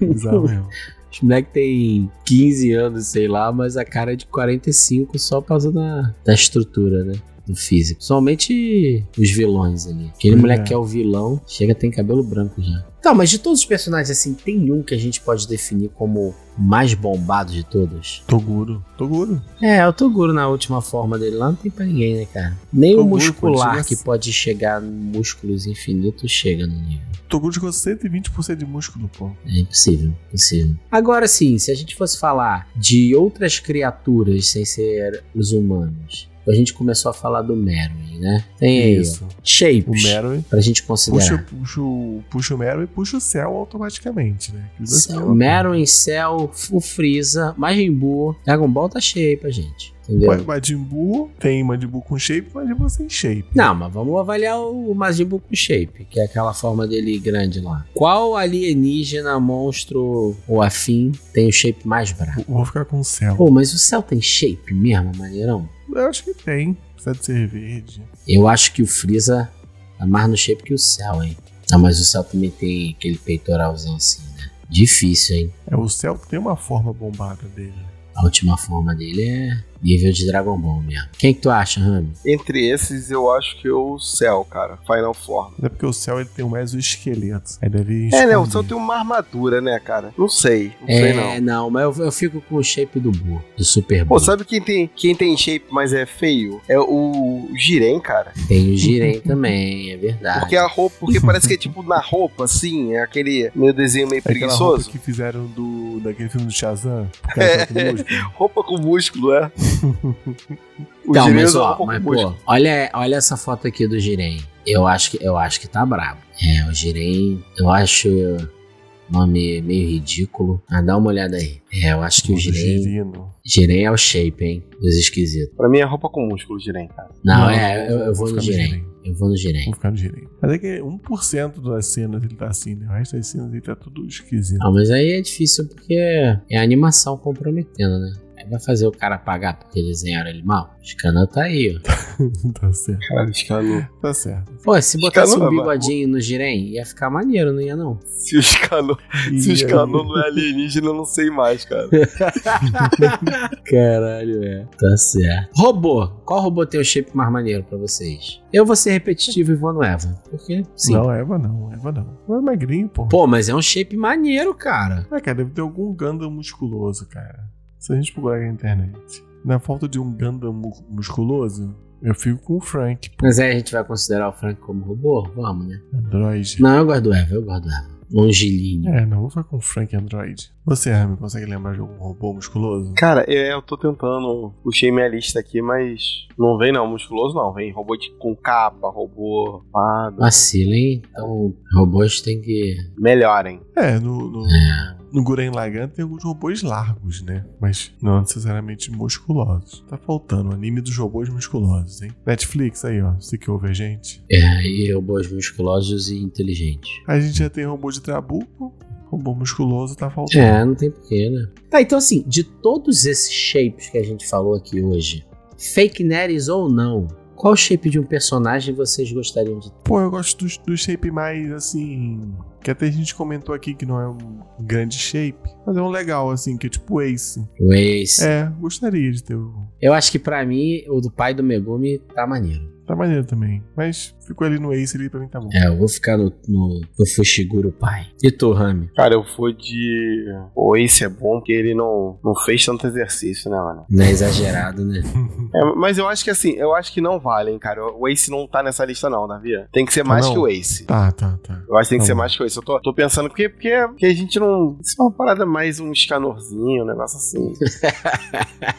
[0.00, 0.68] Bizarro mesmo.
[1.12, 5.46] Os moleques têm 15 anos, sei lá, mas a cara é de 45 só por
[5.48, 7.14] causa da, da estrutura, né?
[7.46, 8.02] Do físico.
[8.02, 10.06] Somente os vilões ali.
[10.14, 10.64] Aquele Pois moleque é.
[10.64, 12.86] que é o vilão, chega tem cabelo branco já.
[12.98, 16.28] Então, mas de todos os personagens, assim, tem um que a gente pode definir como
[16.30, 18.22] o mais bombado de todos?
[18.26, 18.82] Toguro.
[18.96, 19.42] Toguro.
[19.60, 22.56] É, o Toguro na última forma dele lá não tem pra ninguém, né, cara?
[22.72, 27.04] Nem o Toguro, pô, muscular que a- pode chegar em músculos infinitos chega no nível.
[27.28, 29.30] Toguro chegou a 120% de músculo, pô.
[29.46, 30.74] É impossível, impossível.
[30.90, 36.54] Agora sim, se a gente fosse falar de outras criaturas sem ser os humanos, a
[36.54, 38.44] gente começou a falar do Meruem, né?
[38.58, 39.24] Tem aí, Isso.
[39.24, 41.44] O shapes, Meruem pra gente puxa, considerar.
[41.46, 44.68] puxa, o- puxa o Meruem e puxa o céu automaticamente, né?
[44.84, 49.93] Cell, ficam- Meruem, Cell, o Freeza, Majin Buu, Dragon Ball tá cheio aí pra gente,
[50.08, 50.36] entendeu?
[50.38, 53.46] Ma- Majin Buu, tem Majin Buu com shape e Majin Buu sem shape.
[53.54, 57.60] Não, mas vamos avaliar o Majin Buu com shape, que é aquela forma dele grande
[57.60, 57.84] lá.
[57.94, 62.44] Qual alienígena, monstro ou afim tem o shape mais brabo?
[62.48, 63.36] Vou ficar com o céu.
[63.36, 65.68] Pô, mas o céu tem shape mesmo, maneirão?
[65.94, 66.76] Eu acho que tem.
[66.94, 68.02] Precisa de ser verde.
[68.26, 69.50] Eu acho que o Freeza
[69.98, 71.36] tá mais no shape que o céu, hein?
[71.72, 74.50] Ah, mas o Cell também tem aquele peitoralzão assim, né?
[74.68, 75.52] Difícil, hein?
[75.66, 77.74] É, o céu tem uma forma bombada dele.
[78.14, 81.08] A última forma dele é nível de Dragon Ball mesmo.
[81.18, 82.10] Quem que tu acha, Rami?
[82.26, 84.78] Entre esses, eu acho que o Cell, cara.
[84.86, 85.52] Final Form.
[85.58, 87.52] Até porque o céu ele tem mais o esqueleto.
[87.60, 88.36] Aí deve É, né?
[88.36, 88.46] O.
[88.46, 90.12] Cell tem uma armadura, né, cara?
[90.16, 90.72] Não sei.
[90.80, 91.40] Não é, sei, não.
[91.40, 94.20] não, mas eu, eu fico com o shape do Buu, do Super Pô, Buu.
[94.20, 96.60] sabe quem tem, quem tem shape, mas é feio?
[96.68, 98.32] É o Jiren, cara.
[98.48, 100.40] Tem o Jiren também, é verdade.
[100.40, 104.08] Porque a roupa, porque parece que é tipo na roupa, assim, é aquele meio desenho
[104.08, 104.90] meio É aquela roupa preguiçoso.
[104.90, 107.08] que fizeram do, daquele filme do Shazam.
[107.36, 107.66] É.
[107.66, 108.30] com músculo.
[108.34, 109.50] Roupa com músculo, é.
[111.06, 113.98] o Então, Jiren mas ó, roupa mas, com pô, olha, olha essa foto aqui do
[113.98, 114.40] Jiren.
[114.66, 116.20] Eu acho que, eu acho que tá brabo.
[116.42, 120.62] É, o Jiren, eu acho o nome meio ridículo.
[120.68, 121.60] Ah, dá uma olhada aí.
[121.72, 123.12] É, eu acho que o Jiren.
[123.44, 125.54] Jiren é o shape, hein, dos esquisitos.
[125.56, 127.10] Pra mim é roupa com músculo, Jiren, cara.
[127.22, 128.66] Não, Não, é, eu, eu vou vou no Jiren.
[128.66, 128.94] Jiren.
[129.04, 129.64] Eu vou no Jiren.
[129.66, 130.30] Vou ficar no Girino.
[130.40, 132.86] Mas é que 1% das cenas ele tá assim, né?
[132.86, 134.58] O resto das cenas ele tá tudo esquisito.
[134.58, 138.12] Não, mas aí é difícil porque é a animação comprometendo, né?
[138.50, 140.74] Vai fazer o cara pagar porque desenharam ele mal?
[140.82, 141.80] O canal tá aí, ó.
[142.60, 143.00] tá certo.
[143.48, 143.88] Caralho.
[144.00, 144.52] Tá certo.
[144.62, 147.98] Pô, se botasse Scanu, um mas- bigodinho no Jiren, ia ficar maneiro, não ia não?
[148.06, 148.96] Se o Scanu,
[149.38, 151.88] se o não é alienígena, eu não sei mais, cara.
[153.64, 154.66] Caralho, é.
[154.78, 155.50] Tá certo.
[155.56, 156.06] Robô.
[156.24, 158.40] Qual robô tem o shape mais maneiro pra vocês?
[158.52, 160.14] Eu vou ser repetitivo e vou no Eva.
[160.30, 160.92] Porque, sim.
[160.94, 162.18] Não, Eva não, Eva não.
[162.28, 163.06] Não é magrinho, pô.
[163.08, 165.06] Pô, mas é um shape maneiro, cara.
[165.10, 167.44] Ah, cara, deve ter algum Gundam musculoso, cara.
[167.84, 169.22] Se a gente procurar na internet.
[169.44, 173.16] Na falta de um Gundam mu- musculoso, eu fico com o Frank, pô.
[173.26, 175.28] Mas aí a gente vai considerar o Frank como robô?
[175.36, 175.78] Vamos, né?
[175.92, 176.62] Android.
[176.62, 177.94] Não, eu gosto do Eva, eu gosto do Eva.
[178.10, 178.90] Longilíneo.
[178.94, 180.50] É, não, vou ficar com o Frank Android.
[180.64, 182.94] Você, Rami, consegue lembrar de algum robô musculoso?
[182.94, 184.54] Cara, é, eu tô tentando.
[184.62, 187.52] Puxei minha lista aqui, mas não vem não, musculoso não.
[187.52, 190.16] Vem robô de, com capa, robô armado.
[190.18, 191.02] Vacila, hein?
[191.10, 192.76] Então, robôs tem que.
[192.98, 193.60] Melhorem.
[193.76, 195.03] É, no, no, É.
[195.14, 197.46] no Guren Lagann tem alguns robôs largos, né?
[197.60, 199.84] Mas não necessariamente musculosos.
[199.88, 202.10] Tá faltando o anime dos robôs musculosos, hein?
[202.26, 203.12] Netflix aí, ó.
[203.14, 204.22] Você que ouve a gente.
[204.28, 206.90] É, e robôs musculosos e inteligentes.
[207.06, 208.74] A gente já tem robô de trabuco.
[209.06, 210.44] Robô musculoso tá faltando.
[210.44, 211.48] É, não tem porquê, né?
[211.70, 215.24] Tá, então assim, de todos esses shapes que a gente falou aqui hoje,
[215.56, 217.06] fake neres ou não,
[217.44, 219.78] qual shape de um personagem vocês gostariam de ter?
[219.84, 222.34] Pô, eu gosto do, do shape mais assim.
[222.62, 225.90] Que até a gente comentou aqui que não é um grande shape, mas é um
[225.90, 227.46] legal, assim, que é tipo Ace.
[227.60, 228.24] O Ace.
[228.24, 229.52] É, gostaria de ter o.
[229.78, 232.73] Eu acho que pra mim, o do pai do Megumi tá maneiro.
[232.86, 233.62] Tá maneiro também.
[233.76, 235.48] Mas ficou ali no Ace ali pra mim tá bom.
[235.52, 238.06] É, eu vou ficar no, no, no Fushiguro pai.
[238.22, 238.90] E tu, Rami?
[238.94, 240.26] Cara, eu fui de.
[240.54, 243.84] O Ace é bom porque ele não, não fez tanto exercício, né, mano?
[243.88, 245.02] Não é exagerado, né?
[245.54, 247.80] É, mas eu acho que assim, eu acho que não valem, cara.
[247.96, 249.52] O Ace não tá nessa lista, não, Davi.
[249.72, 250.32] Tem que ser mais não?
[250.32, 250.84] que o Ace.
[250.84, 251.62] Tá, tá, tá.
[251.68, 252.18] Eu acho que tem que Tá ser bom.
[252.18, 252.56] mais que o Ace.
[252.56, 254.76] Eu tô, tô pensando porque, porque, porque a gente não.
[254.82, 257.52] Isso é uma parada mais um escanorzinho, um negócio assim.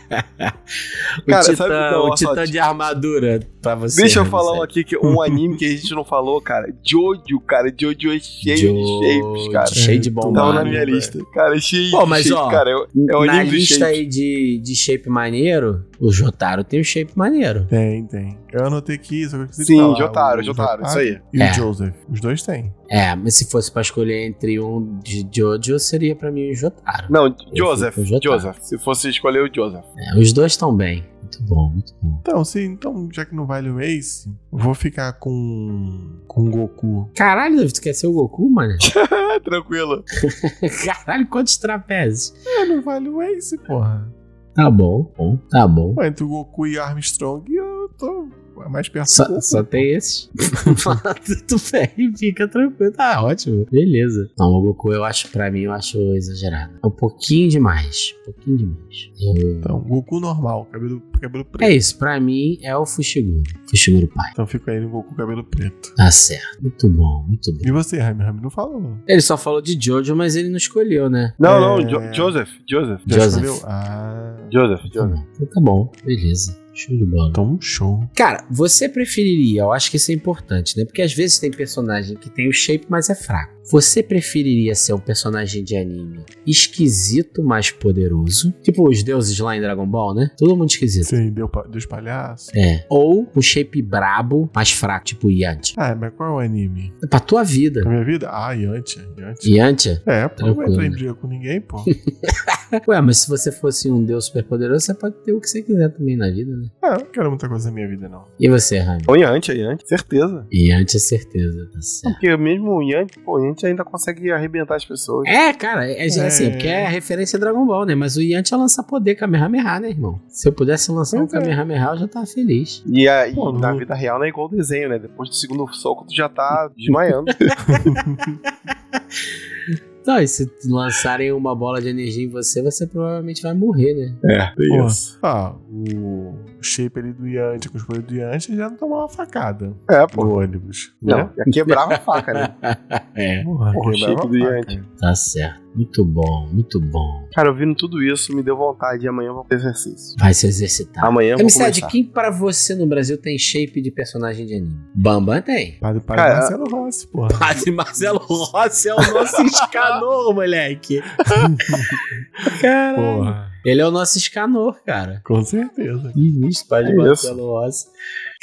[1.21, 3.94] O Cara, titã, sabe o que eu o titã de armadura pra você.
[3.95, 6.73] Deixa eu falar um aqui que um anime que a gente não falou, cara.
[6.85, 7.73] Jojo, cara.
[7.79, 9.65] Jojo é cheio Jojo, de shapes, cara.
[9.67, 10.39] Cheio de É, bomba.
[10.39, 11.19] Tava na minha lista.
[11.33, 12.69] Cara, cheio Pô, de mas, shape, ó, cara.
[12.71, 13.87] É, é o Na anime lista shapes.
[13.99, 17.65] aí de, de shape maneiro, o Jotaro tem o shape maneiro.
[17.65, 18.37] Tem, tem.
[18.51, 19.97] Eu anotei aqui, só que eu de Sim, falar.
[19.97, 21.19] Jotaro, O Jotaro, isso aí.
[21.33, 21.51] E É.
[21.51, 21.93] o Joseph.
[22.09, 22.73] Os dois têm.
[22.89, 27.07] É, mas se fosse pra escolher entre um de Jojo, seria pra mim o Jotaro.
[27.09, 27.95] Não, Joseph.
[27.95, 28.33] com o Jotaro.
[28.39, 28.57] Joseph.
[28.61, 29.83] Se fosse escolher o Joseph.
[29.97, 31.03] É, os dois estão bem.
[31.39, 32.17] Muito bom, muito bom.
[32.21, 36.19] Então, sim, então, já que não vale o Ace, vou ficar com.
[36.27, 37.09] com o Goku.
[37.15, 38.77] Caralho, tu quer ser o Goku, mano?
[39.43, 40.03] Tranquilo.
[40.86, 42.33] Caralho, quantos trapézios?
[42.45, 44.11] É, não vale o Ace, porra.
[44.53, 45.95] Tá bom, bom, tá bom.
[46.01, 48.29] Entre o Goku e Armstrong, eu tô
[48.69, 50.29] mais perto Só, só tem esses.
[51.47, 52.91] tu bem, fica tranquilo.
[52.91, 53.65] Tá ótimo.
[53.71, 54.29] Beleza.
[54.37, 56.73] Não, o Goku eu acho, pra mim, eu acho exagerado.
[56.83, 58.13] É um pouquinho demais.
[58.21, 59.11] Um pouquinho demais.
[59.19, 61.71] Eu- Então, Goku normal, cabelo, cabelo É preto.
[61.71, 63.43] isso, pra mim é o Fushiguro.
[63.69, 64.29] Fushiguro pai.
[64.31, 65.93] Então fica aí no Goku cabelo preto.
[65.95, 66.61] Tá certo.
[66.61, 67.59] Muito bom, muito bom.
[67.63, 68.23] E você, Rami?
[68.23, 68.97] Rami não falou.
[69.07, 71.33] Ele só falou de Jojo, mas ele não escolheu, né?
[71.39, 71.59] Não, É.
[71.83, 72.49] não, Jo- Joseph.
[72.69, 73.01] Joseph.
[73.07, 73.43] Joseph.
[73.43, 73.59] escolheu?
[73.65, 74.35] Ah.
[74.51, 75.19] Joseph, Joseph.
[75.35, 76.57] Então tá bom, beleza.
[76.76, 77.30] Show de bola.
[77.30, 78.07] Então, show.
[78.13, 80.84] Cara, você preferiria, eu acho que isso é importante, né?
[80.84, 83.54] Porque às vezes tem personagem que tem o shape, mas é fraco.
[83.72, 88.51] Você preferiria ser um personagem de anime esquisito, mas poderoso?
[88.61, 90.32] Tipo os deuses lá em Dragon Ball, né?
[90.38, 91.05] Todo mundo esquisito.
[91.05, 92.51] Sim, deu, pa- Deus palhaço.
[92.55, 92.86] É.
[92.89, 95.76] Ou um shape brabo, mas fraco, tipo Yantia.
[95.78, 96.93] Ah, mas qual é o anime?
[97.04, 97.82] É pra tua vida.
[97.82, 98.29] Na minha vida?
[98.32, 99.04] Ah, Yantia.
[99.17, 99.55] Yantia.
[99.55, 100.04] Yantia?
[100.05, 100.71] É, pô, não Tranquilo.
[100.74, 101.78] entrar em briga com ninguém, pô.
[102.87, 105.62] Ué, mas se você fosse um deus super poderoso, você pode ter o que você
[105.62, 106.67] quiser também na vida, né?
[106.83, 108.25] Ah, não quero muita coisa na minha vida, não.
[108.39, 109.01] E você, Rami?
[109.08, 110.46] O Yanti, o Yanti, certeza.
[110.51, 112.13] Yantia, certeza, tá certo.
[112.13, 115.27] Porque mesmo o Yanti, pô, o Yanti ainda consegue arrebentar as pessoas.
[115.27, 116.49] É, cara, é, é assim, É.
[116.51, 117.95] porque é a referência a Dragon Ball, né?
[117.95, 120.19] Mas o Yantia lança poder Kamehameha, né, irmão?
[120.27, 121.39] Se eu pudesse lançar um Pois é.
[121.39, 122.83] Kamehameha, eu já tava feliz.
[122.87, 124.99] E, a, e Pô, na não- vida real não é igual o desenho, né?
[124.99, 127.25] Depois do segundo soco, tu já tá desmaiando.
[130.05, 134.15] Não, e se lançarem uma bola de energia em você, você provavelmente vai morrer, né?
[134.36, 135.17] é, Pô, isso.
[135.23, 136.36] ah, o
[136.66, 140.05] shape ali do Yantia com os poderes do Yantia já não tomou uma facada É,
[140.08, 140.25] pô.
[140.25, 140.93] no ônibus.
[141.01, 141.29] Não, né?
[141.37, 142.55] ia quebrar a faca, né?
[143.17, 144.55] É, Porra, quebrava shape do faca.
[144.55, 144.83] Yantia.
[145.00, 145.66] tá certo.
[145.75, 147.28] Muito bom, muito bom.
[147.33, 150.16] Cara, ouvindo tudo isso, me deu vontade e amanhã eu vou fazer exercício.
[150.17, 151.04] Vai se exercitar.
[151.04, 151.87] Amanhã eu vou Amizade, começar.
[151.92, 154.79] quem pra você no Brasil tem shape de personagem de anime?
[154.96, 155.74] Bambam tem.
[155.79, 157.28] Padre, padre Cara, Marcelo Rossi, porra.
[157.37, 161.01] Padre Marcelo Rossi é o nosso escanor, moleque.
[162.62, 165.21] Cara, Porra, ele é o nosso escanor, cara.
[165.24, 166.12] com certeza.
[166.16, 167.87] Isso, Padre É Marcelo Rossi.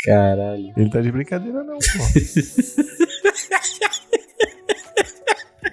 [0.05, 0.73] Caralho.
[0.77, 1.81] Ele tá de brincadeira, não, pô.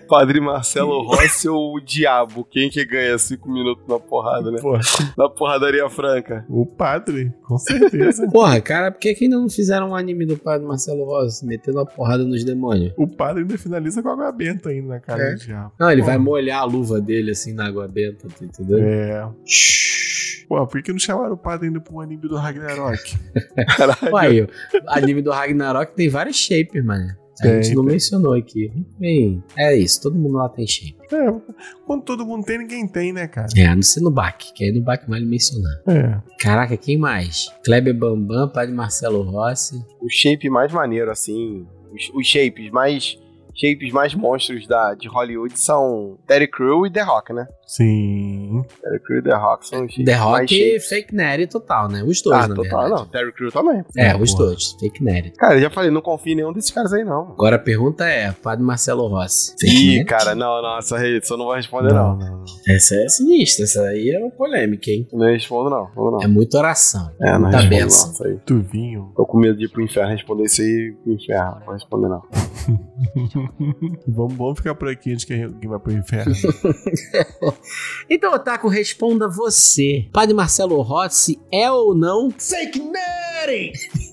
[0.10, 2.44] Padre Marcelo Rossi ou o Diabo?
[2.44, 4.60] Quem que ganha cinco minutos na porrada, né?
[4.60, 4.81] Porra,
[5.15, 6.44] Na porradaria franca.
[6.49, 8.27] o padre, com certeza.
[8.34, 11.80] Porra, cara, por que, que ainda não fizeram um anime do Padre Marcelo Rossi metendo
[11.80, 12.91] a porrada nos demônios?
[12.98, 15.34] O padre ainda finaliza com água benta ainda na cara É.
[15.36, 15.72] do diabo.
[15.80, 16.07] Não, ele Pô.
[16.07, 18.80] vai molhar a luva dele assim na água benta, tá entendendo?
[18.80, 19.30] É.
[20.48, 22.99] Pô, por que não chamaram o padre ainda pro anime do Ragnarok?
[23.77, 24.49] Caralho.
[24.73, 27.07] O anime do Ragnarok tem vários shapes, mano.
[27.40, 27.94] A Tem, gente não tem.
[27.94, 28.72] mencionou aqui.
[28.99, 30.98] Bem, é isso, todo mundo lá tem shape.
[31.11, 31.34] É,
[31.86, 33.48] quando todo mundo tem, ninguém tem, né, cara?
[33.56, 35.72] É, a não ser no baque, que aí no baque vale mencionar.
[35.88, 36.20] É.
[36.40, 37.48] Caraca, quem mais?
[37.64, 39.84] Kleber Bambam, Padre Marcelo Rossi.
[40.02, 41.66] O shape mais maneiro, assim.
[41.94, 43.18] Os, os shapes mais.
[43.56, 47.45] Shapes mais monstros da, de Hollywood são Terry Crew e The Rock, né?
[47.72, 48.64] Sim.
[48.82, 50.90] Terry Crew e The Rock são os The Rock shapes.
[50.90, 52.04] fake nerd total, né?
[52.04, 53.02] Os dois, Ah, na total, verdade.
[53.02, 53.08] não.
[53.10, 53.84] Terry Crew também.
[53.96, 54.46] É, Ah, os porra.
[54.48, 55.32] dois, fake nerd.
[55.38, 57.30] Cara, eu já falei, não confio em nenhum desses caras aí, não.
[57.34, 59.52] Agora a pergunta é, Padre Marcelo Rossi.
[59.60, 60.06] Fake Ih, nerd?
[60.08, 62.18] cara, não, não, essa aí eu não vou responder, não.
[62.18, 62.44] Não.
[62.68, 65.08] Essa é sinistra, essa aí é uma polêmica, hein?
[65.14, 65.90] Não respondo, não.
[65.96, 66.24] Não.
[66.24, 68.06] É muita oração, É, não muita respondo, benção.
[68.20, 68.32] não.
[68.32, 68.41] Isso.
[68.48, 69.14] Tu vinho.
[69.16, 71.52] Tô com medo de ir pro inferno responder isso aí pro inferno.
[71.60, 72.22] Não vou responder, não.
[74.08, 76.34] Vamos, vamos ficar por aqui antes que alguém vá pro inferno.
[78.10, 80.07] Então, Otaku, responda você.
[80.11, 83.72] Padre Marcelo Rossi é ou não fake nerd?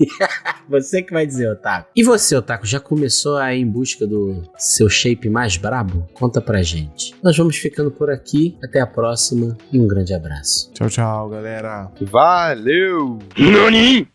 [0.68, 1.90] você que vai dizer, Otaku.
[1.94, 6.06] E você, Otaku, já começou a ir em busca do seu shape mais brabo?
[6.14, 7.14] Conta pra gente.
[7.22, 8.56] Nós vamos ficando por aqui.
[8.62, 10.70] Até a próxima e um grande abraço.
[10.72, 11.90] tchau, tchau, galera.
[12.00, 13.18] Valeu!
[13.36, 14.08] NANI